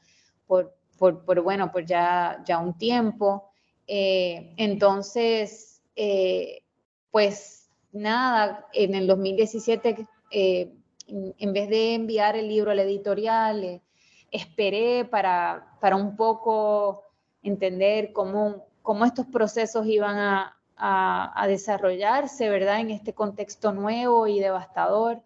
por, 0.46 1.42
bueno, 1.42 1.72
por 1.72 1.84
ya, 1.84 2.42
ya 2.44 2.58
un 2.58 2.76
tiempo. 2.78 3.50
Eh, 3.86 4.54
entonces, 4.56 5.82
eh, 5.96 6.62
pues 7.10 7.68
nada, 7.92 8.66
en 8.72 8.94
el 8.94 9.06
2017, 9.06 10.06
eh, 10.30 10.72
en 11.08 11.52
vez 11.52 11.68
de 11.68 11.94
enviar 11.94 12.36
el 12.36 12.48
libro 12.48 12.70
a 12.70 12.74
la 12.74 12.82
editorial, 12.82 13.82
esperé 14.30 15.04
para, 15.04 15.76
para 15.80 15.96
un 15.96 16.16
poco 16.16 17.02
entender 17.42 18.12
cómo, 18.12 18.66
cómo 18.82 19.04
estos 19.04 19.26
procesos 19.26 19.86
iban 19.86 20.18
a, 20.18 20.56
a, 20.84 21.46
desarrollarse, 21.46 22.48
¿verdad? 22.50 22.80
En 22.80 22.90
este 22.90 23.14
contexto 23.14 23.72
nuevo 23.72 24.26
y 24.26 24.40
devastador. 24.40 25.22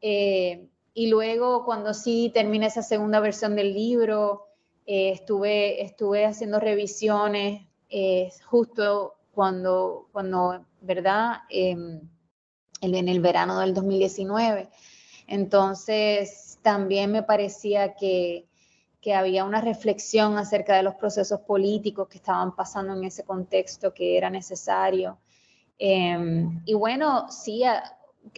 Eh, 0.00 0.68
y 0.94 1.08
luego, 1.08 1.64
cuando 1.64 1.92
sí 1.92 2.30
terminé 2.32 2.66
esa 2.66 2.82
segunda 2.82 3.18
versión 3.18 3.56
del 3.56 3.74
libro, 3.74 4.46
eh, 4.86 5.10
estuve, 5.10 5.82
estuve 5.82 6.24
haciendo 6.24 6.60
revisiones 6.60 7.66
eh, 7.90 8.30
justo 8.44 9.14
cuando, 9.32 10.08
cuando 10.12 10.64
¿verdad? 10.80 11.40
Em, 11.50 12.00
en 12.80 13.08
el 13.08 13.20
verano 13.20 13.58
del 13.58 13.74
2019. 13.74 14.68
Entonces, 15.26 16.58
también 16.62 17.10
me 17.10 17.24
parecía 17.24 17.94
que, 17.94 18.46
que 19.02 19.12
había 19.12 19.44
una 19.44 19.60
reflexión 19.60 20.38
acerca 20.38 20.76
de 20.76 20.84
los 20.84 20.94
procesos 20.94 21.40
políticos 21.40 22.06
que 22.08 22.18
estaban 22.18 22.54
pasando 22.54 22.94
en 22.94 23.02
ese 23.02 23.24
contexto 23.24 23.92
que 23.92 24.16
era 24.16 24.30
necesario. 24.30 25.18
Em, 25.76 26.62
y 26.64 26.74
bueno, 26.74 27.28
sí, 27.28 27.64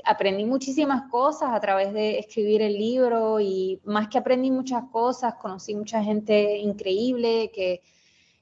aprendí 0.04 0.46
muchísimas 0.46 1.10
cosas 1.10 1.50
a 1.52 1.60
través 1.60 1.92
de 1.92 2.18
escribir 2.18 2.62
el 2.62 2.72
libro 2.72 3.38
y 3.40 3.78
más 3.84 4.08
que 4.08 4.16
aprendí 4.16 4.50
muchas 4.50 4.84
cosas, 4.90 5.34
conocí 5.34 5.74
mucha 5.74 6.02
gente 6.02 6.56
increíble 6.56 7.50
que, 7.54 7.82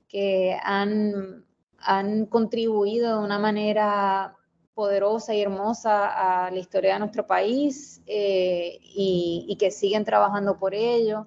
que 0.09 0.57
han, 0.63 1.45
han 1.79 2.27
contribuido 2.27 3.19
de 3.19 3.25
una 3.25 3.41
manera 3.41 4.37
poderosa 4.75 5.35
y 5.35 5.43
hermosa 5.43 6.47
a 6.47 6.51
la 6.53 6.59
historia 6.61 6.95
de 6.95 7.01
nuestro 7.01 7.27
país 7.27 8.01
eh, 8.07 8.79
y, 8.81 9.45
y, 9.49 9.57
que 9.57 9.73
siguen 9.73 10.05
trabajando 10.05 10.57
por 10.57 10.73
ello. 10.73 11.27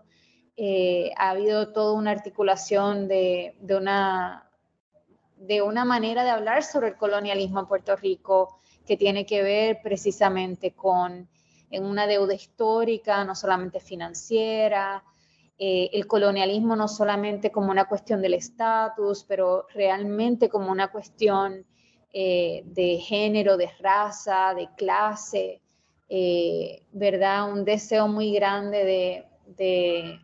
Eh, 0.58 1.12
ha 1.18 1.32
habido 1.32 1.72
toda 1.74 1.94
una 1.94 2.12
articulación 2.12 3.08
de, 3.08 3.56
una, 3.62 4.50
de 5.38 5.62
una 5.62 5.86
manera 5.86 6.24
de 6.24 6.30
hablar 6.30 6.64
sobre 6.64 6.90
el 6.90 6.96
colonialismo 6.96 7.60
en 7.60 7.68
Puerto 7.68 7.96
Rico 7.96 8.60
que 8.86 8.98
tiene 8.98 9.26
que 9.26 9.42
ver 9.44 9.80
precisamente 9.84 10.72
con 10.72 11.28
en 11.72 11.84
una 11.84 12.08
deuda 12.08 12.34
histórica, 12.34 13.24
no 13.26 13.36
solamente 13.36 13.80
financiera, 13.80 15.04
eh, 15.58 15.90
el 15.94 16.06
colonialismo 16.06 16.76
no 16.76 16.88
solamente 16.88 17.52
como 17.52 17.72
una 17.72 17.86
cuestión 17.86 18.22
del 18.22 18.34
estatus, 18.34 19.24
pero 19.24 19.68
realmente 19.74 20.50
como 20.50 20.72
una 20.72 20.92
cuestión 20.92 21.66
eh, 22.12 22.64
de 22.66 22.98
género, 22.98 23.56
de 23.56 23.70
raza, 23.80 24.54
de 24.54 24.70
clase, 24.76 25.62
eh, 26.10 26.86
¿verdad? 26.92 27.52
Un 27.52 27.64
deseo 27.64 28.08
muy 28.08 28.34
grande 28.34 29.26
de, 29.48 30.20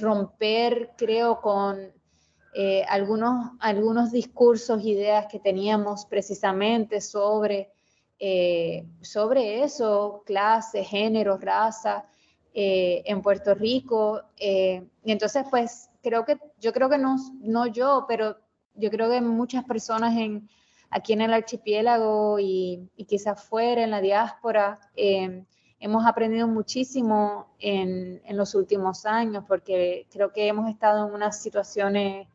romper, 0.00 0.92
creo, 0.96 1.40
con 1.40 1.92
algunos, 2.88 3.50
algunos 3.58 4.12
discursos, 4.12 4.84
ideas 4.84 5.26
que 5.26 5.40
teníamos 5.40 6.06
precisamente 6.06 7.00
sobre, 7.00 7.72
sobre 9.00 9.64
eso, 9.64 10.22
clase, 10.24 10.84
género, 10.84 11.36
raza, 11.36 12.06
eh, 12.56 13.02
en 13.06 13.20
Puerto 13.20 13.52
Rico. 13.52 14.22
Eh, 14.36 14.86
y 15.04 15.10
entonces, 15.10 15.44
pues, 15.50 15.90
creo 16.04 16.24
que, 16.24 16.38
yo 16.60 16.72
creo 16.72 16.88
que 16.88 16.98
no, 16.98 17.16
no 17.40 17.66
yo, 17.66 18.04
pero 18.06 18.36
yo 18.74 18.90
creo 18.90 19.10
que 19.10 19.20
muchas 19.20 19.64
personas 19.64 20.14
aquí 20.88 21.12
en 21.14 21.20
el 21.20 21.32
archipiélago 21.32 22.38
y, 22.38 22.88
quizás 23.08 23.42
fuera, 23.42 23.82
en 23.82 23.90
la 23.90 24.00
diáspora, 24.00 24.78
eh, 24.94 25.44
hemos 25.84 26.06
aprendido 26.06 26.48
muchísimo 26.48 27.46
en, 27.58 28.20
en, 28.24 28.36
los 28.36 28.54
últimos 28.54 29.06
años, 29.06 29.44
porque 29.46 30.06
creo 30.10 30.32
que 30.32 30.48
hemos 30.48 30.70
estado 30.70 31.06
en 31.06 31.14
unas 31.14 31.40
situaciones 31.40 32.26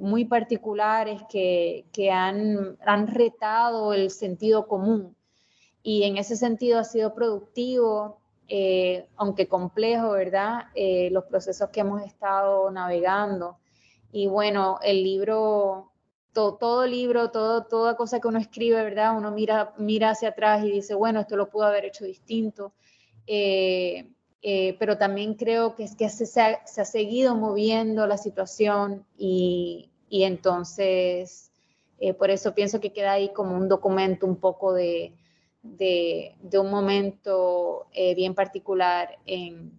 muy 0.00 0.24
particulares 0.26 1.20
que, 1.30 1.84
que 1.92 2.10
han, 2.10 2.76
han 2.84 3.06
retado 3.06 3.92
el 3.92 4.10
sentido 4.10 4.66
común 4.66 5.16
y 5.86 6.02
en 6.02 6.16
ese 6.16 6.34
sentido 6.34 6.80
ha 6.80 6.84
sido 6.84 7.14
productivo, 7.14 8.18
eh, 8.48 9.06
aunque 9.14 9.46
complejo, 9.46 10.10
¿verdad? 10.10 10.64
Eh, 10.74 11.10
los 11.12 11.26
procesos 11.26 11.70
que 11.70 11.78
hemos 11.78 12.02
estado 12.02 12.68
navegando. 12.72 13.58
Y 14.10 14.26
bueno, 14.26 14.80
el 14.82 15.04
libro, 15.04 15.92
todo, 16.58 16.86
libro, 16.86 17.30
todo, 17.30 17.64
toda 17.64 17.96
cosa 17.96 18.20
que 18.20 18.28
uno 18.28 18.38
escribe, 18.38 18.82
¿verdad? 18.82 19.16
Uno 19.16 19.30
mira, 19.30 19.74
mira 19.78 20.10
hacia 20.10 20.30
atrás 20.30 20.64
y 20.64 20.70
dice, 20.70 20.94
bueno, 20.94 21.20
esto 21.20 21.36
lo 21.36 21.48
pudo 21.48 21.64
haber 21.64 21.84
hecho 21.84 22.04
distinto. 22.04 22.72
Eh, 23.26 24.08
pero 24.78 24.96
también 24.96 25.34
creo 25.34 25.74
que 25.74 25.82
es 25.82 25.96
que 25.96 26.08
se, 26.08 26.40
ha, 26.40 26.64
se, 26.64 26.80
ha, 26.80 26.84
seguido 26.84 27.34
moviendo 27.34 28.06
la 28.06 28.16
situación 28.16 29.04
y, 29.18 29.90
y 30.08 30.22
entonces 30.22 31.50
por 32.16 32.30
eso 32.30 32.54
pienso 32.54 32.78
que 32.78 32.92
queda 32.92 33.12
ahí 33.12 33.32
como 33.32 33.56
un 33.56 33.68
documento 33.68 34.24
un 34.24 34.36
poco 34.36 34.72
de, 34.72 35.16
de, 35.74 36.58
un 36.58 36.70
momento 36.70 37.86
eh, 37.92 38.14
bien 38.14 38.34
particular 38.34 39.18
en, 39.26 39.72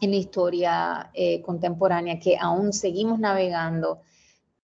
en 0.00 0.10
la 0.10 0.16
historia 0.16 1.10
eh, 1.14 1.40
contemporánea 1.42 2.18
que 2.18 2.36
aún 2.38 2.72
seguimos 2.72 3.18
navegando, 3.18 4.00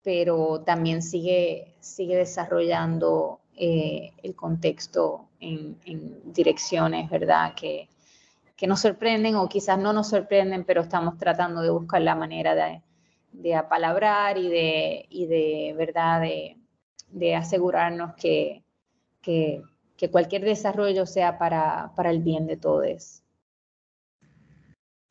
pero 0.04 0.62
también 0.62 1.02
sigue, 1.02 1.76
sigue 1.80 2.16
desarrollando 2.16 3.40
eh, 3.56 4.14
el 4.24 4.36
contexto 4.36 5.28
en, 5.40 5.78
direcciones, 6.26 7.10
¿verdad? 7.10 7.54
Que, 7.56 7.90
que, 8.56 8.68
nos 8.68 8.82
sorprenden 8.82 9.36
o 9.36 9.50
quizás 9.50 9.78
no 9.78 9.94
nos 9.94 10.10
sorprenden, 10.10 10.64
pero 10.64 10.82
estamos 10.82 11.18
tratando 11.18 11.62
de 11.62 11.70
buscar 11.70 12.02
la 12.02 12.16
manera 12.16 12.56
de, 12.56 12.82
de 13.32 13.56
apalabrar 13.56 14.38
y 14.38 14.50
de, 14.50 15.06
y 15.10 15.26
de 15.26 15.76
¿verdad? 15.78 16.22
De, 16.22 16.58
de 17.10 17.36
asegurarnos 17.36 18.14
que, 18.16 18.64
que 19.22 20.12
cualquier 20.12 20.44
desarrollo 20.44 21.06
sea 21.06 21.38
para, 21.38 21.92
para 21.96 22.12
el 22.12 22.22
bien 22.22 22.48
de 22.48 22.58
todos. 22.58 23.24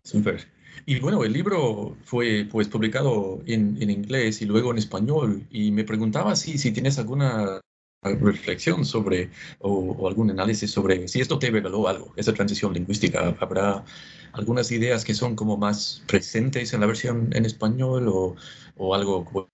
Súper. 0.02 0.55
Y 0.84 1.00
bueno, 1.00 1.24
el 1.24 1.32
libro 1.32 1.96
fue 2.04 2.46
pues 2.50 2.68
publicado 2.68 3.40
en, 3.46 3.80
en, 3.80 3.90
inglés 3.90 4.42
y 4.42 4.44
luego 4.44 4.70
en 4.70 4.78
español. 4.78 5.46
Y 5.50 5.70
me 5.70 5.84
preguntaba 5.84 6.36
si, 6.36 6.58
si 6.58 6.72
tienes 6.72 6.98
alguna 6.98 7.60
reflexión 8.02 8.84
sobre 8.84 9.30
o, 9.60 10.06
algún 10.06 10.30
análisis 10.30 10.70
sobre 10.70 11.08
si 11.08 11.20
esto 11.20 11.38
te 11.38 11.50
reveló 11.50 11.88
algo, 11.88 12.12
esa 12.16 12.32
transición 12.32 12.72
lingüística. 12.72 13.36
¿Habrá 13.40 13.84
algunas 14.32 14.70
ideas 14.70 15.04
que 15.04 15.14
son 15.14 15.34
como 15.34 15.56
más 15.56 16.02
presentes 16.06 16.72
en 16.72 16.80
la 16.80 16.86
versión 16.86 17.30
en 17.32 17.46
español 17.46 18.08
o, 18.08 18.36
o 18.76 18.94
algo 18.94 19.50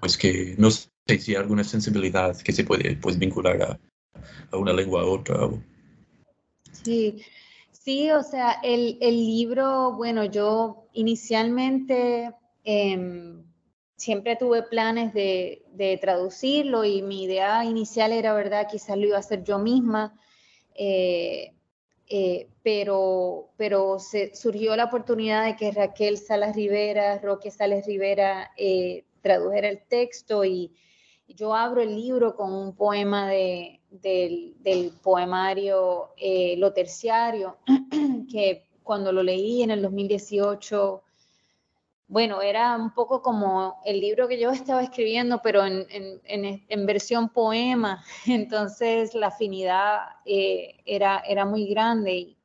pues 0.00 0.16
que 0.16 0.54
no 0.58 0.70
sé 0.70 0.88
si 1.18 1.32
hay 1.32 1.36
alguna 1.36 1.64
sensibilidad 1.64 2.36
que 2.36 2.52
se 2.52 2.64
puede 2.64 2.96
pues 2.96 3.18
vincular 3.18 3.62
a, 3.62 3.78
a 4.50 4.56
una 4.56 4.72
lengua 4.72 5.02
a 5.02 5.06
otra. 5.06 5.48
Sí, 6.72 7.22
sí, 7.84 8.10
o 8.10 8.22
sea, 8.22 8.58
el, 8.62 8.98
libro, 9.00 9.92
bueno, 9.92 10.24
yo 10.24 10.88
inicialmente 10.92 12.32
em, 12.64 13.44
siempre 13.96 14.36
tuve 14.36 14.62
planes 14.62 15.12
de, 15.14 15.58
traducirlo 16.00 16.84
y 16.84 17.02
mi 17.02 17.24
idea 17.24 17.64
inicial 17.64 18.12
era, 18.12 18.34
¿verdad? 18.34 18.68
Quizás 18.70 18.96
lo 18.96 19.06
iba 19.06 19.16
a 19.16 19.20
hacer 19.20 19.42
yo 19.42 19.58
misma. 19.58 20.18
Eh, 20.74 21.54
eh, 22.08 22.48
pero, 22.62 23.50
pero 23.56 23.98
se, 23.98 24.34
surgió 24.34 24.76
la 24.76 24.84
oportunidad 24.84 25.44
de 25.44 25.56
que 25.56 25.72
Raquel 25.72 26.18
Salas 26.18 26.54
Rivera, 26.54 27.18
Roque 27.18 27.50
Salas 27.50 27.86
Rivera, 27.86 28.52
eh, 28.56 29.04
tradujera 29.22 29.68
el 29.68 29.82
texto 29.82 30.44
y 30.44 30.72
yo 31.26 31.54
abro 31.54 31.80
el 31.80 31.94
libro 31.96 32.36
con 32.36 32.52
un 32.52 32.76
poema 32.76 33.28
de, 33.28 33.81
del, 34.00 34.92
poemario 35.02 36.10
eh, 36.16 36.56
Lo 36.56 36.72
Terciario, 36.72 37.58
que 38.30 38.64
cuando 38.82 39.12
lo 39.12 39.22
leí 39.22 39.62
en 39.62 39.70
el 39.70 39.82
2018, 39.82 41.02
bueno, 42.08 42.42
era 42.42 42.76
un 42.76 42.92
poco 42.92 43.22
como 43.22 43.80
el 43.84 44.00
libro 44.00 44.28
que 44.28 44.38
yo 44.38 44.50
estaba 44.50 44.82
escribiendo, 44.82 45.40
pero 45.42 45.64
en, 45.64 45.86
en, 45.88 46.86
versión 46.86 47.28
poema, 47.30 48.04
entonces 48.26 49.14
la 49.14 49.28
afinidad 49.28 50.00
eh, 50.24 50.80
era, 50.84 51.22
era 51.26 51.44
muy 51.44 51.66
grande 51.68 52.12
y, 52.12 52.38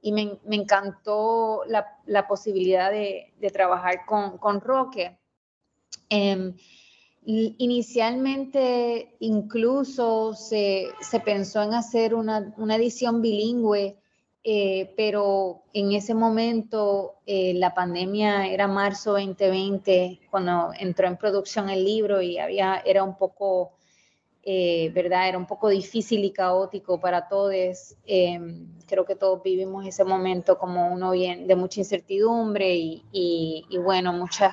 y 0.00 0.12
me, 0.12 0.38
me, 0.44 0.56
encantó 0.56 1.64
la, 1.66 1.86
la 2.06 2.26
posibilidad 2.26 2.90
de, 2.90 3.32
de, 3.38 3.50
trabajar 3.50 4.06
con, 4.06 4.38
con 4.38 4.60
Roque. 4.60 5.18
Eh, 6.10 6.52
Inicialmente 7.28 9.16
incluso 9.18 10.32
se, 10.34 10.92
pensó 11.24 11.60
en 11.60 11.74
hacer 11.74 12.14
una, 12.14 12.54
edición 12.76 13.20
bilingüe, 13.20 13.98
eh, 14.44 14.94
pero 14.96 15.64
en 15.72 15.90
ese 15.90 16.14
momento 16.14 17.16
eh, 17.26 17.52
la 17.54 17.74
pandemia 17.74 18.46
era 18.46 18.68
marzo 18.68 19.14
2020 19.14 20.20
cuando 20.30 20.70
entró 20.78 21.08
en 21.08 21.16
producción 21.16 21.68
el 21.68 21.84
libro 21.84 22.22
y 22.22 22.38
había, 22.38 22.80
era 22.86 23.02
un 23.02 23.16
poco, 23.16 23.72
eh, 24.44 24.92
¿verdad? 24.94 25.28
Era 25.28 25.38
un 25.38 25.46
poco 25.46 25.68
difícil 25.68 26.24
y 26.24 26.30
caótico 26.30 27.00
para 27.00 27.26
todos. 27.26 27.96
Em, 28.06 28.68
creo 28.86 29.04
que 29.04 29.16
todos 29.16 29.42
vivimos 29.42 29.84
ese 29.84 30.04
momento 30.04 30.58
como 30.58 30.92
uno 30.92 31.10
bien 31.10 31.48
de 31.48 31.56
mucha 31.56 31.80
incertidumbre 31.80 32.76
y, 32.76 33.02
y 33.10 33.78
bueno, 33.78 34.12
muchas 34.12 34.52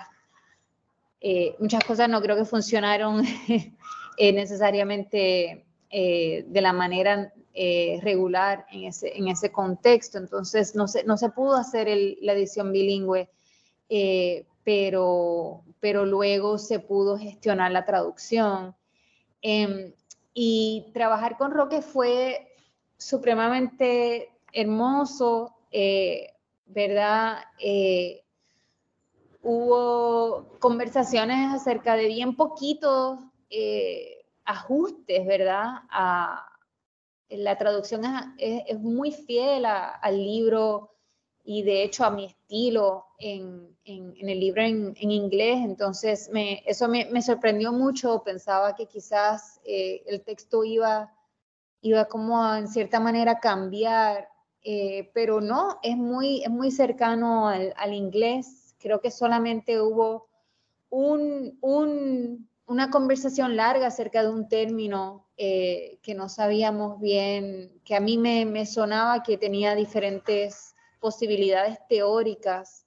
eh, 1.26 1.56
muchas 1.58 1.86
cosas 1.86 2.10
no 2.10 2.22
creo 2.22 2.36
que 2.36 2.44
funcionaron 2.44 3.24
eh, 4.18 4.34
necesariamente 4.34 5.66
eh, 5.90 6.44
de 6.46 6.62
la 6.62 6.74
manera 6.74 7.34
regular 8.02 8.66
en 8.72 8.86
ese, 8.86 9.16
en 9.16 9.28
ese 9.28 9.52
contexto. 9.52 10.18
Entonces, 10.18 10.76
no 10.76 10.88
se, 10.88 11.04
no 11.04 11.18
se 11.18 11.30
pudo 11.30 11.56
hacer 11.56 11.88
la 12.22 12.34
edición 12.34 12.72
bilingüe, 12.72 13.30
pero, 14.64 15.62
pero 15.80 16.06
luego 16.06 16.58
se 16.58 16.80
pudo 16.80 17.18
gestionar 17.18 17.72
la 17.72 17.86
traducción. 17.86 18.76
Em, 19.44 19.94
y 20.34 20.88
trabajar 20.96 21.38
con 21.38 21.52
Roque 21.52 21.84
fue 21.84 22.52
supremamente 22.98 24.32
hermoso, 24.52 25.56
¿verdad? 26.66 27.38
Hubo 29.44 30.58
conversaciones 30.60 31.54
acerca 31.54 31.96
de 31.96 32.08
bien 32.08 32.36
poquitos 32.36 33.20
eh, 33.50 34.26
ajustes, 34.46 35.26
¿verdad? 35.26 35.82
la 37.30 37.58
traducción 37.58 38.04
es, 38.38 38.80
muy 38.80 39.12
fiel 39.12 39.66
al 39.66 40.18
libro 40.18 40.92
y 41.44 41.64
de 41.64 41.84
hecho 41.84 42.06
a 42.06 42.12
mi 42.12 42.26
estilo 42.26 43.06
en, 43.20 43.76
el 43.86 44.40
libro 44.40 44.62
en, 44.62 45.12
inglés, 45.12 45.58
entonces 45.64 46.30
me, 46.32 46.64
eso 46.66 46.88
me, 46.88 47.22
sorprendió 47.22 47.72
mucho, 47.72 48.24
pensaba 48.24 48.76
que 48.76 48.86
quizás 48.86 49.60
eh, 49.66 50.04
el 50.06 50.24
texto 50.24 50.64
iba, 50.64 51.14
iba 51.82 52.06
como 52.06 52.44
a, 52.44 52.60
en 52.60 52.68
cierta 52.68 53.00
manera 53.00 53.40
cambiar 53.40 54.30
eh, 54.66 55.12
pero 55.14 55.42
no, 55.42 55.80
es 55.84 55.98
muy, 55.98 56.42
es 56.42 56.50
muy 56.50 56.72
cercano 56.72 57.50
al, 57.50 57.74
al 57.76 57.94
inglés. 57.94 58.63
Creo 58.84 59.00
que 59.00 59.12
solamente 59.12 59.80
hubo 59.80 60.28
un, 60.90 61.58
un, 61.62 62.50
una 62.66 62.90
conversación 62.90 63.56
larga 63.56 63.88
acerca 63.88 64.22
de 64.22 64.30
un 64.30 64.50
término 64.50 65.26
eh, 65.38 66.00
que 66.04 66.14
no 66.14 66.28
sabíamos 66.28 67.00
bien, 67.00 67.72
que 67.86 67.96
a 67.96 68.02
mí 68.02 68.18
me, 68.18 68.46
me 68.46 68.66
sonaba 68.66 69.24
que 69.24 69.38
tenía 69.38 69.74
diferentes 69.74 70.76
posibilidades 71.00 71.80
teóricas. 71.88 72.86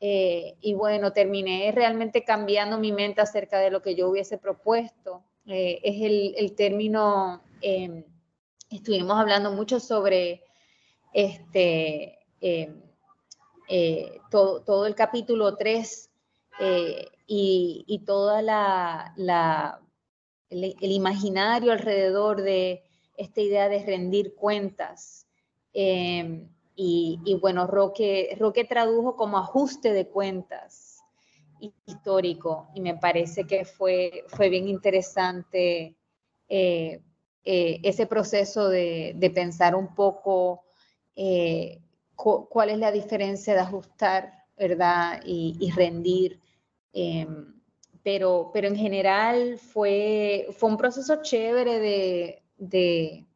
Eh, 0.00 0.56
y 0.62 0.72
bueno, 0.72 1.12
terminé 1.12 1.70
realmente 1.72 2.24
cambiando 2.24 2.78
mi 2.78 2.90
mente 2.90 3.20
acerca 3.20 3.58
de 3.58 3.70
lo 3.70 3.82
que 3.82 3.94
yo 3.94 4.08
hubiese 4.08 4.38
propuesto. 4.38 5.22
Eh, 5.46 5.78
es 5.84 6.02
el, 6.02 6.34
el 6.38 6.54
término, 6.54 7.42
em, 7.60 8.02
estuvimos 8.70 9.18
hablando 9.18 9.52
mucho 9.52 9.78
sobre 9.78 10.42
este, 11.12 12.18
em, 13.68 14.20
todo, 14.30 14.62
todo, 14.62 14.86
el 14.86 14.94
capítulo 14.94 15.56
3 15.56 16.10
y, 17.26 17.84
y, 17.86 17.98
toda 18.00 18.42
la, 18.42 19.12
la 19.16 19.80
el, 20.50 20.92
imaginario 20.92 21.72
alrededor 21.72 22.42
de 22.42 22.82
esta 23.16 23.40
idea 23.40 23.68
de 23.68 23.84
rendir 23.84 24.34
cuentas. 24.34 25.26
Em, 25.72 26.48
y, 26.76 27.38
bueno, 27.40 27.66
Roque, 27.66 28.36
Roque 28.38 28.64
tradujo 28.64 29.16
como 29.16 29.38
ajuste 29.38 29.92
de 29.92 30.08
cuentas 30.08 31.00
histórico 31.86 32.68
y 32.74 32.80
me 32.80 32.96
parece 32.96 33.44
que 33.44 33.64
fue, 33.64 34.24
fue 34.26 34.48
bien 34.48 34.68
interesante 34.68 35.96
eh, 36.48 37.00
eh, 37.44 37.80
ese 37.82 38.06
proceso 38.06 38.68
de, 38.68 39.12
de, 39.16 39.30
pensar 39.30 39.74
un 39.74 39.94
poco 39.94 40.64
eh, 41.16 41.80
cuál 42.16 42.70
es 42.70 42.78
la 42.78 42.92
diferencia 42.92 43.54
de 43.54 43.60
ajustar, 43.60 44.44
¿verdad? 44.56 45.20
Y, 45.24 45.56
y 45.60 45.70
rendir. 45.70 46.40
Em, 46.92 47.54
pero, 48.02 48.50
pero 48.52 48.68
en 48.68 48.76
general 48.76 49.58
fue, 49.58 50.46
fue 50.52 50.70
un 50.70 50.76
proceso 50.76 51.22
chévere 51.22 51.78
de, 51.80 52.42
de, 52.58 53.26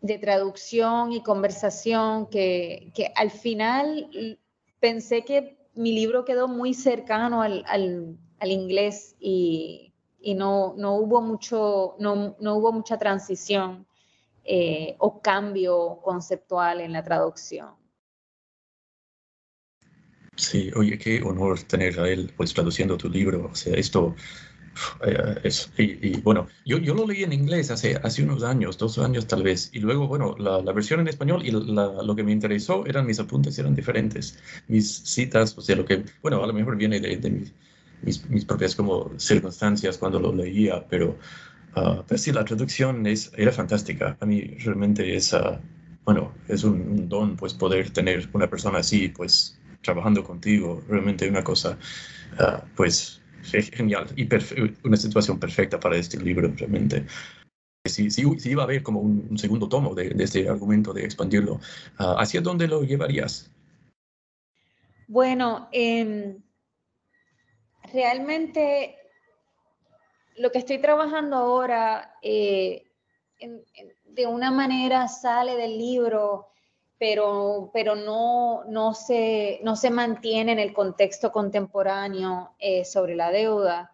de 0.00 0.18
traducción 0.18 1.12
y 1.12 1.22
conversación 1.22 2.26
que, 2.26 2.90
que, 2.94 3.12
al 3.14 3.30
final 3.30 4.38
pensé 4.80 5.22
que 5.24 5.58
mi 5.74 5.92
libro 5.92 6.24
quedó 6.24 6.48
muy 6.48 6.74
cercano 6.74 7.42
al, 7.42 7.62
al, 7.68 8.16
al 8.38 8.50
inglés 8.50 9.16
y, 9.20 9.92
y, 10.20 10.34
no, 10.34 10.74
no, 10.76 10.96
hubo 10.96 11.20
mucho, 11.20 11.94
no, 11.98 12.36
no 12.40 12.56
hubo 12.56 12.72
mucha 12.72 12.98
transición 12.98 13.86
eh, 14.44 14.96
o 14.98 15.20
cambio 15.20 16.00
conceptual 16.02 16.80
en 16.80 16.92
la 16.92 17.02
traducción. 17.02 17.70
Sí, 20.36 20.70
oye, 20.74 20.98
qué 20.98 21.22
honor 21.22 21.60
tener 21.62 22.00
a 22.00 22.08
él 22.08 22.32
pues 22.36 22.54
traduciendo 22.54 22.96
tu 22.96 23.08
libro. 23.08 23.50
O 23.52 23.54
sea, 23.54 23.74
esto 23.74 24.16
eh, 25.04 25.40
es, 25.44 25.70
y, 25.76 26.20
bueno, 26.20 26.48
yo, 26.64 26.78
yo 26.78 26.94
lo 26.94 27.06
leí 27.06 27.22
en 27.22 27.32
inglés 27.32 27.70
hace, 27.70 27.96
hace 28.02 28.22
unos 28.22 28.42
años, 28.42 28.78
dos 28.78 28.98
años 28.98 29.26
tal 29.26 29.42
vez, 29.42 29.70
y 29.72 29.80
luego, 29.80 30.08
bueno, 30.08 30.34
la, 30.38 30.62
la 30.62 30.72
versión 30.72 31.00
en 31.00 31.08
español 31.08 31.44
y 31.44 31.50
lo 31.50 32.16
que 32.16 32.22
me 32.22 32.32
interesó 32.32 32.86
eran 32.86 33.06
mis 33.06 33.20
apuntes, 33.20 33.58
eran 33.58 33.74
diferentes, 33.74 34.38
mis 34.68 34.90
citas, 35.04 35.56
o 35.58 35.60
sea, 35.60 35.76
lo 35.76 35.84
que, 35.84 36.04
bueno, 36.22 36.42
a 36.42 36.46
lo 36.46 36.52
mejor 36.52 36.76
viene 36.76 37.00
de, 37.00 37.16
de 37.16 37.30
mis, 38.02 38.28
mis, 38.28 38.44
propias 38.44 38.74
como 38.74 39.12
circunstancias 39.18 39.98
cuando 39.98 40.18
lo 40.18 40.32
leía, 40.34 40.86
pero, 40.88 41.18
uh, 41.76 42.02
pero 42.06 42.18
sí, 42.18 42.32
la 42.32 42.44
traducción 42.44 43.06
es, 43.06 43.32
era 43.36 43.52
fantástica. 43.52 44.16
A 44.20 44.26
mí 44.26 44.42
realmente 44.64 45.14
es, 45.14 45.32
uh, 45.32 45.58
bueno, 46.04 46.32
es 46.48 46.64
un, 46.64 46.80
un 46.80 47.08
don, 47.08 47.36
pues, 47.36 47.54
poder 47.54 47.90
tener 47.90 48.28
una 48.32 48.48
persona 48.48 48.78
así, 48.78 49.08
pues, 49.08 49.58
trabajando 49.82 50.24
contigo, 50.24 50.82
realmente 50.88 51.28
una 51.28 51.44
cosa, 51.44 51.78
uh, 52.38 52.64
pues, 52.76 53.20
genial 53.42 54.06
y 54.16 54.28
una 54.84 54.96
situación 54.96 55.38
perfecta 55.38 55.78
para 55.80 55.96
este 55.96 56.18
libro, 56.18 56.52
realmente. 56.56 57.04
Si, 57.84 58.10
si, 58.10 58.38
si 58.38 58.50
iba 58.50 58.62
a 58.62 58.64
haber 58.64 58.82
como 58.82 59.00
un, 59.00 59.36
segundo 59.36 59.68
tomo 59.68 59.94
de, 59.94 60.10
de, 60.10 60.24
este 60.24 60.48
argumento, 60.48 60.92
de 60.92 61.04
expandirlo, 61.04 61.54
uh, 61.98 62.14
¿hacia 62.18 62.40
dónde 62.40 62.68
lo 62.68 62.82
llevarías? 62.82 63.50
Bueno, 65.08 65.68
eh, 65.72 66.36
realmente 67.92 68.96
lo 70.42 70.50
que 70.50 70.58
estoy 70.58 70.78
trabajando 70.78 71.36
ahora 71.36 72.16
eh, 72.20 72.90
de 74.04 74.26
una 74.26 74.50
manera 74.50 75.06
sale 75.06 75.56
del 75.56 75.78
libro 75.78 76.48
pero, 76.98 77.70
pero 77.72 77.94
no, 77.94 78.64
no, 78.64 78.94
se, 78.94 79.60
no 79.62 79.74
se 79.76 79.90
mantiene 79.90 80.52
en 80.52 80.58
el 80.58 80.72
contexto 80.72 81.32
contemporáneo 81.32 82.54
eh, 82.60 82.84
sobre 82.84 83.16
la 83.16 83.32
deuda. 83.32 83.90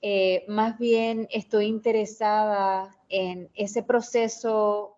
Eh, 0.00 0.44
más 0.48 0.78
bien 0.78 1.28
estoy 1.30 1.66
interesada 1.66 2.96
en 3.10 3.50
ese 3.54 3.82
proceso 3.82 4.96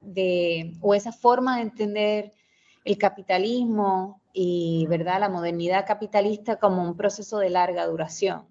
de, 0.00 0.72
o 0.80 0.94
esa 0.94 1.12
forma 1.12 1.56
de 1.56 1.62
entender 1.62 2.32
el 2.84 2.96
capitalismo 2.96 4.22
y 4.32 4.86
¿verdad? 4.88 5.20
la 5.20 5.28
modernidad 5.28 5.86
capitalista 5.86 6.56
como 6.56 6.82
un 6.82 6.96
proceso 6.96 7.38
de 7.38 7.50
larga 7.50 7.86
duración, 7.86 8.49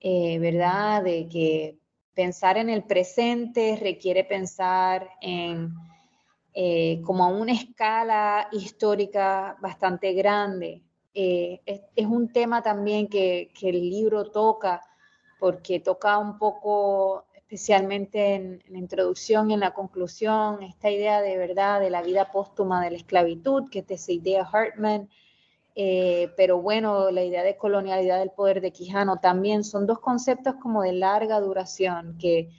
eh, 0.00 0.38
¿verdad? 0.38 1.02
De 1.02 1.28
que 1.28 1.78
pensar 2.14 2.56
en 2.58 2.70
el 2.70 2.84
presente 2.84 3.78
requiere 3.80 4.24
pensar 4.24 5.08
en 5.20 5.72
eh, 6.54 7.00
como 7.04 7.28
una 7.28 7.52
escala 7.52 8.48
histórica 8.50 9.56
bastante 9.60 10.12
grande. 10.12 10.82
Eh, 11.14 11.60
es, 11.64 12.06
un 12.06 12.32
tema 12.32 12.62
también 12.62 13.08
que, 13.08 13.52
que, 13.58 13.68
el 13.68 13.88
libro 13.88 14.30
toca, 14.30 14.82
porque 15.38 15.80
toca 15.80 16.18
un 16.18 16.38
poco, 16.38 17.26
especialmente 17.34 18.34
en, 18.34 18.62
en, 18.66 18.72
la 18.72 18.78
introducción 18.78 19.50
y 19.50 19.54
en 19.54 19.60
la 19.60 19.72
conclusión, 19.72 20.62
esta 20.62 20.90
idea 20.90 21.20
de 21.20 21.36
verdad 21.36 21.80
de 21.80 21.90
la 21.90 22.02
vida 22.02 22.32
póstuma 22.32 22.82
de 22.82 22.90
la 22.90 22.96
esclavitud, 22.96 23.70
que 23.70 23.80
es 23.80 23.90
esa 23.90 24.12
idea 24.12 24.42
Hartman, 24.42 25.08
eh, 25.78 26.32
pero 26.36 26.60
bueno, 26.60 27.10
la 27.10 27.22
idea 27.22 27.42
de 27.42 27.56
colonialidad 27.56 28.18
del 28.18 28.32
poder 28.32 28.60
de 28.60 28.72
Quijano 28.72 29.20
también 29.20 29.64
son 29.64 29.86
dos 29.86 30.00
conceptos 30.00 30.56
como 30.56 30.82
de 30.82 30.92
larga 30.92 31.40
duración 31.40 32.18
que 32.18 32.50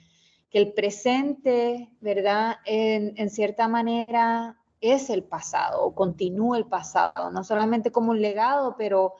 que 0.50 0.58
el 0.58 0.72
presente, 0.72 1.88
¿verdad? 2.00 2.56
En, 2.66 3.30
cierta 3.30 3.68
manera 3.68 4.58
es 4.80 5.08
el 5.08 5.22
pasado 5.22 5.84
o 5.84 5.94
continúa 5.94 6.58
el 6.58 6.66
pasado, 6.66 7.30
no 7.30 7.44
solamente 7.44 7.92
como 7.92 8.10
un 8.10 8.20
legado, 8.20 8.74
pero 8.76 9.14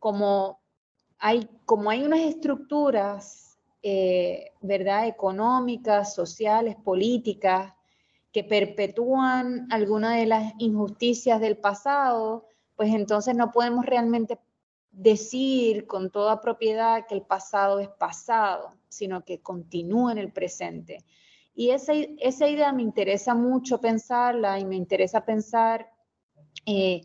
como 0.00 0.58
hay, 1.18 1.48
como 1.64 1.90
hay 1.90 2.02
unas 2.02 2.20
estructuras, 2.20 3.56
eh, 3.82 4.50
¿verdad? 4.62 5.06
Económicas, 5.06 6.12
sociales, 6.12 6.76
políticas, 6.82 7.72
que 8.32 8.42
perpetúan 8.42 9.68
alguna 9.70 10.16
de 10.16 10.26
las 10.26 10.54
injusticias 10.58 11.40
del 11.40 11.56
pasado, 11.56 12.46
pues 12.76 12.94
entonces 12.94 13.34
no 13.34 13.50
podemos 13.52 13.86
realmente 13.86 14.38
decir 14.90 15.86
con 15.86 16.10
toda 16.10 16.40
propiedad 16.40 17.06
que 17.06 17.14
el 17.14 17.22
pasado 17.22 17.80
es 17.80 17.88
pasado, 17.88 18.74
sino 18.88 19.24
que 19.24 19.40
continúa 19.40 20.12
en 20.12 20.18
el 20.18 20.32
presente. 20.32 21.04
Y 21.54 21.70
esa, 21.70 21.92
esa 21.92 22.48
idea 22.48 22.72
me 22.72 22.82
interesa 22.82 23.34
mucho 23.34 23.80
pensarla 23.80 24.58
y 24.58 24.64
me 24.64 24.76
interesa 24.76 25.24
pensar 25.24 25.88
eh, 26.66 27.02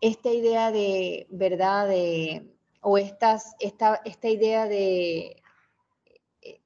esta 0.00 0.30
idea 0.30 0.72
de, 0.72 1.26
¿verdad? 1.30 1.88
De, 1.88 2.52
o 2.80 2.98
estas, 2.98 3.54
esta, 3.60 4.00
esta 4.04 4.28
idea 4.28 4.66
de 4.66 5.42
eh, 6.42 6.60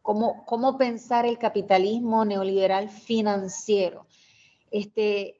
cómo, 0.00 0.44
cómo 0.46 0.78
pensar 0.78 1.26
el 1.26 1.38
capitalismo 1.38 2.24
neoliberal 2.24 2.88
financiero. 2.88 4.06
Este, 4.70 5.37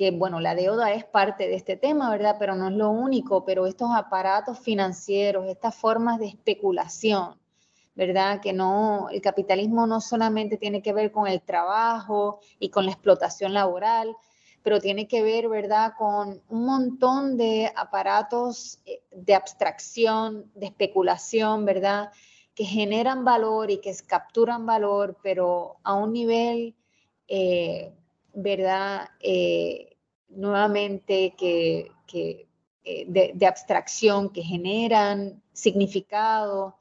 que 0.00 0.12
bueno, 0.12 0.40
la 0.40 0.54
deuda 0.54 0.94
es 0.94 1.04
parte 1.04 1.46
de 1.46 1.56
este 1.56 1.76
tema, 1.76 2.08
¿verdad? 2.10 2.36
Pero 2.38 2.54
no 2.54 2.68
es 2.68 2.74
lo 2.74 2.88
único, 2.88 3.44
pero 3.44 3.66
estos 3.66 3.90
aparatos 3.94 4.58
financieros, 4.58 5.46
estas 5.46 5.74
formas 5.74 6.18
de 6.18 6.26
especulación, 6.26 7.38
¿verdad? 7.94 8.40
Que 8.40 8.54
no, 8.54 9.10
el 9.10 9.20
capitalismo 9.20 9.86
no 9.86 10.00
solamente 10.00 10.56
tiene 10.56 10.80
que 10.80 10.94
ver 10.94 11.12
con 11.12 11.26
el 11.28 11.42
trabajo 11.42 12.40
y 12.58 12.70
con 12.70 12.86
la 12.86 12.92
explotación 12.92 13.52
laboral, 13.52 14.16
pero 14.62 14.80
tiene 14.80 15.06
que 15.06 15.22
ver, 15.22 15.50
¿verdad?, 15.50 15.92
con 15.98 16.40
un 16.48 16.64
montón 16.64 17.36
de 17.36 17.70
aparatos 17.76 18.78
eh, 18.86 19.02
de 19.10 19.34
abstracción, 19.34 20.50
de 20.54 20.64
especulación, 20.64 21.66
¿verdad?, 21.66 22.10
que 22.54 22.64
generan 22.64 23.22
valor 23.22 23.70
y 23.70 23.82
que 23.82 23.94
capturan 24.06 24.64
valor, 24.64 25.18
pero 25.22 25.76
a 25.82 25.92
un 25.92 26.14
nivel, 26.14 26.74
eh, 27.28 27.92
¿verdad?, 28.32 29.08
eh, 29.20 29.89
nuevamente 30.30 31.34
que, 31.36 31.90
que 32.06 32.46
eh, 32.84 33.32
de, 33.34 33.46
abstracción 33.46 34.30
que 34.30 34.42
generan 34.42 35.42
significado 35.52 36.76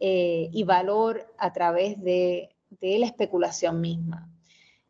eh, 0.00 0.48
y 0.52 0.64
valor 0.64 1.32
a 1.38 1.52
través 1.52 2.02
de, 2.02 2.50
de, 2.80 2.98
la 2.98 3.06
especulación 3.06 3.80
misma. 3.80 4.28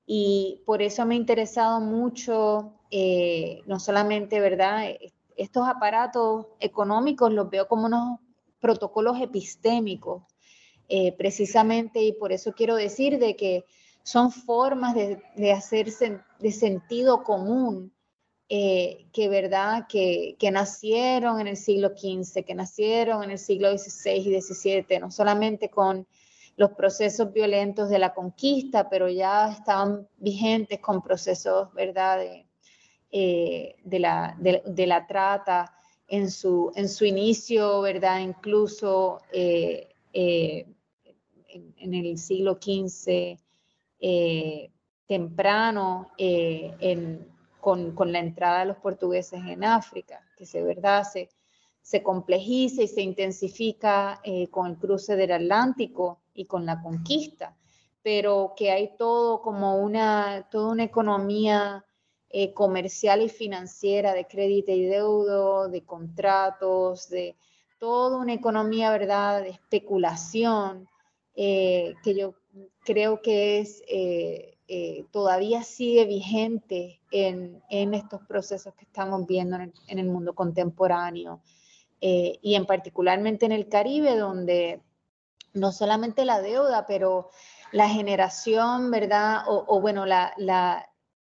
Y 0.06 0.62
por 0.64 0.80
eso 0.80 1.04
me 1.04 1.14
ha 1.14 1.18
interesado 1.18 1.80
mucho, 1.80 2.72
eh, 2.90 3.60
no 3.66 3.78
solamente, 3.78 4.40
¿verdad? 4.40 4.88
Estos 5.36 5.68
aparatos 5.68 6.46
económicos 6.60 7.32
los 7.32 7.50
veo 7.50 7.68
como 7.68 7.86
unos 7.86 8.20
protocolos 8.60 9.20
epistémicos, 9.20 10.22
precisamente, 11.18 12.02
y 12.02 12.12
por 12.12 12.30
eso 12.30 12.52
quiero 12.52 12.76
decir 12.76 13.18
de 13.18 13.36
que 13.36 13.64
son 14.02 14.30
formas 14.30 14.94
de, 14.94 15.20
de 15.34 15.50
hacerse 15.50 16.20
de 16.38 16.52
sentido 16.52 17.24
común 17.24 17.93
eh, 18.50 19.06
que, 19.12 19.30
¿verdad? 19.30 19.86
Que, 19.88 20.36
que, 20.38 20.50
nacieron 20.50 21.40
en 21.40 21.46
el 21.46 21.56
siglo 21.56 21.88
XV, 21.96 22.44
que 22.44 22.54
nacieron 22.54 23.24
en 23.24 23.30
el 23.30 23.38
siglo 23.38 23.76
XVI 23.76 24.16
y 24.16 24.38
XVII, 24.38 24.98
no 25.00 25.10
solamente 25.10 25.70
con 25.70 26.06
los 26.56 26.72
procesos 26.72 27.32
violentos 27.32 27.88
de 27.88 27.98
la 27.98 28.12
conquista, 28.12 28.90
pero 28.90 29.08
ya 29.08 29.50
estaban 29.50 30.06
vigentes 30.18 30.78
con 30.80 31.00
procesos, 31.00 31.72
¿verdad? 31.72 32.18
De, 32.18 32.46
eh, 33.12 33.76
de, 33.82 33.98
la, 33.98 34.36
de, 34.38 34.86
la, 34.86 35.06
trata 35.06 35.74
en 36.06 36.30
su, 36.30 36.70
en 36.76 36.90
su 36.90 37.06
inicio, 37.06 37.80
¿verdad? 37.80 38.20
Incluso 38.20 39.22
eh, 39.32 39.88
en, 40.12 40.76
en, 41.78 41.94
el 41.94 42.18
siglo 42.18 42.58
XV 42.60 43.38
temprano, 45.06 46.10
en 46.18 47.33
con, 47.64 48.12
la 48.12 48.18
entrada 48.18 48.60
de 48.60 48.66
los 48.66 48.76
portugueses 48.76 49.40
en 49.42 49.64
África, 49.64 50.20
que 50.36 50.44
se, 50.44 50.62
¿verdad? 50.62 51.02
se, 51.80 52.02
complejiza 52.02 52.82
y 52.82 52.88
se 52.88 53.00
intensifica 53.00 54.20
eh, 54.22 54.48
con 54.48 54.66
el 54.66 54.76
cruce 54.76 55.16
del 55.16 55.32
Atlántico 55.32 56.20
y 56.34 56.44
con 56.44 56.66
la 56.66 56.82
conquista, 56.82 57.56
pero 58.02 58.52
que 58.54 58.70
hay 58.70 58.94
todo 58.98 59.40
como 59.40 59.78
una, 59.78 60.46
toda 60.50 60.72
una 60.72 60.84
economía 60.84 61.86
eh, 62.28 62.52
comercial 62.52 63.22
y 63.22 63.30
financiera 63.30 64.12
de 64.12 64.26
crédito 64.26 64.70
y 64.70 64.84
deudo, 64.84 65.70
de 65.70 65.86
contratos, 65.86 67.08
de 67.08 67.34
toda 67.78 68.18
una 68.18 68.34
economía, 68.34 68.90
¿verdad?, 68.90 69.42
de 69.42 69.50
especulación, 69.50 70.86
eh, 71.34 71.94
que 72.02 72.14
yo 72.14 72.34
creo 72.84 73.22
que 73.22 73.60
es 73.60 73.82
eh, 74.66 75.04
todavía 75.10 75.62
sigue 75.62 76.06
vigente 76.06 77.00
en, 77.10 77.62
estos 77.68 78.22
procesos 78.26 78.72
que 78.74 78.84
estamos 78.84 79.26
viendo 79.26 79.56
en 79.56 79.98
el, 79.98 80.06
mundo 80.06 80.34
contemporáneo 80.34 81.42
eh, 82.00 82.38
y 82.40 82.54
en 82.54 82.64
particularmente 82.64 83.44
en 83.44 83.52
el 83.52 83.68
Caribe, 83.68 84.16
donde 84.16 84.80
no 85.52 85.70
solamente 85.70 86.24
la 86.24 86.40
deuda, 86.40 86.86
pero 86.86 87.28
la 87.72 87.90
generación, 87.90 88.90
¿verdad? 88.90 89.42
O, 89.46 89.80
bueno, 89.82 90.06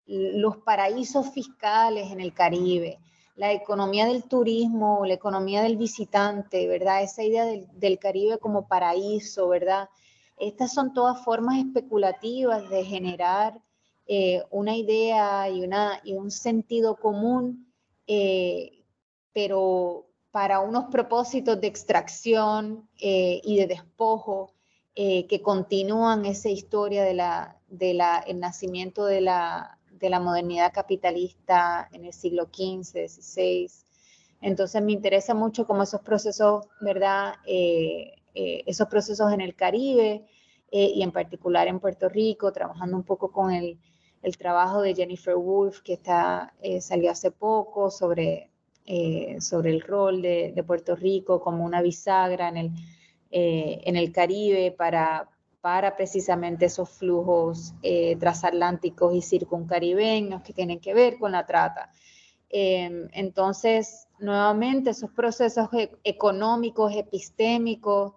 los 0.05 0.57
paraísos 0.57 1.29
fiscales 1.31 2.11
en 2.11 2.21
el 2.21 2.33
Caribe, 2.33 2.99
la 3.35 3.51
economía 3.51 4.05
del 4.05 4.23
turismo, 4.23 5.05
la 5.05 5.15
economía 5.15 5.61
del 5.63 5.75
visitante, 5.75 6.65
¿verdad? 6.67 7.03
Esa 7.03 7.23
idea 7.23 7.45
del 7.45 7.99
Caribe 7.99 8.37
como 8.37 8.67
paraíso, 8.69 9.49
¿verdad? 9.49 9.89
Estas 10.37 10.73
son 10.73 10.93
todas 10.93 11.23
formas 11.23 11.57
especulativas 11.59 12.69
de 12.69 12.83
generar 12.83 13.61
eh, 14.05 14.43
una 14.49 14.75
idea 14.75 15.49
y, 15.49 15.63
una, 15.63 16.01
y 16.03 16.13
un 16.13 16.31
sentido 16.31 16.95
común, 16.95 17.71
eh, 18.07 18.83
pero 19.31 20.07
para 20.31 20.59
unos 20.59 20.85
propósitos 20.85 21.61
de 21.61 21.67
extracción 21.67 22.89
eh, 22.99 23.39
y 23.43 23.57
de 23.57 23.67
despojo 23.67 24.53
que 24.95 25.41
continúan 25.41 26.23
esa 26.25 26.49
historia 26.49 27.03
del 27.03 27.19
de 27.67 27.93
la, 27.95 28.23
nacimiento 28.35 29.05
de 29.05 29.21
la, 29.21 29.79
de 29.91 30.09
la 30.09 30.19
modernidad 30.19 30.71
capitalista 30.71 31.89
en 31.91 32.05
el 32.05 32.13
siglo 32.13 32.45
XV, 32.45 33.07
XVI. 33.07 33.71
Entonces 34.41 34.81
me 34.83 34.91
interesa 34.91 35.33
mucho 35.33 35.65
cómo 35.65 35.83
esos 35.83 36.01
procesos, 36.01 36.65
¿verdad? 36.81 37.35
Eh, 37.47 38.13
esos 38.33 38.87
procesos 38.87 39.31
en 39.31 39.41
el 39.41 39.55
Caribe 39.55 40.25
eh, 40.75 40.91
y 40.95 41.03
en 41.03 41.11
particular 41.11 41.67
en 41.67 41.79
Puerto 41.79 42.09
Rico, 42.09 42.51
trabajando 42.51 42.97
un 42.97 43.03
poco 43.03 43.31
con 43.31 43.51
el, 43.51 43.77
el 44.23 44.37
trabajo 44.37 44.81
de 44.81 44.95
Jennifer 44.95 45.35
Wolf 45.35 45.81
que 45.81 45.93
está, 45.93 46.51
eh, 46.63 46.81
salió 46.81 47.11
hace 47.11 47.29
poco 47.29 47.91
sobre, 47.91 48.49
sobre 49.39 49.69
el 49.69 49.81
rol 49.81 50.23
de, 50.23 50.51
de, 50.53 50.63
Puerto 50.63 50.95
Rico 50.95 51.39
como 51.41 51.63
una 51.63 51.83
bisagra 51.83 52.49
en 52.49 52.57
el, 52.57 52.71
en 53.29 53.95
el 53.95 54.11
Caribe 54.11 54.71
para, 54.71 55.29
para 55.61 55.95
precisamente 55.95 56.65
esos 56.65 56.89
flujos 56.89 57.73
transatlánticos 58.19 59.13
y 59.13 59.21
circuncaribeños 59.21 60.41
que 60.41 60.53
tienen 60.53 60.79
que 60.79 60.93
ver 60.93 61.17
con 61.17 61.31
la 61.31 61.45
trata. 61.45 61.91
entonces, 62.49 64.07
nuevamente, 64.19 64.89
esos 64.89 65.11
procesos 65.11 65.69
e, 65.73 65.91
económicos, 66.03 66.93
epistémicos, 66.95 68.13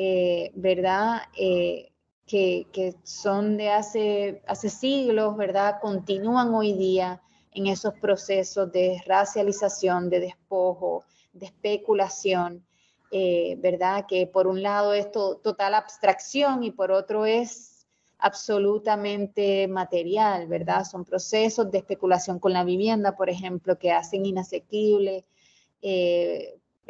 eh, 0.00 0.52
¿verdad? 0.54 1.22
Eh, 1.36 1.90
que, 2.24 2.94
son 3.02 3.56
de 3.56 3.70
hace, 3.70 4.42
hace 4.46 4.68
siglos, 4.70 5.36
¿verdad? 5.36 5.80
Continúan 5.82 6.54
hoy 6.54 6.72
día 6.72 7.20
en 7.50 7.66
esos 7.66 7.94
procesos 7.94 8.70
de 8.70 9.02
racialización, 9.06 10.08
de 10.08 10.20
despojo, 10.20 11.02
de 11.32 11.46
especulación, 11.46 12.64
eh, 13.10 13.56
¿verdad? 13.58 14.06
Que 14.06 14.28
por 14.28 14.46
un 14.46 14.62
lado 14.62 14.94
es 14.94 15.10
total 15.10 15.74
abstracción 15.74 16.62
y 16.62 16.70
por 16.70 16.92
otro 16.92 17.26
es 17.26 17.84
absolutamente 18.18 19.66
material, 19.66 20.46
¿verdad? 20.46 20.84
Son 20.84 21.04
procesos 21.04 21.72
de 21.72 21.78
especulación 21.78 22.38
con 22.38 22.52
la 22.52 22.62
vivienda, 22.62 23.16
por 23.16 23.30
ejemplo, 23.30 23.76
que 23.76 23.90
hacen 23.90 24.26
inasequible 24.26 25.24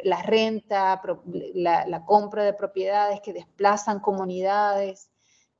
la 0.03 0.21
renta, 0.21 1.01
la, 1.53 2.05
compra 2.05 2.43
de 2.43 2.53
propiedades 2.53 3.21
que 3.21 3.33
desplazan 3.33 3.99
comunidades, 3.99 5.09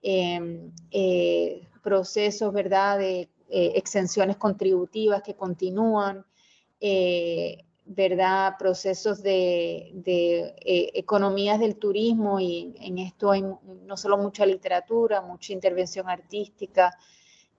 em, 0.01 0.71
eh, 0.91 1.67
procesos, 1.83 2.53
¿verdad?, 2.53 2.99
de 2.99 3.29
eh, 3.49 3.73
exenciones 3.75 4.37
contributivas 4.37 5.23
que 5.23 5.35
continúan, 5.35 6.25
eh, 6.79 7.65
¿verdad?, 7.85 8.55
procesos 8.57 9.21
de, 9.23 10.53
economías 10.93 11.59
del 11.59 11.77
turismo 11.77 12.39
y 12.39 12.73
en 12.79 12.99
esto 12.99 13.31
hay 13.31 13.41
no 13.41 13.97
solo 13.97 14.17
mucha 14.17 14.45
literatura, 14.45 15.21
mucha 15.21 15.53
intervención 15.53 16.07
artística 16.09 16.95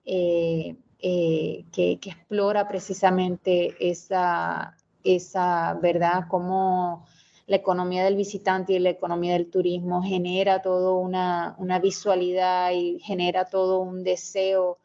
que, 0.03 0.77
que 0.99 1.99
explora 2.01 2.67
precisamente 2.67 3.75
esa 3.79 4.77
esa, 5.03 5.77
¿verdad? 5.81 6.25
Cómo 6.29 7.05
la 7.51 7.57
economía 7.57 8.05
del 8.05 8.15
visitante 8.15 8.71
y 8.71 8.79
la 8.79 8.91
economía 8.91 9.33
del 9.33 9.49
turismo 9.49 10.01
genera 10.01 10.61
toda 10.61 10.93
una, 10.93 11.79
visualidad 11.81 12.71
y 12.71 12.97
genera 12.99 13.43
todo 13.43 13.81
un 13.81 14.03
deseo 14.05 14.77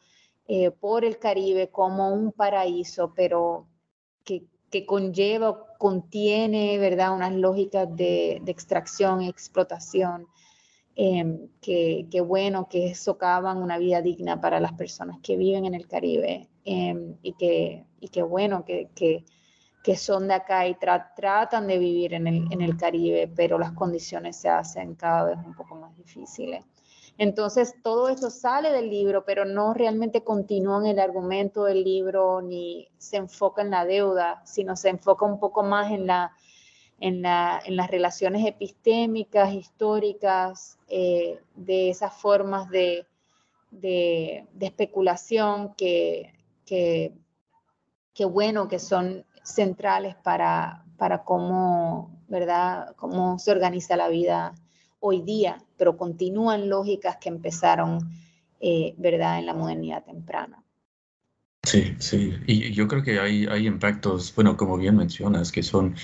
eh, 0.48 0.72
por 0.72 1.04
el 1.04 1.18
Caribe 1.18 1.68
como 1.68 2.12
un 2.12 2.32
paraíso, 2.32 3.12
pero 3.14 3.68
que, 4.24 4.84
conlleva, 4.84 5.76
contiene, 5.78 6.76
¿verdad? 6.78 7.14
Unas 7.14 7.34
lógicas 7.34 7.86
de, 7.96 8.42
extracción 8.46 9.22
y 9.22 9.28
explotación. 9.28 10.26
Em, 10.96 11.48
que, 11.60 12.20
bueno, 12.26 12.68
que 12.68 12.94
socavan 12.94 13.58
una 13.58 13.78
vida 13.78 14.02
digna 14.02 14.40
para 14.40 14.58
las 14.60 14.72
personas 14.72 15.18
que 15.22 15.36
viven 15.36 15.66
en 15.66 15.74
el 15.74 15.86
Caribe 15.86 16.48
em, 16.64 17.16
y, 17.22 17.34
que, 17.34 17.84
y 18.00 18.08
que 18.08 18.22
bueno, 18.22 18.64
que, 18.64 18.88
que 18.94 19.24
son 19.94 20.26
de 20.26 20.34
acá 20.34 20.66
y 20.66 20.74
tratan 20.74 21.68
de 21.68 21.78
vivir 21.78 22.14
en 22.14 22.26
el, 22.26 22.76
Caribe, 22.76 23.30
pero 23.36 23.58
las 23.58 23.72
condiciones 23.72 24.36
se 24.36 24.48
hacen 24.48 24.94
cada 24.94 25.26
vez 25.26 25.38
un 25.44 25.54
poco 25.54 25.76
más 25.76 25.96
difíciles. 25.96 26.64
Entonces, 27.18 27.76
todo 27.82 28.08
eso 28.08 28.30
sale 28.30 28.72
del 28.72 28.90
libro, 28.90 29.24
pero 29.24 29.44
no 29.44 29.74
realmente 29.74 30.24
continúa 30.24 30.78
en 30.78 30.86
el 30.86 30.98
argumento 30.98 31.64
del 31.64 31.84
libro 31.84 32.42
ni 32.42 32.88
se 32.98 33.18
enfoca 33.18 33.62
en 33.62 33.70
la 33.70 33.84
deuda, 33.84 34.42
sino 34.44 34.76
se 34.76 34.88
enfoca 34.88 35.24
un 35.24 35.38
poco 35.38 35.62
más 35.62 35.92
en, 35.92 36.06
la, 36.06 36.32
en, 36.98 37.22
la, 37.22 37.60
en 37.64 37.76
las 37.76 37.90
relaciones 37.90 38.44
epistémicas, 38.46 39.54
históricas, 39.54 40.78
eh, 40.88 41.40
de 41.54 41.90
esas 41.90 42.12
formas 42.14 42.70
de, 42.70 43.06
especulación 44.60 45.74
que, 45.74 46.32
que, 46.64 47.12
que, 48.14 48.24
bueno, 48.24 48.68
que 48.68 48.78
son 48.78 49.25
centrales 49.46 50.16
para, 50.16 50.84
para 50.96 51.22
cómo, 51.24 52.20
¿verdad? 52.28 52.94
cómo 52.96 53.38
se 53.38 53.52
organiza 53.52 53.96
la 53.96 54.08
vida 54.08 54.54
hoy 55.00 55.22
día, 55.22 55.62
pero 55.76 55.96
continúan 55.96 56.68
lógicas 56.68 57.16
que 57.18 57.28
empezaron, 57.28 57.98
eh, 58.60 58.94
¿verdad?, 58.98 59.38
en 59.38 59.46
la 59.46 59.54
modernidad 59.54 60.04
temprana. 60.04 60.62
Sí, 61.62 61.94
sí, 61.98 62.34
y 62.46 62.72
yo 62.72 62.86
creo 62.86 63.02
que 63.02 63.18
hay, 63.18 63.46
hay 63.46 63.66
impactos, 63.66 64.34
bueno, 64.34 64.56
como 64.56 64.76
bien 64.76 64.96
mencionas, 64.96 65.50
que 65.50 65.62
son 65.62 65.96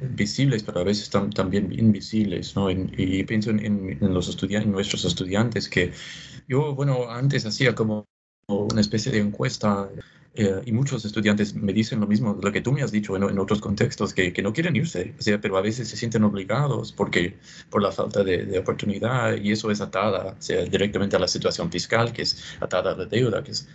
visibles, 0.00 0.62
pero 0.62 0.80
a 0.80 0.84
veces 0.84 1.10
también 1.10 1.72
invisibles, 1.72 2.54
¿no? 2.56 2.70
y 2.70 3.22
pienso 3.24 3.50
en, 3.50 3.64
en, 3.64 4.14
los 4.14 4.28
estudiantes, 4.28 4.70
nuestros 4.70 5.04
estudiantes, 5.04 5.68
que 5.68 5.92
yo, 6.48 6.74
bueno, 6.74 7.10
antes 7.10 7.46
hacía 7.46 7.74
como 7.74 8.04
una 8.48 8.80
especie 8.80 9.10
de 9.10 9.18
encuesta 9.18 9.88
eh, 10.36 10.62
y 10.66 10.72
muchos 10.72 11.04
estudiantes 11.04 11.54
me 11.54 11.72
dicen 11.72 12.00
lo 12.00 12.08
mismo, 12.08 12.38
lo 12.42 12.50
que 12.50 12.60
tú 12.60 12.72
me 12.72 12.82
has 12.82 12.90
dicho 12.90 13.16
en, 13.16 13.22
en 13.22 13.38
otros 13.38 13.60
contextos, 13.60 14.12
que, 14.12 14.32
que, 14.32 14.42
no 14.42 14.52
quieren 14.52 14.74
irse, 14.74 15.14
o 15.16 15.22
sea, 15.22 15.40
pero 15.40 15.56
a 15.56 15.60
veces 15.60 15.88
se 15.88 15.96
sienten 15.96 16.24
obligados 16.24 16.92
porque, 16.92 17.36
por 17.70 17.82
la 17.82 17.92
falta 17.92 18.24
de, 18.24 18.44
de, 18.44 18.58
oportunidad 18.58 19.36
y 19.36 19.52
eso 19.52 19.70
es 19.70 19.80
atada 19.80 20.34
sea, 20.40 20.64
directamente 20.64 21.14
a 21.14 21.20
la 21.20 21.28
situación 21.28 21.70
fiscal, 21.70 22.12
que 22.12 22.22
es 22.22 22.42
atada 22.60 22.92
a 22.92 22.96
la 22.96 23.04
deuda. 23.04 23.44
Que 23.44 23.52
es, 23.52 23.68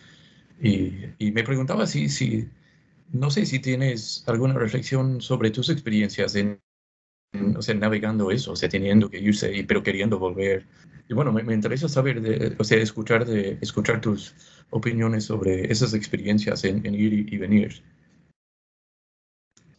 y, 0.61 0.91
y 1.17 1.31
me 1.31 1.43
preguntaba 1.43 1.87
si, 1.87 2.09
si, 2.09 2.49
no 3.13 3.31
sé 3.31 3.45
si 3.45 3.59
tienes 3.59 4.23
alguna 4.27 4.55
reflexión 4.55 5.21
sobre 5.21 5.51
tus 5.51 5.69
experiencias 5.69 6.35
en, 6.35 6.59
o 7.55 7.61
sea, 7.61 7.75
navegando 7.75 8.31
eso, 8.31 8.53
o 8.53 8.55
sea, 8.55 8.69
teniendo 8.69 9.09
que 9.09 9.19
irse, 9.19 9.63
pero 9.67 9.83
queriendo 9.83 10.17
volver. 10.17 10.65
Y 11.07 11.13
bueno, 11.13 11.31
me, 11.31 11.43
me 11.43 11.53
interesa 11.53 11.87
saber, 11.87 12.21
de, 12.21 12.55
o 12.57 12.63
sea, 12.63 12.77
escuchar, 12.79 13.25
de, 13.25 13.57
escuchar 13.61 14.01
tus 14.01 14.35
opiniones 14.69 15.25
sobre 15.25 15.71
esas 15.71 15.93
experiencias 15.93 16.63
en, 16.63 16.85
en 16.85 16.95
ir 16.95 17.13
y, 17.13 17.35
y, 17.35 17.37
venir. 17.37 17.83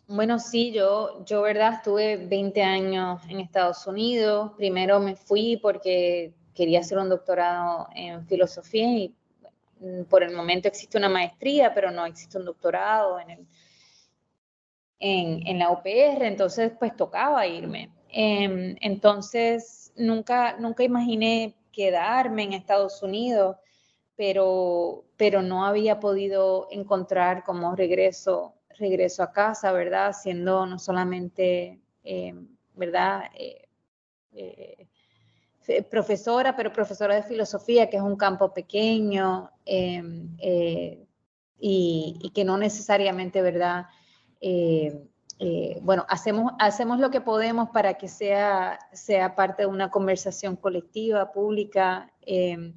Bueno, 0.06 0.38
sí, 0.38 0.72
yo, 0.72 1.24
yo, 1.24 1.42
verdad, 1.42 1.74
estuve 1.74 2.16
20 2.16 2.62
años 2.62 3.20
en 3.28 3.40
Estados 3.40 3.86
Unidos. 3.86 4.52
Primero 4.56 4.98
me 4.98 5.14
fui 5.14 5.58
porque 5.60 6.32
quería 6.54 6.80
hacer 6.80 6.98
un 6.98 7.08
doctorado 7.08 7.88
en 7.94 8.26
filosofía 8.26 8.88
y 8.88 9.14
por 10.08 10.22
el 10.22 10.34
momento 10.34 10.68
existe 10.68 10.98
una 10.98 11.08
maestría, 11.08 11.72
pero 11.72 11.90
no 11.90 12.04
existe 12.04 12.38
un 12.38 12.44
doctorado 12.44 13.18
en, 13.20 13.30
el, 13.30 13.46
en, 15.00 15.46
en 15.46 15.58
la 15.58 15.70
UPR, 15.70 16.26
entonces 16.26 16.72
pues 16.78 16.94
tocaba 16.96 17.46
irme. 17.46 17.90
Eh, 18.12 18.76
entonces 18.80 19.92
nunca, 19.96 20.56
nunca 20.58 20.84
imaginé 20.84 21.54
quedarme 21.72 22.44
en 22.44 22.52
Estados 22.52 23.02
Unidos 23.02 23.56
pero, 24.20 25.06
pero 25.16 25.40
no 25.40 25.64
había 25.64 25.98
podido 25.98 26.68
encontrar 26.70 27.42
como 27.42 27.74
regreso, 27.74 28.52
regreso 28.78 29.22
a 29.22 29.32
casa, 29.32 29.72
¿verdad? 29.72 30.12
Siendo 30.12 30.66
no 30.66 30.78
solamente, 30.78 31.80
eh, 32.04 32.34
¿verdad? 32.74 33.22
Eh, 33.34 33.66
eh, 34.32 34.86
profesora, 35.90 36.54
pero 36.54 36.70
profesora 36.70 37.14
de 37.14 37.22
filosofía, 37.22 37.88
que 37.88 37.96
es 37.96 38.02
un 38.02 38.16
campo 38.16 38.52
pequeño 38.52 39.52
em, 39.64 40.36
eh, 40.38 41.02
y, 41.58 42.30
que 42.34 42.44
no 42.44 42.58
necesariamente, 42.58 43.40
¿verdad? 43.40 43.86
Eh, 44.40 45.78
bueno, 45.82 46.04
hacemos, 46.08 46.52
hacemos 46.58 47.00
lo 47.00 47.10
que 47.10 47.22
podemos 47.22 47.70
para 47.70 47.94
que 47.94 48.08
sea, 48.08 48.78
sea 48.92 49.34
parte 49.34 49.62
de 49.62 49.68
una 49.68 49.90
conversación 49.90 50.56
colectiva, 50.56 51.32
pública. 51.32 52.12
Em, 52.20 52.74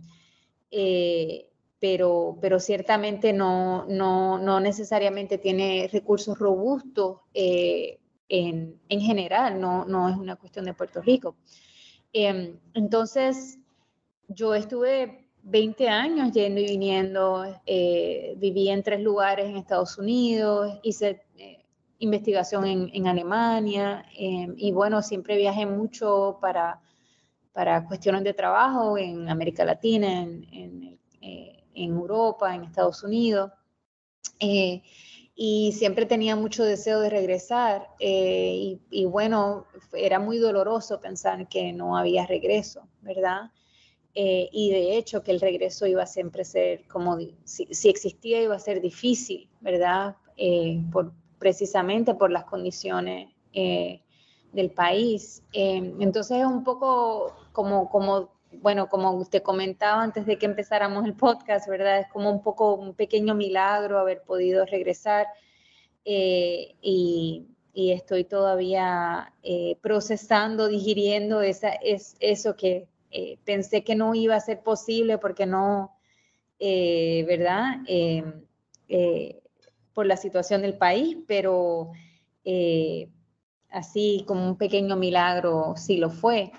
eh, 0.72 1.50
pero, 1.84 2.38
pero 2.40 2.62
ciertamente 2.62 3.34
no, 3.34 3.86
no, 3.90 4.38
no, 4.38 4.62
necesariamente 4.62 5.38
tiene 5.38 5.90
recursos 5.92 6.40
robustos 6.40 7.18
eh, 7.34 8.00
en, 8.30 8.80
en, 8.88 9.02
general, 9.02 9.60
no, 9.60 9.84
no 9.84 10.08
es 10.08 10.16
una 10.16 10.38
cuestión 10.38 10.64
de 10.64 10.74
Puerto 10.74 11.02
Rico. 11.02 11.36
Eh, 12.14 12.56
entonces, 12.74 13.60
yo 14.30 14.56
estuve 14.56 15.23
20 15.44 15.90
años 15.90 16.32
yendo 16.32 16.62
y 16.62 16.66
viniendo, 16.66 17.44
eh, 17.66 18.34
viví 18.38 18.70
en 18.70 18.82
tres 18.82 19.02
lugares 19.02 19.46
en 19.48 19.58
Estados 19.58 19.98
Unidos, 19.98 20.80
hice 20.84 21.26
eh, 21.38 21.66
investigación 22.00 22.66
en, 22.66 23.08
Alemania 23.08 24.06
y 24.16 24.72
bueno, 24.72 25.02
siempre 25.02 25.38
viajé 25.38 25.66
mucho 25.66 26.38
para 26.42 26.82
para 27.54 27.86
cuestiones 27.86 28.24
de 28.24 28.34
trabajo 28.34 28.98
en 28.98 29.30
América 29.30 29.64
Latina, 29.64 30.24
en, 30.24 31.00
eh, 31.22 31.64
Europa, 31.76 32.56
en 32.56 32.64
Estados 32.64 33.04
Unidos. 33.04 33.52
Y 35.36 35.72
siempre 35.72 36.08
tenía 36.08 36.36
mucho 36.36 36.64
deseo 36.64 37.00
de 37.00 37.12
regresar 37.12 37.90
y, 38.00 39.06
bueno, 39.06 39.68
era 39.94 40.20
muy 40.20 40.40
doloroso 40.40 41.00
pensar 41.00 41.48
que 41.48 41.74
no 41.74 41.96
había 41.96 42.26
regreso, 42.26 42.88
¿verdad? 43.02 43.52
Eh, 44.16 44.50
y 44.52 44.72
de 44.72 44.98
hecho 44.98 45.24
que 45.24 45.32
el 45.32 45.42
regreso 45.42 45.88
iba 45.88 46.04
a 46.04 46.08
siempre 46.08 46.46
ser 46.46 46.86
como, 46.88 47.18
si, 47.46 47.66
si 47.72 47.90
existía 47.90 48.42
iba 48.42 48.56
a 48.56 48.60
ser 48.60 48.80
difícil, 48.82 49.50
¿verdad? 49.60 50.18
Eh, 50.38 50.82
por, 50.92 51.12
precisamente 51.40 52.14
por 52.14 52.32
las 52.32 52.46
condiciones 52.46 53.30
del 54.54 54.72
país. 54.72 55.44
Eh, 55.52 55.94
entonces 56.00 56.38
es 56.38 56.46
un 56.46 56.64
poco 56.64 57.36
como, 57.52 57.90
como, 57.90 58.30
bueno, 58.52 58.88
como 58.88 59.12
usted 59.12 59.42
comentaba 59.42 60.02
antes 60.02 60.26
de 60.26 60.38
que 60.38 60.46
empezáramos 60.46 61.06
el 61.06 61.16
podcast, 61.16 61.68
¿verdad? 61.68 62.00
Es 62.00 62.08
como 62.08 62.30
un 62.30 62.42
poco 62.42 62.76
un 62.76 62.94
pequeño 62.94 63.34
milagro 63.34 64.00
haber 64.00 64.22
podido 64.22 64.66
regresar 64.66 65.28
eh, 66.06 66.76
y, 66.82 67.48
y, 67.74 67.92
estoy 67.92 68.26
todavía 68.26 69.34
eh, 69.42 69.78
procesando, 69.82 70.68
digiriendo 70.68 71.42
esa, 71.42 71.70
es, 71.70 72.16
eso 72.20 72.56
que 72.56 72.88
eh, 73.14 73.38
pensé 73.46 73.84
que 73.84 73.96
no 73.96 74.16
iba 74.16 74.36
a 74.36 74.40
ser 74.40 74.62
posible 74.62 75.18
porque 75.18 75.46
no, 75.46 75.96
eh, 76.60 77.24
¿verdad? 77.28 77.78
por 79.94 80.06
la 80.06 80.18
situación 80.18 80.62
del 80.62 80.78
país, 80.78 81.18
pero 81.28 81.92
así 83.74 84.24
como 84.28 84.48
un 84.48 84.58
pequeño 84.58 84.96
milagro, 84.96 85.74
sí 85.76 85.98
lo 85.98 86.10
fue. 86.10 86.52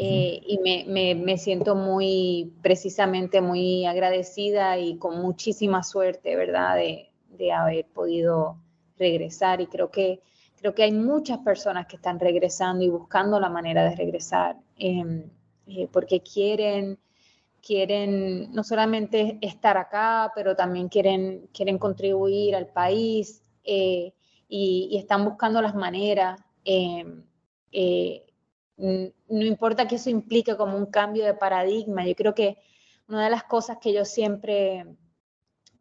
Eh, 0.00 0.40
y 0.46 0.58
me, 0.58 0.84
me, 0.86 1.16
me, 1.16 1.38
siento 1.38 1.74
muy, 1.74 2.52
precisamente 2.62 3.40
muy 3.40 3.84
agradecida 3.84 4.78
y 4.78 4.96
con 4.96 5.20
muchísima 5.20 5.82
suerte, 5.82 6.36
¿verdad?, 6.36 6.76
de, 6.76 7.08
de, 7.30 7.50
haber 7.50 7.84
podido 7.86 8.58
regresar. 8.96 9.60
Y 9.60 9.66
creo 9.66 9.90
que, 9.90 10.20
creo 10.60 10.72
que 10.72 10.84
hay 10.84 10.92
muchas 10.92 11.38
personas 11.38 11.88
que 11.88 11.96
están 11.96 12.20
regresando 12.20 12.84
y 12.84 12.88
buscando 12.88 13.40
la 13.40 13.48
manera 13.48 13.82
de 13.90 13.96
regresar, 13.96 14.56
eh, 14.76 15.24
eh, 15.68 15.88
porque 15.92 16.20
quieren, 16.20 16.98
quieren 17.62 18.52
no 18.52 18.64
solamente 18.64 19.38
estar 19.40 19.76
acá, 19.76 20.32
pero 20.34 20.56
también 20.56 20.88
quieren, 20.88 21.48
quieren 21.52 21.78
contribuir 21.78 22.56
al 22.56 22.66
país 22.68 23.42
y, 23.64 24.12
y 24.48 24.96
están 24.96 25.24
buscando 25.24 25.60
las 25.60 25.74
maneras 25.74 26.40
eh, 26.70 27.22
eh, 27.72 28.26
no 28.76 29.44
importa 29.44 29.88
que 29.88 29.96
eso 29.96 30.10
implique 30.10 30.56
como 30.56 30.76
un 30.76 30.86
cambio 30.86 31.24
de 31.24 31.34
paradigma, 31.34 32.06
yo 32.06 32.14
creo 32.14 32.34
que 32.34 32.58
una 33.08 33.24
de 33.24 33.30
las 33.30 33.44
cosas 33.44 33.78
que 33.80 33.92
yo 33.92 34.04
siempre, 34.04 34.84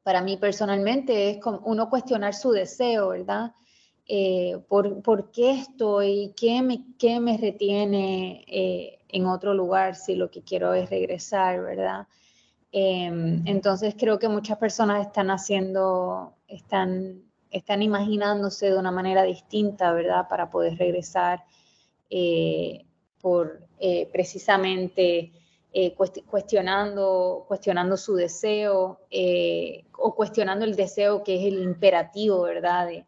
para 0.02 0.22
mí 0.22 0.38
personalmente, 0.38 1.30
es 1.30 1.40
como 1.40 1.60
uno 1.66 1.90
cuestionar 1.90 2.34
su 2.34 2.52
deseo, 2.52 3.10
¿verdad? 3.10 3.54
Eh, 4.08 4.58
por, 4.70 5.02
por, 5.02 5.32
qué 5.32 5.52
estoy? 5.52 6.34
¿Qué 6.38 6.62
me, 6.62 6.86
qué 6.98 7.20
me 7.20 7.38
retiene 7.38 8.46
eh, 8.48 8.97
en 9.10 9.26
otro 9.26 9.54
lugar 9.54 9.96
si 9.96 10.16
lo 10.16 10.30
que 10.32 10.42
quiero 10.44 10.74
es 10.74 10.90
regresar, 10.90 11.62
¿verdad? 11.62 12.08
Eh, 12.72 13.06
entonces 13.46 13.96
creo 13.98 14.20
que 14.20 14.28
muchas 14.28 14.58
personas 14.58 15.06
están 15.06 15.32
haciendo, 15.32 16.34
están 16.48 17.28
están 17.52 17.82
imaginándose 17.82 18.72
de 18.72 18.78
una 18.78 18.92
manera 18.92 19.24
distinta, 19.24 19.92
¿verdad? 19.94 20.28
Para 20.30 20.50
poder 20.50 20.78
regresar 20.78 21.44
eh, 22.10 22.86
por 23.22 23.62
eh, 23.80 24.08
precisamente 24.12 25.32
eh, 25.74 25.94
cuestionando, 25.94 27.46
cuestionando 27.48 27.98
su 27.98 28.16
deseo 28.16 29.00
o 29.98 30.16
cuestionando 30.16 30.66
el 30.66 30.76
deseo 30.76 31.24
que 31.24 31.36
es 31.36 31.54
el 31.54 31.62
imperativo, 31.62 32.42
¿verdad? 32.42 32.88
De 32.88 33.06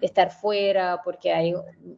estar 0.00 0.30
fuera 0.30 1.00
porque 1.04 1.32
hay 1.32 1.54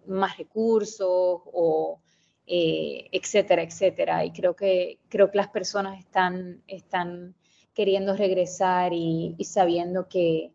más 0.07 0.37
recursos 0.37 1.41
o 1.53 2.01
etcétera, 2.47 3.63
etcétera. 3.63 4.25
Y 4.25 4.33
creo 4.33 4.55
que, 4.55 4.99
creo 5.09 5.31
que 5.31 5.39
las 5.39 5.49
personas 5.49 5.99
están, 5.99 6.63
están 6.67 7.35
queriendo 7.75 8.17
regresar 8.17 8.93
y, 8.93 9.37
sabiendo 9.45 10.09
que, 10.09 10.53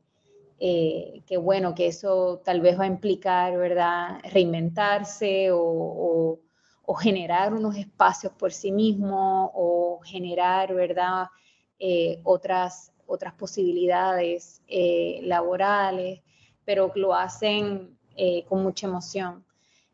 eh, 0.59 1.21
que 1.25 1.37
bueno, 1.37 1.73
que 1.75 1.87
eso 1.87 2.41
tal 2.43 2.61
vez 2.61 2.79
va 2.79 2.83
a 2.83 2.87
implicar, 2.87 3.57
¿verdad?, 3.57 4.19
reinventarse 4.31 5.49
o, 5.51 6.39
generar 6.99 7.53
unos 7.53 7.75
espacios 7.75 8.31
por 8.33 8.53
sí 8.53 8.71
mismo 8.71 9.51
o 9.53 9.99
generar, 10.03 10.73
¿verdad?, 10.73 11.27
eh, 11.79 12.19
otras, 12.23 12.93
otras 13.05 13.33
posibilidades 13.33 14.61
eh, 14.67 15.19
laborales, 15.23 16.21
pero 16.65 16.91
lo 16.95 17.13
hacen 17.13 17.97
eh, 18.15 18.45
con 18.45 18.63
mucha 18.63 18.87
emoción. 18.87 19.45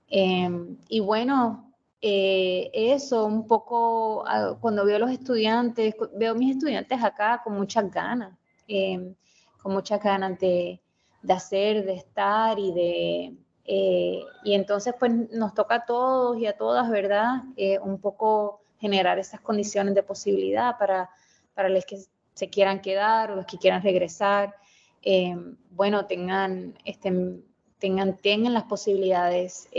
Em, 0.08 0.78
y 0.88 1.00
bueno, 1.00 1.73
eso 2.06 3.26
un 3.26 3.48
poco, 3.48 4.26
ah, 4.28 4.58
cuando 4.60 4.86
veo 4.86 4.98
a 4.98 5.00
los 5.00 5.12
estudiantes, 5.12 5.96
veo 6.16 6.32
a 6.32 6.36
mis 6.36 6.56
estudiantes 6.56 7.02
acá 7.04 7.42
con 7.44 7.56
muchas 7.56 7.90
ganas. 7.90 8.38
Em, 8.68 9.16
con 9.62 9.74
muchas 9.74 10.02
ganas 10.04 10.38
de, 10.40 10.82
de 11.22 11.34
hacer, 11.34 11.86
de 11.86 11.94
estar 11.96 12.60
y 12.60 12.72
de... 12.74 13.34
Eh, 13.66 14.22
y 14.44 14.54
entonces 14.56 14.94
pues 15.00 15.14
nos 15.32 15.54
toca 15.54 15.76
a 15.76 15.86
todos 15.86 16.38
y 16.38 16.46
a 16.48 16.58
todas, 16.58 16.90
¿verdad? 16.90 17.44
Eh, 17.56 17.80
un 17.80 17.98
poco 18.00 18.62
generar 18.78 19.20
esas 19.20 19.40
condiciones 19.40 19.96
de 19.96 20.04
posibilidad 20.04 20.78
para, 20.78 21.10
para, 21.54 21.70
los 21.70 21.86
que, 21.86 22.00
se 22.34 22.50
quieran 22.50 22.82
quedar 22.82 23.32
o 23.32 23.36
los 23.38 23.46
que 23.46 23.58
quieran 23.58 23.82
regresar, 23.82 24.54
em, 25.02 25.56
bueno, 25.70 26.08
tengan, 26.08 26.78
estén, 26.84 27.46
tengan, 27.80 28.18
tengan 28.18 28.54
las 28.54 28.64
posibilidades 28.64 29.70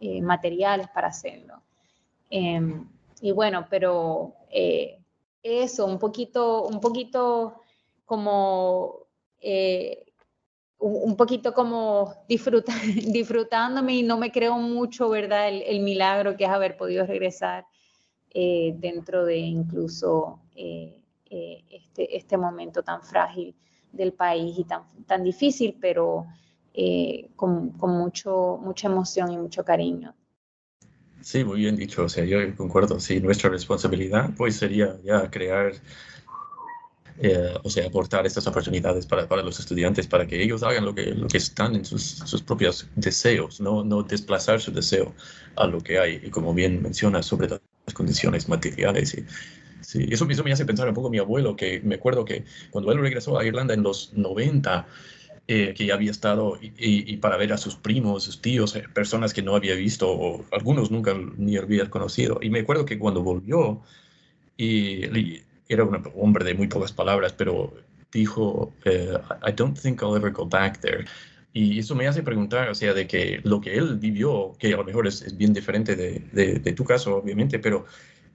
eh, 0.00 0.18
eh, 0.18 0.22
materiales 0.22 0.88
para 0.88 1.08
hacerlo. 1.08 1.62
Em, 2.30 2.88
y 3.20 3.32
bueno, 3.32 3.66
pero 3.70 4.34
eh, 4.50 4.98
eso, 5.42 5.86
un 5.86 5.98
poquito, 5.98 6.64
un 6.64 6.80
poquito 6.80 7.60
como 8.04 9.06
un 10.78 11.16
poquito 11.16 11.54
como 11.54 12.12
disfruta, 12.28 12.72
disfrutándome 13.06 13.94
y 13.94 14.02
no 14.02 14.18
me 14.18 14.30
creo 14.30 14.58
mucho, 14.58 15.08
¿verdad? 15.08 15.48
El, 15.48 15.80
milagro 15.80 16.36
que 16.36 16.44
es 16.44 16.50
haber 16.50 16.76
podido 16.76 17.06
regresar 17.06 17.64
dentro 18.34 19.24
de 19.24 19.38
incluso 19.38 20.40
eh, 21.28 21.64
este, 21.70 22.16
este 22.16 22.36
momento 22.36 22.84
tan 22.84 23.02
frágil 23.02 23.52
del 23.90 24.12
país 24.12 24.56
y 24.56 24.62
tan, 24.62 24.84
tan 25.06 25.24
difícil, 25.24 25.76
pero 25.80 26.24
eh, 26.76 27.30
con, 27.36 27.70
con, 27.70 27.90
mucho, 27.96 28.60
mucha 28.62 28.88
emoción 28.88 29.32
y 29.32 29.38
mucho 29.38 29.64
cariño. 29.64 30.14
Sí, 31.22 31.42
muy 31.42 31.60
bien 31.60 31.76
dicho. 31.76 32.04
O 32.04 32.08
sea, 32.08 32.24
yo 32.24 32.38
concuerdo. 32.54 33.00
Sí, 33.00 33.20
nuestra 33.20 33.50
responsabilidad 33.50 34.30
pues 34.36 34.56
sería 34.56 34.96
ya 35.02 35.30
crear, 35.30 35.72
eh, 37.18 37.54
o 37.62 37.70
sea, 37.70 37.86
aportar 37.86 38.26
estas 38.26 38.46
oportunidades 38.46 39.06
para, 39.06 39.26
para, 39.26 39.42
los 39.42 39.58
estudiantes, 39.58 40.06
para 40.06 40.26
que 40.26 40.42
ellos 40.42 40.62
hagan 40.62 40.84
lo 40.84 40.94
que, 40.94 41.06
lo 41.06 41.26
que 41.28 41.38
están 41.38 41.74
en 41.74 41.84
sus, 41.84 42.02
sus 42.02 42.42
propios 42.42 42.86
deseos, 42.94 43.60
no, 43.60 43.82
no 43.82 44.02
desplazar 44.02 44.60
su 44.60 44.70
deseo 44.70 45.14
a 45.56 45.66
lo 45.66 45.80
que 45.80 45.98
hay. 45.98 46.20
Y 46.24 46.30
como 46.30 46.52
bien 46.54 46.82
menciona, 46.82 47.22
sobre 47.22 47.48
las 47.48 47.60
condiciones 47.94 48.48
materiales 48.48 49.14
y 49.14 49.24
Sí, 49.86 50.04
eso, 50.10 50.26
eso 50.28 50.42
me 50.42 50.50
hace 50.50 50.66
pensar 50.66 50.88
un 50.88 50.94
poco 50.94 51.10
mi 51.10 51.18
abuelo, 51.18 51.54
que 51.54 51.80
me 51.80 51.94
acuerdo 51.94 52.24
que 52.24 52.44
cuando 52.72 52.90
él 52.90 52.98
regresó 52.98 53.38
a 53.38 53.44
Irlanda 53.44 53.72
en 53.72 53.84
los 53.84 54.12
90, 54.14 54.84
eh, 55.48 55.74
que 55.74 55.92
había 55.92 56.10
estado 56.10 56.58
y, 56.60 57.16
para 57.18 57.36
ver 57.36 57.52
a 57.52 57.56
sus 57.56 57.76
primos, 57.76 58.24
sus 58.24 58.40
tíos, 58.42 58.74
eh, 58.74 58.84
personas 58.92 59.32
que 59.32 59.42
no 59.42 59.54
había 59.54 59.76
visto, 59.76 60.10
o 60.10 60.44
algunos 60.50 60.90
nunca 60.90 61.14
ni 61.36 61.56
había 61.56 61.88
conocido. 61.88 62.40
Y 62.42 62.50
me 62.50 62.60
acuerdo 62.60 62.84
que 62.84 62.98
cuando 62.98 63.22
volvió, 63.22 63.82
y, 64.56 65.42
era 65.68 65.84
un 65.84 66.02
hombre 66.16 66.44
de 66.44 66.54
muy 66.54 66.68
pocas 66.68 66.92
palabras, 66.92 67.32
pero 67.32 67.74
dijo, 68.12 68.72
eh, 68.84 69.18
I 69.46 69.52
don't 69.52 69.78
think 69.78 70.02
I'll 70.02 70.16
ever 70.16 70.32
go 70.32 70.46
back 70.46 70.80
there. 70.80 71.04
Y 71.52 71.78
eso 71.78 71.94
me 71.94 72.06
hace 72.06 72.22
preguntar, 72.22 72.68
o 72.68 72.74
sea, 72.74 72.92
de 72.92 73.06
que 73.06 73.40
lo 73.44 73.60
que 73.60 73.76
él 73.76 73.96
vivió, 73.98 74.52
que 74.58 74.74
a 74.74 74.76
lo 74.76 74.84
mejor 74.84 75.06
es, 75.06 75.22
es 75.22 75.36
bien 75.36 75.52
diferente 75.52 75.96
de, 75.96 76.20
de, 76.32 76.58
de, 76.58 76.72
tu 76.72 76.84
caso, 76.84 77.16
obviamente, 77.16 77.58
pero 77.58 77.86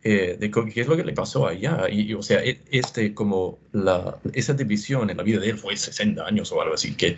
eh, 0.04 0.38
de 0.40 0.50
qué 0.50 0.82
es 0.82 0.88
lo 0.88 0.98
que 0.98 1.04
le 1.04 1.14
pasó 1.14 1.48
allá. 1.48 1.88
Y, 1.90 2.14
o 2.14 2.22
sea, 2.22 2.44
e, 2.44 2.62
este, 2.72 3.14
como 3.14 3.60
la, 3.72 4.20
esa 4.34 4.54
división 4.54 5.10
en 5.10 5.18
la 5.18 5.24
vida 5.24 5.40
de 5.40 5.52
él 5.52 5.58
fue 5.58 5.76
60 5.78 6.26
años 6.26 6.52
o 6.52 6.62
algo 6.62 6.74
así, 6.74 6.96
que, 6.96 7.18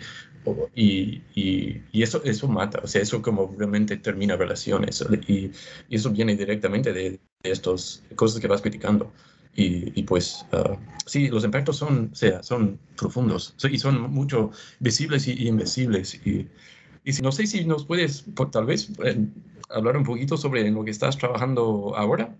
y, 0.74 1.22
y, 1.34 1.82
y, 1.92 2.02
eso, 2.02 2.22
eso 2.24 2.48
mata, 2.48 2.80
o 2.82 2.86
sea, 2.86 3.00
eso 3.02 3.22
como 3.22 3.54
realmente 3.58 3.96
termina 3.96 4.36
relaciones. 4.36 5.04
Y, 5.26 5.50
y 5.88 5.96
eso 5.96 6.10
viene 6.10 6.36
directamente 6.36 6.92
de, 6.92 7.20
estas 7.42 8.02
cosas 8.16 8.40
que 8.40 8.48
vas 8.48 8.62
criticando. 8.62 9.12
Y, 9.56 10.02
pues 10.02 10.44
uh, 10.52 10.76
sí, 11.06 11.28
los 11.28 11.44
impactos 11.44 11.76
son, 11.76 12.10
o 12.12 12.14
sea, 12.16 12.42
son 12.42 12.80
profundos 12.96 13.54
y 13.70 13.78
son 13.78 14.10
mucho 14.10 14.50
visibles 14.80 15.28
y, 15.28 15.46
invisibles. 15.46 16.14
Y, 16.26 16.48
y 17.04 17.12
no 17.22 17.30
sé 17.30 17.46
si 17.46 17.64
nos 17.64 17.84
puedes, 17.84 18.24
tal 18.50 18.66
vez, 18.66 18.90
eh, 19.04 19.16
hablar 19.70 19.96
un 19.96 20.04
poquito 20.04 20.36
sobre 20.36 20.68
lo 20.70 20.84
que 20.84 20.90
estás 20.90 21.16
trabajando 21.18 21.94
ahora. 21.96 22.36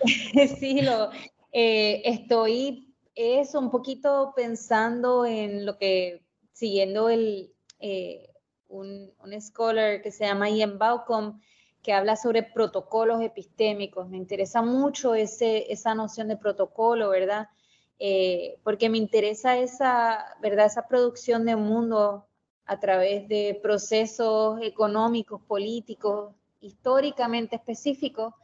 sí, 0.58 0.82
lo, 0.82 1.10
eh, 1.52 2.02
estoy 2.04 2.94
es 3.14 3.54
un 3.54 3.70
poquito 3.70 4.32
pensando 4.36 5.24
en 5.24 5.64
lo 5.64 5.78
que, 5.78 6.22
siguiendo 6.52 7.08
el, 7.08 7.52
eh, 7.80 8.28
un, 8.68 9.12
un, 9.22 9.40
scholar 9.40 10.02
que 10.02 10.10
se 10.10 10.26
llama 10.26 10.50
Ian 10.50 10.78
Baucom, 10.78 11.40
que 11.82 11.92
habla 11.92 12.16
sobre 12.16 12.42
protocolos 12.42 13.22
epistémicos. 13.22 14.08
Me 14.08 14.16
interesa 14.16 14.60
mucho 14.60 15.14
ese, 15.14 15.72
esa 15.72 15.94
noción 15.94 16.28
de 16.28 16.36
protocolo, 16.36 17.10
¿verdad? 17.10 17.48
Eh, 17.98 18.58
porque 18.62 18.90
me 18.90 18.98
interesa 18.98 19.56
esa, 19.56 20.36
¿verdad? 20.42 20.66
Esa 20.66 20.86
producción 20.88 21.46
de 21.46 21.56
mundo 21.56 22.26
a 22.66 22.80
través 22.80 23.28
de 23.28 23.58
procesos 23.62 24.60
económicos, 24.62 25.40
políticos, 25.42 26.34
históricamente 26.60 27.56
específicos, 27.56 28.34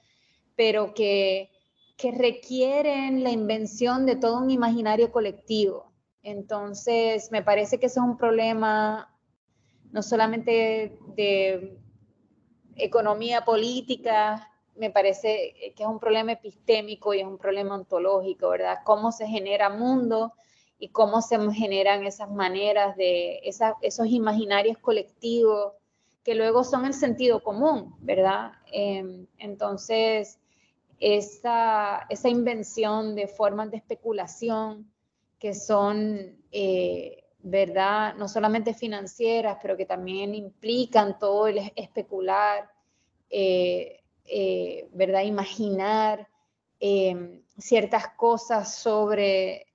pero 0.56 0.94
que, 0.94 1.50
requieren 2.18 3.22
la 3.22 3.30
invención 3.30 4.06
de 4.06 4.16
todo 4.16 4.38
un 4.38 4.50
imaginario 4.50 5.12
colectivo. 5.12 5.92
Entonces, 6.24 7.30
me 7.30 7.44
parece 7.44 7.78
que 7.78 7.86
eso 7.86 8.00
es 8.00 8.06
un 8.06 8.16
problema 8.16 9.16
no 9.92 10.02
solamente 10.02 10.98
de 11.14 11.78
economía 12.74 13.44
política, 13.44 14.50
me 14.74 14.90
parece 14.90 15.54
que 15.76 15.82
es 15.84 15.88
un 15.88 16.00
problema 16.00 16.32
epistémico 16.32 17.14
y 17.14 17.20
es 17.20 17.26
un 17.26 17.38
problema 17.38 17.76
ontológico, 17.76 18.48
¿verdad? 18.48 18.78
Cómo 18.84 19.12
se 19.12 19.28
genera 19.28 19.68
mundo 19.68 20.32
y 20.80 20.88
cómo 20.88 21.22
se 21.22 21.38
generan 21.52 22.04
esas 22.04 22.32
maneras 22.32 22.96
de 22.96 23.40
esos 23.44 24.08
imaginarios 24.08 24.78
colectivos 24.78 25.74
que 26.24 26.34
luego 26.34 26.64
son 26.64 26.86
el 26.86 26.94
sentido 26.94 27.42
común, 27.42 27.94
¿verdad? 28.00 28.52
Em, 28.72 29.26
entonces, 29.38 30.38
esa, 31.02 32.06
esa, 32.08 32.28
invención 32.28 33.16
de 33.16 33.26
formas 33.26 33.72
de 33.72 33.78
especulación 33.78 34.88
que 35.40 35.52
son, 35.52 36.36
eh, 36.52 37.24
¿verdad? 37.40 38.14
No 38.14 38.28
solamente 38.28 38.72
financieras, 38.72 39.58
pero 39.60 39.76
que 39.76 39.84
también 39.84 40.32
implican 40.32 41.18
todo 41.18 41.48
el 41.48 41.72
especular, 41.74 42.70
eh, 43.30 44.00
eh, 44.26 44.88
¿verdad? 44.92 45.22
Imaginar 45.22 46.28
em, 46.78 47.42
ciertas 47.58 48.10
cosas 48.16 48.76
sobre, 48.76 49.66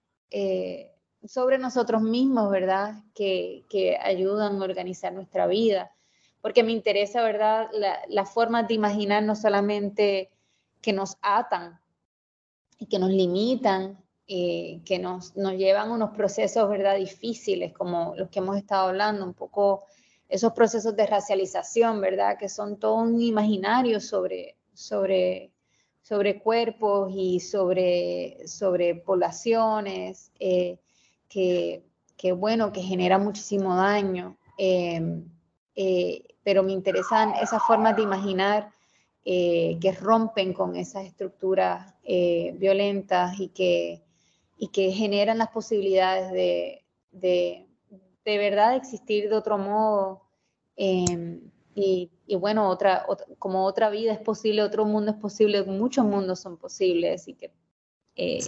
sobre 1.25 1.57
nosotros 1.57 2.01
mismos, 2.01 2.49
¿verdad? 2.49 3.03
Que, 3.13 3.65
que 3.69 3.97
ayudan 3.97 4.61
a 4.61 4.63
organizar 4.63 5.11
nuestra 5.11 5.45
vida 5.45 5.91
porque 6.39 6.63
me 6.63 6.71
interesa, 6.71 7.21
¿verdad? 7.23 7.67
La, 7.73 7.99
la 8.07 8.25
forma 8.25 8.63
de 8.63 8.75
imaginar 8.75 9.23
no 9.23 9.35
solamente 9.35 10.29
que 10.81 10.93
nos 10.93 11.17
atan 11.21 11.79
y 12.79 12.87
que 12.87 12.99
nos 12.99 13.09
limitan, 13.09 13.97
eh, 14.27 14.81
que 14.85 14.99
nos, 14.99 15.35
nos 15.35 15.53
llevan 15.53 15.89
a 15.89 15.93
unos 15.93 16.09
procesos, 16.11 16.69
¿verdad? 16.69 16.97
Difíciles, 16.97 17.73
como 17.73 18.13
los 18.17 18.29
que 18.29 18.39
hemos 18.39 18.57
estado 18.57 18.89
hablando, 18.89 19.25
un 19.25 19.33
poco 19.33 19.83
esos 20.27 20.51
procesos 20.53 20.95
de 20.95 21.07
racialización, 21.07 22.01
¿verdad? 22.01 22.37
Que 22.37 22.49
son 22.49 22.77
todo 22.77 22.95
un 22.95 23.21
imaginario 23.21 24.01
sobre, 24.01 24.57
sobre, 24.73 25.51
sobre 26.01 26.41
cuerpos 26.41 27.11
y 27.15 27.39
sobre, 27.39 28.47
sobre 28.47 28.95
poblaciones, 28.95 30.31
eh, 30.39 30.77
que, 31.29 31.85
que, 32.17 32.31
bueno, 32.33 32.73
que 32.73 32.81
genera 32.81 33.17
muchísimo 33.17 33.75
daño. 33.75 34.37
Eh, 34.57 35.23
pero 36.43 36.63
me 36.63 36.71
interesan 36.71 37.33
esas 37.41 37.61
formas 37.63 37.95
de 37.95 38.03
imaginar 38.03 38.71
eh, 39.29 39.77
que 39.81 39.91
rompen 39.91 40.53
con 40.53 40.77
esas 40.77 41.03
estructuras 41.03 41.93
eh, 42.05 42.55
violentas 42.55 43.37
y 43.41 43.49
que, 43.49 44.01
y 44.57 44.69
que 44.69 44.93
generan 44.93 45.37
las 45.37 45.49
posibilidades 45.49 46.31
de, 46.31 46.85
de, 47.11 47.67
de 48.23 48.37
verdad 48.37 48.77
existir 48.77 49.27
de 49.27 49.35
otro 49.35 49.57
modo. 49.57 50.21
Em, 50.77 51.41
y, 51.75 52.09
y, 52.25 52.35
bueno, 52.37 52.69
otra, 52.69 53.05
como 53.37 53.65
otra 53.65 53.89
vida 53.89 54.13
es 54.13 54.19
posible, 54.19 54.63
otro 54.63 54.85
mundo 54.85 55.11
es 55.11 55.17
posible, 55.17 55.61
muchos 55.65 56.05
mundos 56.05 56.39
son 56.39 56.55
posibles 56.55 57.27
y 57.27 57.33
que 57.33 57.51
eh, 58.15 58.39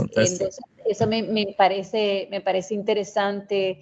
eso 0.85 1.07
me, 1.07 1.23
me, 1.23 1.53
parece, 1.57 2.29
me 2.31 2.39
parece 2.39 2.73
interesante 2.73 3.81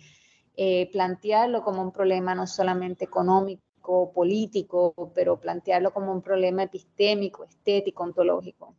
plantearlo 0.91 1.61
como 1.61 1.83
un 1.83 1.91
problema 1.91 2.33
no 2.33 2.47
solamente 2.47 3.05
económico, 3.05 3.61
político, 4.13 5.11
pero 5.15 5.39
plantearlo 5.39 5.93
como 5.93 6.11
un 6.11 6.21
problema 6.21 6.63
epistémico, 6.63 7.43
estético, 7.43 8.03
ontológico. 8.03 8.75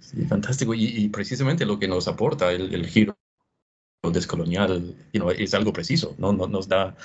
Sí, 0.00 0.24
fantástico. 0.24 0.74
Y, 0.74 1.08
precisamente 1.08 1.66
lo 1.66 1.78
que 1.78 1.88
nos 1.88 2.06
aporta 2.06 2.52
el, 2.52 2.72
el 2.74 2.86
giro 2.86 3.16
descolonial 4.12 4.94
es 5.36 5.54
algo 5.54 5.72
preciso, 5.72 6.14
¿no? 6.18 6.32
Nos, 6.32 6.68
da 6.68 6.96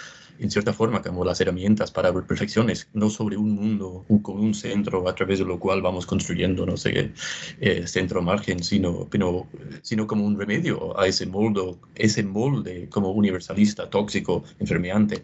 en 0.41 0.49
cierta 0.49 0.73
forma 0.73 1.01
como 1.01 1.23
las 1.23 1.39
herramientas 1.39 1.91
para 1.91 2.11
reflexiones, 2.11 2.87
no 2.93 3.09
sobre 3.09 3.37
un 3.37 3.51
mundo 3.51 4.05
con 4.23 4.39
un 4.39 4.53
centro 4.53 5.07
a 5.07 5.13
través 5.13 5.39
de 5.39 5.45
lo 5.45 5.59
cual 5.59 5.81
vamos 5.81 6.07
construyendo, 6.07 6.65
no 6.65 6.77
sé, 6.77 7.13
eh, 7.59 7.87
centro 7.87 8.21
margen, 8.23 8.63
sino, 8.63 9.07
pero, 9.09 9.47
sino 9.83 10.07
como 10.07 10.25
un 10.25 10.37
remedio 10.37 10.99
a 10.99 11.05
ese 11.05 11.27
molde, 11.27 11.75
ese 11.95 12.23
molde 12.23 12.89
como 12.89 13.11
universalista, 13.11 13.89
tóxico, 13.89 14.43
enfermeante, 14.59 15.23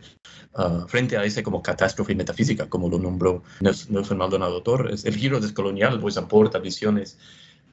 uh, 0.56 0.88
frente 0.88 1.18
a 1.18 1.26
ese 1.26 1.42
como 1.42 1.64
catástrofe 1.64 2.14
metafísica, 2.14 2.70
como 2.70 2.88
lo 2.88 3.00
nombró 3.00 3.44
Nelson 3.60 4.18
Maldonado 4.18 4.62
Torres. 4.62 5.04
El 5.06 5.16
giro 5.16 5.40
descolonial 5.40 6.00
pues 6.00 6.18
aporta 6.18 6.60
visiones 6.60 7.18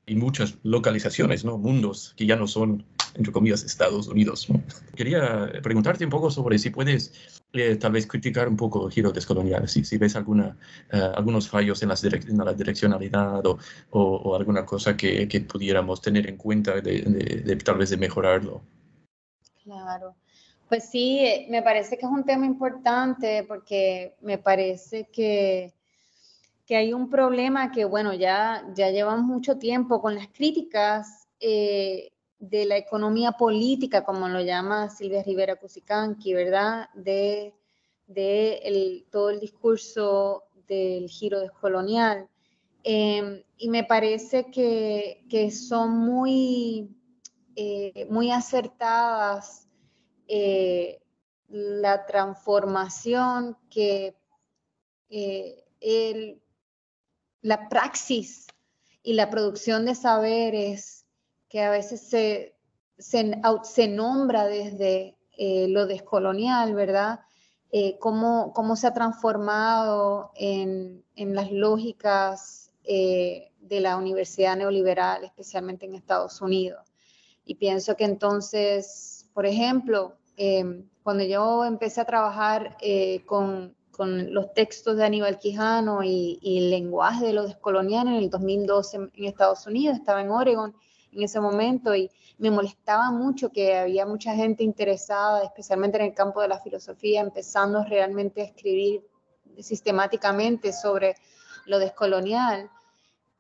y 0.06 0.16
muchas 0.16 0.56
localizaciones, 0.62 1.44
¿no? 1.44 1.58
mundos 1.58 2.14
que 2.16 2.26
ya 2.26 2.36
no 2.36 2.46
son, 2.46 2.84
entre 3.14 3.32
comillas, 3.32 3.64
Estados 3.64 4.08
Unidos. 4.08 4.48
Quería 4.94 5.50
preguntarte 5.62 6.04
un 6.04 6.10
poco 6.10 6.30
sobre 6.30 6.58
si 6.58 6.70
puedes 6.70 7.33
eh, 7.54 7.76
tal 7.76 7.92
vez 7.92 8.06
criticar 8.06 8.48
un 8.48 8.56
poco 8.56 8.86
el 8.86 8.92
giro 8.92 9.12
descolonial, 9.12 9.68
si, 9.68 9.84
si 9.84 9.96
ves 9.96 10.16
alguna, 10.16 10.56
eh, 10.92 11.10
algunos 11.14 11.48
fallos 11.48 11.82
en, 11.82 11.88
las 11.88 12.02
en 12.04 12.38
la 12.38 12.52
direccionalidad 12.52 13.46
o, 13.46 13.58
o, 13.90 14.34
alguna 14.34 14.66
cosa 14.66 14.96
que, 14.96 15.28
que, 15.28 15.40
pudiéramos 15.40 16.00
tener 16.00 16.28
en 16.28 16.36
cuenta 16.36 16.80
de, 16.80 17.02
de, 17.02 17.56
tal 17.56 17.78
vez 17.78 17.90
de 17.90 17.96
mejorarlo. 17.96 18.62
Claro. 19.62 20.14
Pues 20.68 20.90
sí, 20.90 21.20
eh, 21.20 21.46
me 21.50 21.62
parece 21.62 21.96
que 21.96 22.06
es 22.06 22.12
un 22.12 22.24
tema 22.24 22.44
importante 22.44 23.44
porque 23.48 24.16
me 24.20 24.38
parece 24.38 25.08
que 25.12 25.72
que 26.66 26.76
hay 26.76 26.92
un 26.92 27.10
problema 27.10 27.70
que, 27.70 27.84
bueno, 27.84 28.14
ya, 28.14 28.64
ya 28.74 28.90
llevamos 28.90 29.24
mucho 29.24 29.58
tiempo 29.58 30.00
con 30.00 30.14
las 30.14 30.28
críticas 30.28 31.28
eh, 31.40 32.12
de 32.38 32.64
la 32.64 32.76
economía 32.76 33.32
política, 33.32 34.04
como 34.04 34.28
lo 34.28 34.40
llama 34.40 34.90
Silvia 34.90 35.22
Rivera 35.22 35.56
Cusicanqui, 35.56 36.34
¿verdad? 36.34 36.88
De, 36.94 37.54
de 38.06 38.56
el, 38.64 39.06
todo 39.10 39.30
el 39.30 39.40
discurso 39.40 40.44
del 40.66 41.08
giro 41.08 41.40
descolonial. 41.40 42.28
Em, 42.82 43.42
y 43.56 43.68
me 43.70 43.84
parece 43.84 44.50
que, 44.50 45.24
que 45.30 45.50
son 45.50 45.96
muy, 45.96 46.94
eh, 47.56 48.06
muy 48.10 48.30
acertadas 48.30 49.68
eh, 50.28 51.00
la 51.48 52.04
transformación 52.06 53.56
que 53.70 54.16
el 55.80 56.42
la 57.44 57.68
praxis 57.68 58.46
y 59.02 59.12
la 59.12 59.28
producción 59.28 59.84
de 59.84 59.94
saberes 59.94 61.03
que 61.54 61.62
a 61.62 61.70
veces 61.70 62.00
se, 62.00 62.56
se, 62.98 63.86
nombra 63.86 64.44
desde 64.48 65.16
eh, 65.38 65.68
lo 65.68 65.86
descolonial, 65.86 66.74
¿verdad? 66.74 67.20
Eh, 67.70 67.96
cómo, 68.00 68.74
se 68.74 68.88
ha 68.88 68.92
transformado 68.92 70.32
en, 70.34 71.04
las 71.14 71.52
lógicas 71.52 72.72
eh, 72.82 73.52
de 73.60 73.78
la 73.78 73.96
universidad 73.96 74.56
neoliberal, 74.56 75.22
especialmente 75.22 75.86
en 75.86 75.94
Estados 75.94 76.40
Unidos. 76.42 76.92
Y 77.44 77.54
pienso 77.54 77.96
que 77.96 78.02
entonces, 78.02 79.30
por 79.32 79.46
ejemplo, 79.46 80.16
cuando 81.04 81.22
yo 81.22 81.64
empecé 81.64 82.00
a 82.00 82.04
trabajar 82.04 82.76
con 83.26 83.76
con 83.96 84.34
los 84.34 84.52
textos 84.54 84.96
de 84.96 85.04
Aníbal 85.04 85.38
Quijano 85.38 86.02
y, 86.02 86.40
el 86.42 86.70
lenguaje 86.70 87.26
de 87.26 87.32
lo 87.32 87.46
descolonial 87.46 88.08
en 88.08 88.14
el 88.14 88.28
2012 88.28 88.96
en, 88.96 89.24
Estados 89.24 89.66
Unidos, 89.68 89.96
estaba 89.96 90.20
en 90.20 90.30
Oregon 90.30 90.74
en 91.14 91.22
ese 91.22 91.40
momento 91.40 91.94
y 91.94 92.10
me 92.38 92.50
molestaba 92.50 93.10
mucho 93.10 93.50
que 93.50 93.76
había 93.76 94.06
mucha 94.06 94.34
gente 94.34 94.64
interesada, 94.64 95.44
especialmente 95.44 95.98
en 95.98 96.04
el 96.04 96.14
campo 96.14 96.40
de 96.40 96.48
la 96.48 96.58
filosofía, 96.58 97.20
empezando 97.20 97.84
realmente 97.84 98.42
a 98.42 98.44
escribir 98.44 99.06
sistemáticamente 99.58 100.72
sobre 100.72 101.14
lo 101.66 101.78
descolonial. 101.78 102.70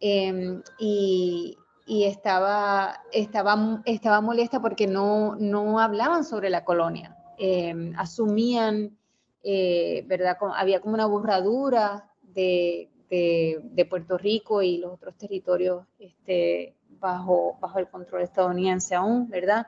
Em, 0.00 0.62
y, 0.78 1.58
estaba, 1.86 3.02
estaba, 3.12 3.82
estaba 3.84 4.20
molesta 4.22 4.60
porque 4.60 4.86
no, 4.86 5.36
no 5.36 5.78
hablaban 5.78 6.24
sobre 6.24 6.48
la 6.48 6.64
colonia, 6.64 7.14
em, 7.36 7.94
asumían 7.98 8.96
eh, 9.42 10.02
¿verdad? 10.06 10.38
había 10.56 10.80
como 10.80 10.94
una 10.94 11.04
borradura 11.04 12.10
de, 12.22 12.88
de, 13.10 13.86
Puerto 13.88 14.16
Rico 14.16 14.62
y 14.62 14.78
los 14.78 14.94
otros 14.94 15.16
territorios 15.16 15.84
este, 15.98 16.74
bajo, 17.00 17.58
bajo 17.60 17.78
el 17.78 17.88
control 17.88 18.22
estadounidense 18.22 18.94
aún, 18.94 19.28
¿verdad? 19.28 19.66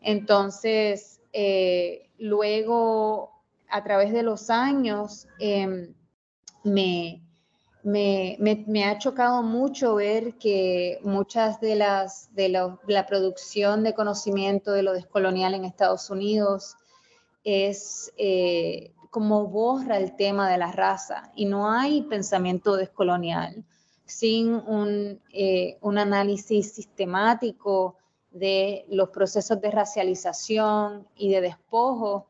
Entonces, 0.00 1.20
eh, 1.32 2.10
luego, 2.18 3.42
a 3.68 3.82
través 3.82 4.12
de 4.12 4.22
los 4.22 4.50
años, 4.50 5.26
em, 5.38 5.94
me, 6.64 7.22
me, 7.82 8.36
me, 8.66 8.84
ha 8.84 8.98
chocado 8.98 9.42
mucho 9.42 9.94
ver 9.94 10.34
que 10.38 10.98
muchas 11.02 11.60
de 11.60 11.76
las 11.76 12.34
de 12.34 12.48
la 12.48 13.06
producción 13.06 13.84
de 13.84 13.94
conocimiento 13.94 14.72
de 14.72 14.82
lo 14.82 14.92
descolonial 14.92 15.54
en 15.54 15.64
Estados 15.64 16.10
Unidos 16.10 16.76
es 17.44 18.12
eh, 18.16 18.92
como 19.10 19.46
borra 19.46 19.98
el 19.98 20.16
tema 20.16 20.50
de 20.50 20.58
la 20.58 20.72
raza 20.72 21.30
y 21.36 21.44
no 21.44 21.70
hay 21.70 22.02
pensamiento 22.02 22.76
descolonial 22.76 23.64
sin 24.06 24.54
un, 24.54 25.20
eh, 25.32 25.76
un 25.80 25.98
análisis 25.98 26.72
sistemático 26.72 27.96
de 28.30 28.84
los 28.88 29.10
procesos 29.10 29.60
de 29.60 29.70
racialización 29.70 31.06
y 31.16 31.30
de 31.30 31.40
despojo 31.40 32.26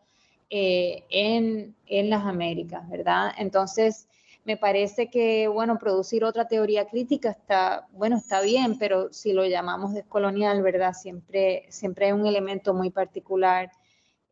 eh, 0.51 1.05
en, 1.11 1.75
en, 1.87 2.11
las 2.11 2.25
Américas, 2.25 2.89
¿verdad? 2.89 3.33
Entonces, 3.39 4.09
me 4.45 4.57
parece 4.57 5.11
que, 5.11 5.49
bueno, 5.49 5.77
producir 5.77 6.23
otra 6.23 6.47
teoría 6.47 6.87
crítica 6.87 7.31
está, 7.31 7.89
bueno, 7.91 8.17
está 8.17 8.41
bien, 8.41 8.79
pero 8.79 9.13
si 9.13 9.33
lo 9.33 9.45
llamamos 9.45 9.93
descolonial, 9.93 10.63
¿verdad? 10.63 10.93
Siempre, 10.93 11.67
siempre 11.69 12.07
hay 12.07 12.13
un 12.13 12.27
elemento 12.27 12.73
muy 12.73 12.91
particular 12.91 13.73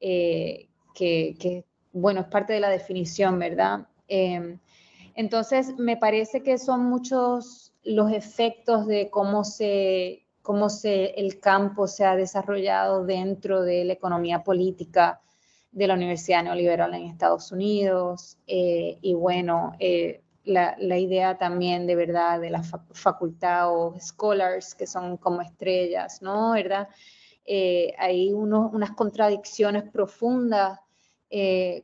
eh, 0.01 0.69
que, 0.95 1.65
bueno, 1.93 2.21
es 2.21 2.27
parte 2.29 2.53
de 2.53 2.61
la 2.61 2.71
definición, 2.71 3.41
¿verdad? 3.41 3.89
Em, 4.07 4.61
entonces, 5.15 5.75
me 5.79 5.97
parece 5.97 6.43
que 6.43 6.59
son 6.59 6.85
muchos 6.85 7.73
los 7.85 8.11
efectos 8.13 8.87
de 8.87 9.11
cómo 9.11 9.45
se, 9.45 10.27
cómo 10.43 10.69
se, 10.69 11.07
el 11.21 11.39
campo 11.39 11.87
se 11.87 12.05
ha 12.05 12.17
desarrollado 12.17 13.05
dentro 13.05 13.63
de 13.63 13.85
la 13.85 13.93
economía 13.93 14.43
política 14.43 15.21
de 15.71 15.87
la 15.87 15.95
Universidad 15.95 16.43
Neoliberal 16.43 16.95
en 16.95 17.05
Estados 17.05 17.53
Unidos. 17.53 18.39
Eh, 18.47 18.99
y 19.03 19.15
bueno, 19.15 19.73
eh, 19.79 20.23
la, 20.45 20.77
idea 20.99 21.39
también 21.39 21.87
de 21.87 21.97
verdad 21.97 22.41
de 22.41 22.51
la 22.51 22.63
facultad 22.63 23.73
o 23.73 23.95
scholars 24.01 24.75
que 24.75 24.87
son 24.87 25.17
como 25.17 25.41
estrellas, 25.43 26.23
¿no? 26.23 26.53
¿Verdad? 26.53 26.89
Eh, 27.45 27.95
hay 27.99 28.33
unas 28.33 28.93
contradicciones 28.93 29.85
profundas 29.85 30.81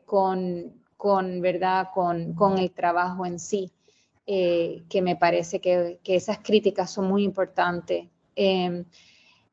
con, 0.05 0.80
con, 1.01 1.41
¿verdad? 1.41 1.89
Con, 1.95 2.35
con, 2.35 2.59
el 2.59 2.73
trabajo 2.73 3.25
en 3.25 3.39
sí, 3.39 3.73
eh, 4.27 4.85
que 4.91 5.01
me 5.01 5.17
parece 5.17 5.59
que, 5.59 5.99
que, 6.05 6.15
esas 6.15 6.41
críticas 6.41 6.91
son 6.91 7.09
muy 7.09 7.25
importantes. 7.25 8.07
Em, 8.37 8.85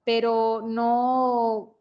pero 0.04 0.62
no, 0.62 1.78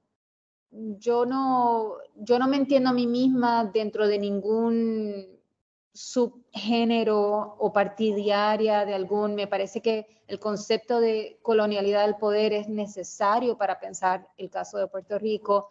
yo 0.70 1.26
no, 1.26 1.96
yo 2.14 2.38
no 2.38 2.46
me 2.46 2.58
entiendo 2.58 2.90
a 2.90 2.92
mí 2.92 3.08
misma 3.08 3.64
dentro 3.64 4.06
de 4.06 4.20
ningún 4.20 5.26
subgénero 5.92 7.56
o 7.58 7.72
partidaria 7.72 8.84
de 8.84 8.94
algún, 8.94 9.34
me 9.34 9.48
parece 9.48 9.82
que 9.82 10.06
el 10.28 10.38
concepto 10.38 11.00
de 11.00 11.40
colonialidad 11.42 12.04
del 12.04 12.16
poder 12.16 12.52
es 12.52 12.68
necesario 12.68 13.58
para 13.58 13.80
pensar 13.80 14.28
el 14.36 14.48
caso 14.48 14.78
de 14.78 14.86
Puerto 14.86 15.18
Rico 15.18 15.70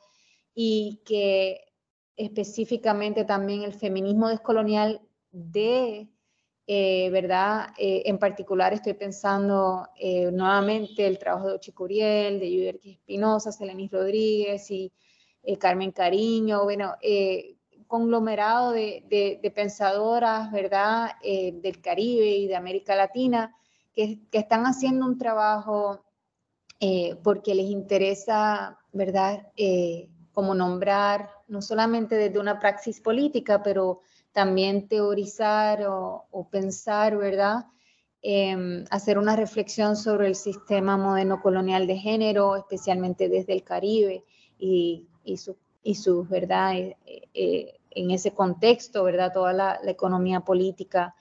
y 0.53 1.01
que 1.05 1.74
específicamente 2.17 3.25
también 3.25 3.63
el 3.63 3.73
feminismo 3.73 4.29
descolonial 4.29 5.01
de, 5.31 6.07
eh, 6.67 7.09
¿verdad? 7.11 7.73
Eh, 7.77 8.03
en 8.05 8.17
particular 8.17 8.73
estoy 8.73 8.93
pensando 8.93 9.87
eh, 9.99 10.31
nuevamente 10.31 11.05
el 11.05 11.19
trabajo 11.19 11.47
de 11.47 11.55
Ochicuriel, 11.55 12.39
de 12.39 12.51
Yuderquis 12.51 12.97
Espinosa, 12.97 13.51
Selenis 13.51 13.91
Rodríguez 13.91 14.71
y 14.71 14.91
Carmen 15.59 15.91
Cariño, 15.91 16.63
bueno, 16.63 16.95
conglomerado 17.85 18.71
de, 18.71 19.05
de, 19.39 19.51
pensadoras, 19.51 20.51
¿verdad? 20.51 21.11
del 21.21 21.81
Caribe 21.81 22.29
y 22.29 22.47
de 22.47 22.55
América 22.55 22.95
Latina, 22.95 23.55
que, 23.93 24.21
que 24.31 24.39
están 24.39 24.63
haciendo 24.63 25.05
un 25.05 25.19
trabajo 25.19 26.03
porque 27.21 27.53
les 27.53 27.67
interesa, 27.67 28.79
¿verdad? 28.91 29.51
como 30.33 30.55
nombrar 30.55 31.29
no 31.47 31.61
solamente 31.61 32.15
desde 32.15 32.39
una 32.39 32.59
praxis 32.59 32.99
política, 33.01 33.61
pero 33.63 34.01
también 34.31 34.87
teorizar 34.87 35.85
o, 35.87 36.47
pensar, 36.51 37.17
¿verdad? 37.17 37.65
Em, 38.21 38.85
hacer 38.89 39.17
una 39.17 39.35
reflexión 39.35 39.95
sobre 39.95 40.27
el 40.27 40.35
sistema 40.35 40.97
moderno 40.97 41.41
colonial 41.41 41.87
de 41.87 41.97
género, 41.97 42.55
especialmente 42.55 43.29
desde 43.29 43.53
el 43.53 43.63
Caribe 43.63 44.23
y, 44.57 45.07
y, 45.23 45.37
su, 45.37 45.55
y 45.83 45.95
sus, 45.95 46.27
¿verdad? 46.27 46.75
Eh, 46.75 46.97
eh, 47.33 47.79
en 47.91 48.11
ese 48.11 48.31
contexto, 48.31 49.03
¿verdad? 49.03 49.31
Toda 49.31 49.53
la, 49.53 49.79
economía 49.85 50.41
política 50.41 51.15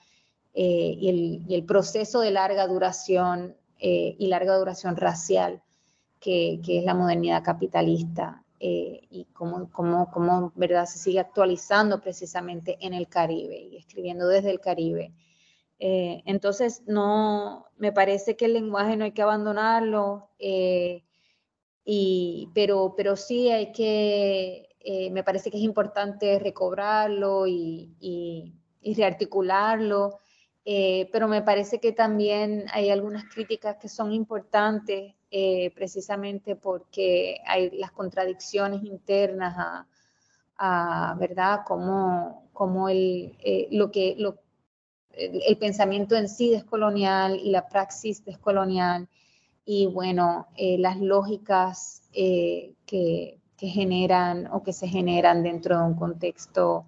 eh, 0.53 0.95
y 0.97 1.09
el, 1.09 1.45
y, 1.47 1.55
el, 1.55 1.63
proceso 1.63 2.19
de 2.19 2.31
larga 2.31 2.67
duración 2.67 3.55
y 3.77 4.27
larga 4.27 4.57
duración 4.57 4.95
racial 4.95 5.61
que, 6.19 6.59
que, 6.65 6.79
es 6.79 6.85
la 6.85 6.95
modernidad 6.95 7.43
capitalista 7.43 8.44
eh, 8.67 9.01
y 9.11 9.25
cómo, 9.33 9.69
cómo, 9.71 10.09
cómo, 10.11 10.51
¿verdad? 10.55 10.85
se 10.87 10.97
sigue 10.97 11.19
actualizando 11.19 12.01
precisamente 12.01 12.77
en 12.81 12.93
el 12.95 13.07
Caribe 13.07 13.57
y 13.59 13.77
escribiendo 13.77 14.27
desde 14.27 14.49
el 14.51 14.59
Caribe 14.59 15.13
Eh, 15.79 16.23
entonces, 16.25 16.83
no, 16.87 17.65
me 17.77 17.91
parece 17.91 18.35
que 18.37 18.45
el 18.45 18.53
lenguaje 18.53 18.97
no 18.97 19.05
hay 19.05 19.11
que 19.13 19.21
abandonarlo, 19.23 20.29
eh, 20.39 21.03
y, 21.85 22.49
pero, 22.55 22.95
pero 22.97 23.15
sí 23.15 23.49
hay 23.51 23.71
que, 23.71 24.69
me 25.11 25.23
parece 25.23 25.51
que 25.51 25.57
es 25.57 25.63
importante 25.63 26.39
recobrarlo 26.39 27.47
y, 27.47 27.95
y, 27.99 28.53
y 28.81 28.93
rearticularlo, 28.95 30.19
pero 30.65 31.27
me 31.27 31.43
parece 31.43 31.79
que 31.79 31.91
también 31.91 32.65
hay 32.73 32.89
algunas 32.89 33.25
críticas 33.25 33.77
que 33.77 33.87
son 33.87 34.11
importantes 34.11 35.13
precisamente 35.75 36.55
porque 36.55 37.39
hay 37.45 37.69
las 37.77 37.91
contradicciones 37.91 38.83
internas 38.83 39.55
a, 39.57 39.87
a 40.57 41.15
¿verdad? 41.19 41.59
Como, 41.67 42.49
como 42.53 42.89
el, 42.89 43.37
lo 43.71 43.91
que... 43.91 44.15
Lo, 44.17 44.39
el, 45.17 45.57
pensamiento 45.57 46.15
en 46.15 46.27
sí 46.27 46.49
descolonial 46.49 47.39
y 47.41 47.49
la 47.49 47.67
praxis 47.67 48.23
descolonial 48.25 49.07
y 49.65 49.87
bueno, 49.87 50.47
eh, 50.55 50.77
las 50.77 50.99
lógicas 50.99 52.03
eh, 52.13 52.73
que, 52.85 53.39
que, 53.57 53.67
generan 53.67 54.47
o 54.47 54.61
que 54.61 54.73
se 54.73 54.87
generan 54.87 55.41
dentro 55.41 55.79
de 55.79 55.85
un 55.85 55.95
contexto 55.95 56.85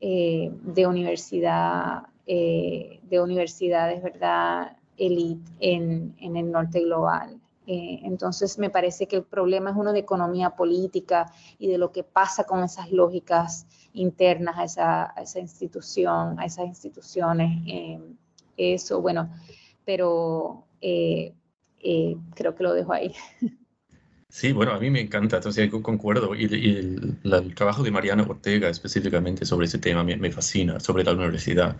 eh, 0.00 0.50
de 0.62 0.86
universidad, 0.86 2.04
de 2.28 3.20
universidades, 3.20 4.02
¿verdad? 4.02 4.76
Elite 4.98 5.50
en, 5.60 6.14
en 6.20 6.36
el 6.36 6.50
norte 6.52 6.80
global. 6.80 7.40
entonces, 7.66 8.58
me 8.58 8.70
parece 8.70 9.06
que 9.06 9.16
el 9.16 9.24
problema 9.24 9.70
es 9.70 9.76
uno 9.76 9.92
de 9.92 10.00
economía 10.00 10.50
política 10.50 11.32
y 11.58 11.68
de 11.68 11.78
lo 11.78 11.90
que 11.90 12.02
pasa 12.02 12.44
con 12.44 12.62
esas 12.62 12.92
lógicas 12.92 13.66
internas 13.92 14.56
a 14.58 14.64
esa, 14.64 15.14
esa 15.20 15.40
institución, 15.40 16.38
a 16.38 16.44
esas 16.44 16.66
instituciones. 16.66 17.62
Eh, 17.66 18.00
eso, 18.56 19.00
bueno, 19.00 19.30
pero 19.84 20.64
eh, 20.80 21.32
eh, 21.80 22.16
creo 22.34 22.54
que 22.54 22.62
lo 22.62 22.74
dejo 22.74 22.92
ahí. 22.92 23.14
Sí, 24.30 24.52
bueno, 24.52 24.72
a 24.72 24.78
mí 24.78 24.90
me 24.90 25.00
encanta, 25.00 25.36
entonces 25.36 25.70
concuerdo. 25.70 26.34
Y, 26.34 26.44
el, 26.44 27.54
trabajo 27.54 27.82
de 27.82 27.90
Mariana 27.90 28.24
Ortega 28.24 28.68
específicamente 28.68 29.44
sobre 29.46 29.66
ese 29.66 29.78
tema 29.78 30.04
me, 30.04 30.16
me 30.16 30.30
fascina, 30.30 30.78
sobre 30.80 31.04
la 31.04 31.12
universidad. 31.12 31.76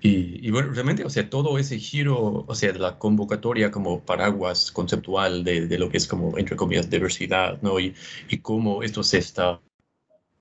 Y, 0.00 0.46
y, 0.46 0.50
bueno, 0.50 0.70
realmente, 0.72 1.04
o 1.04 1.10
sea, 1.10 1.28
todo 1.28 1.58
ese 1.58 1.78
giro, 1.78 2.44
o 2.46 2.54
sea, 2.54 2.72
de 2.72 2.78
la 2.78 2.98
convocatoria 2.98 3.70
como 3.70 4.04
paraguas 4.04 4.70
conceptual 4.72 5.44
de, 5.44 5.66
de 5.66 5.78
lo 5.78 5.90
que 5.90 5.98
es 5.98 6.06
como, 6.06 6.38
entre 6.38 6.56
comillas, 6.56 6.88
diversidad, 6.88 7.60
¿no? 7.62 7.78
Y, 7.80 7.94
y 8.28 8.38
cómo 8.38 8.82
esto 8.82 9.02
se 9.02 9.18
está 9.18 9.60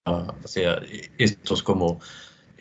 o 0.06 0.48
sea, 0.48 0.82
estos 1.18 1.64
como 1.64 2.00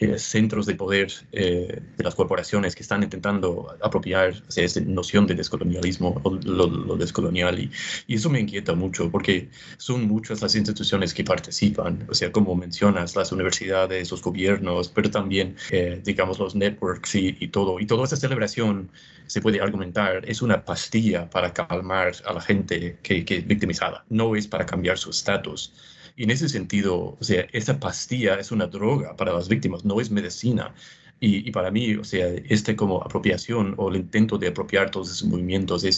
eh, 0.00 0.16
centros 0.18 0.64
de 0.66 0.76
poder 0.76 1.12
eh, 1.32 1.82
de 1.96 2.04
las 2.04 2.14
corporaciones 2.14 2.76
que 2.76 2.82
están 2.82 3.02
intentando 3.02 3.76
apropiar 3.82 4.32
o 4.46 4.50
sea, 4.50 4.64
esa 4.64 4.80
noción 4.80 5.26
de 5.26 5.34
descolonialismo 5.34 6.20
o 6.22 6.34
lo, 6.36 6.96
descolonial 6.96 7.58
y, 7.58 7.70
y, 8.06 8.14
eso 8.14 8.30
me 8.30 8.38
inquieta 8.38 8.74
mucho 8.74 9.10
porque 9.10 9.48
son 9.76 10.06
muchas 10.06 10.40
las 10.40 10.54
instituciones 10.54 11.12
que 11.12 11.24
participan, 11.24 12.06
o 12.08 12.14
sea, 12.14 12.30
como 12.30 12.54
mencionas, 12.54 13.16
las 13.16 13.32
universidades, 13.32 14.12
los 14.12 14.22
gobiernos, 14.22 14.88
pero 14.88 15.10
también, 15.10 15.56
eh, 15.72 16.00
digamos, 16.04 16.38
los 16.38 16.54
networks 16.54 17.16
y, 17.16 17.36
y, 17.40 17.48
todo. 17.48 17.80
Y 17.80 17.86
toda 17.86 18.04
esa 18.04 18.16
celebración, 18.16 18.90
se 19.26 19.40
puede 19.40 19.60
argumentar, 19.60 20.24
es 20.28 20.42
una 20.42 20.64
pastilla 20.64 21.28
para 21.28 21.52
calmar 21.52 22.12
a 22.24 22.32
la 22.32 22.40
gente 22.40 22.98
que, 23.02 23.24
que 23.24 23.38
es 23.38 23.46
victimizada, 23.46 24.04
no 24.08 24.36
es 24.36 24.46
para 24.46 24.64
cambiar 24.64 24.96
su 24.96 25.10
estatus. 25.10 25.72
Y 26.18 26.24
en 26.24 26.30
ese 26.32 26.48
sentido, 26.48 27.16
o 27.20 27.24
sea, 27.24 27.46
esa 27.52 27.78
pastilla 27.78 28.40
es 28.40 28.50
una 28.50 28.66
droga 28.66 29.14
para 29.16 29.32
las 29.32 29.48
víctimas, 29.48 29.84
no 29.84 30.00
es 30.00 30.10
medicina. 30.10 30.74
Y, 31.20 31.48
y 31.48 31.52
para 31.52 31.70
mí, 31.70 31.94
o 31.94 32.02
sea, 32.02 32.26
este 32.48 32.74
como 32.74 33.00
apropiación 33.02 33.74
o 33.76 33.88
el 33.88 33.96
intento 33.96 34.36
de 34.36 34.48
apropiar 34.48 34.90
todos 34.90 35.12
esos 35.12 35.28
movimientos 35.28 35.84
es, 35.84 35.96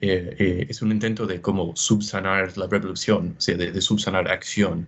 eh, 0.00 0.36
eh, 0.38 0.66
es 0.68 0.80
un 0.80 0.92
intento 0.92 1.26
de 1.26 1.40
como 1.40 1.74
subsanar 1.74 2.56
la 2.56 2.68
revolución, 2.68 3.34
o 3.36 3.40
sea, 3.40 3.56
de, 3.56 3.72
de 3.72 3.80
subsanar 3.80 4.30
acción. 4.30 4.86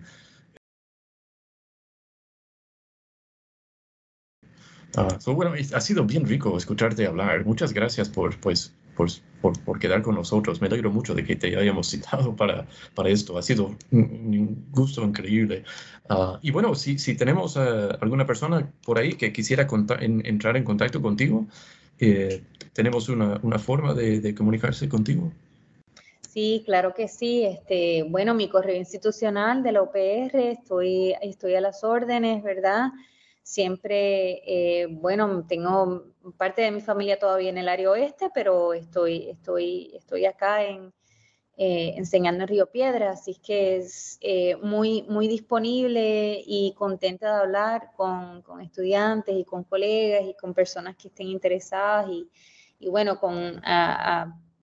Uh, 4.97 5.19
so, 5.19 5.33
bueno, 5.33 5.53
ha 5.53 5.81
sido 5.81 6.05
bien 6.05 6.25
rico 6.25 6.57
escucharte 6.57 7.05
hablar. 7.05 7.45
Muchas 7.45 7.73
gracias 7.73 8.07
por, 8.07 8.39
pues, 8.39 8.73
por, 8.95 9.09
por, 9.41 9.59
por, 9.63 9.79
quedar 9.79 10.01
con 10.01 10.15
nosotros. 10.15 10.61
Me 10.61 10.67
alegro 10.67 10.91
mucho 10.91 11.13
de 11.13 11.23
que 11.23 11.35
te 11.35 11.55
hayamos 11.57 11.89
citado 11.89 12.35
para, 12.35 12.67
para 12.93 13.09
esto. 13.09 13.37
Ha 13.37 13.41
sido 13.41 13.75
un, 13.91 14.65
gusto 14.71 15.03
increíble. 15.03 15.63
Uh, 16.09 16.37
y 16.41 16.51
bueno, 16.51 16.75
si, 16.75 16.97
si 16.97 17.15
tenemos 17.15 17.55
uh, 17.55 17.97
alguna 18.01 18.25
persona 18.25 18.71
por 18.83 18.97
ahí 18.97 19.13
que 19.13 19.33
quisiera 19.33 19.67
en, 19.99 20.25
entrar 20.25 20.57
en 20.57 20.63
contacto 20.63 21.01
contigo, 21.01 21.45
eh, 21.99 22.43
¿tenemos 22.73 23.09
una, 23.09 23.39
una 23.43 23.59
forma 23.59 23.93
de, 23.93 24.19
de, 24.19 24.35
comunicarse 24.35 24.89
contigo? 24.89 25.31
Sí, 26.21 26.63
claro 26.65 26.93
que 26.93 27.07
sí. 27.07 27.43
Este, 27.43 28.03
bueno, 28.03 28.33
mi 28.33 28.49
correo 28.49 28.75
institucional 28.75 29.63
de 29.63 29.71
la 29.71 29.81
UPR, 29.81 30.35
estoy, 30.35 31.15
estoy 31.21 31.55
a 31.55 31.61
las 31.61 31.83
órdenes, 31.83 32.43
¿verdad? 32.43 32.89
Siempre, 33.45 34.41
eh, 34.47 34.87
bueno, 34.89 35.45
tengo 35.47 36.05
parte 36.35 36.63
de 36.63 36.71
mi 36.71 36.81
familia 36.81 37.19
todavía 37.19 37.51
en 37.51 37.59
el 37.59 37.69
área 37.69 37.91
oeste, 37.91 38.31
pero 38.33 38.73
estoy, 38.73 39.29
estoy, 39.29 39.91
estoy 39.93 40.25
acá 40.25 40.63
en, 40.63 40.91
eh, 41.55 41.93
enseñando 41.95 42.41
en 42.41 42.47
Río 42.47 42.71
Piedra, 42.71 43.11
así 43.11 43.35
que 43.35 43.77
es 43.77 44.17
eh, 44.21 44.55
muy, 44.55 45.03
muy 45.03 45.27
disponible 45.27 46.41
y 46.43 46.73
contenta 46.73 47.35
de 47.35 47.41
hablar 47.43 47.91
con, 47.95 48.43
estudiantes 48.63 49.35
y 49.37 49.45
con 49.45 49.63
colegas 49.63 50.23
y 50.27 50.33
con 50.33 50.55
personas 50.55 50.95
que 50.95 51.09
estén 51.09 51.27
interesadas 51.27 52.09
y, 52.09 52.27
y 52.79 52.89
bueno, 52.89 53.19
con, 53.19 53.61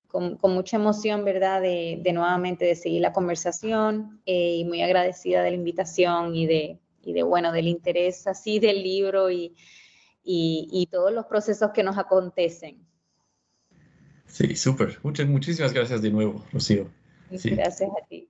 con, 0.08 0.38
con, 0.38 0.54
mucha 0.54 0.76
emoción, 0.76 1.24
¿verdad?, 1.24 1.62
de, 1.62 2.00
de, 2.02 2.12
nuevamente 2.12 2.64
de 2.64 2.74
seguir 2.74 3.00
la 3.02 3.12
conversación 3.12 4.20
eh, 4.26 4.56
y 4.56 4.64
muy 4.64 4.82
agradecida 4.82 5.44
de 5.44 5.50
la 5.50 5.56
invitación 5.56 6.34
y 6.34 6.46
de, 6.46 6.80
y 7.04 7.12
de, 7.12 7.22
bueno, 7.22 7.52
del 7.52 7.68
interés 7.68 8.26
así 8.26 8.58
del 8.58 8.82
libro 8.82 9.30
y, 9.30 9.54
y, 10.24 10.68
y 10.70 10.86
todos 10.86 11.12
los 11.12 11.26
procesos 11.26 11.70
que 11.72 11.82
nos 11.82 11.98
acontecen. 11.98 12.78
Sí, 14.26 14.56
súper. 14.56 14.98
Muchas, 15.02 15.26
muchísimas 15.26 15.72
gracias 15.72 16.00
de 16.00 16.10
nuevo, 16.10 16.44
Rocío. 16.52 16.88
Sí. 17.36 17.50
Gracias 17.50 17.90
a 17.90 18.06
ti. 18.06 18.28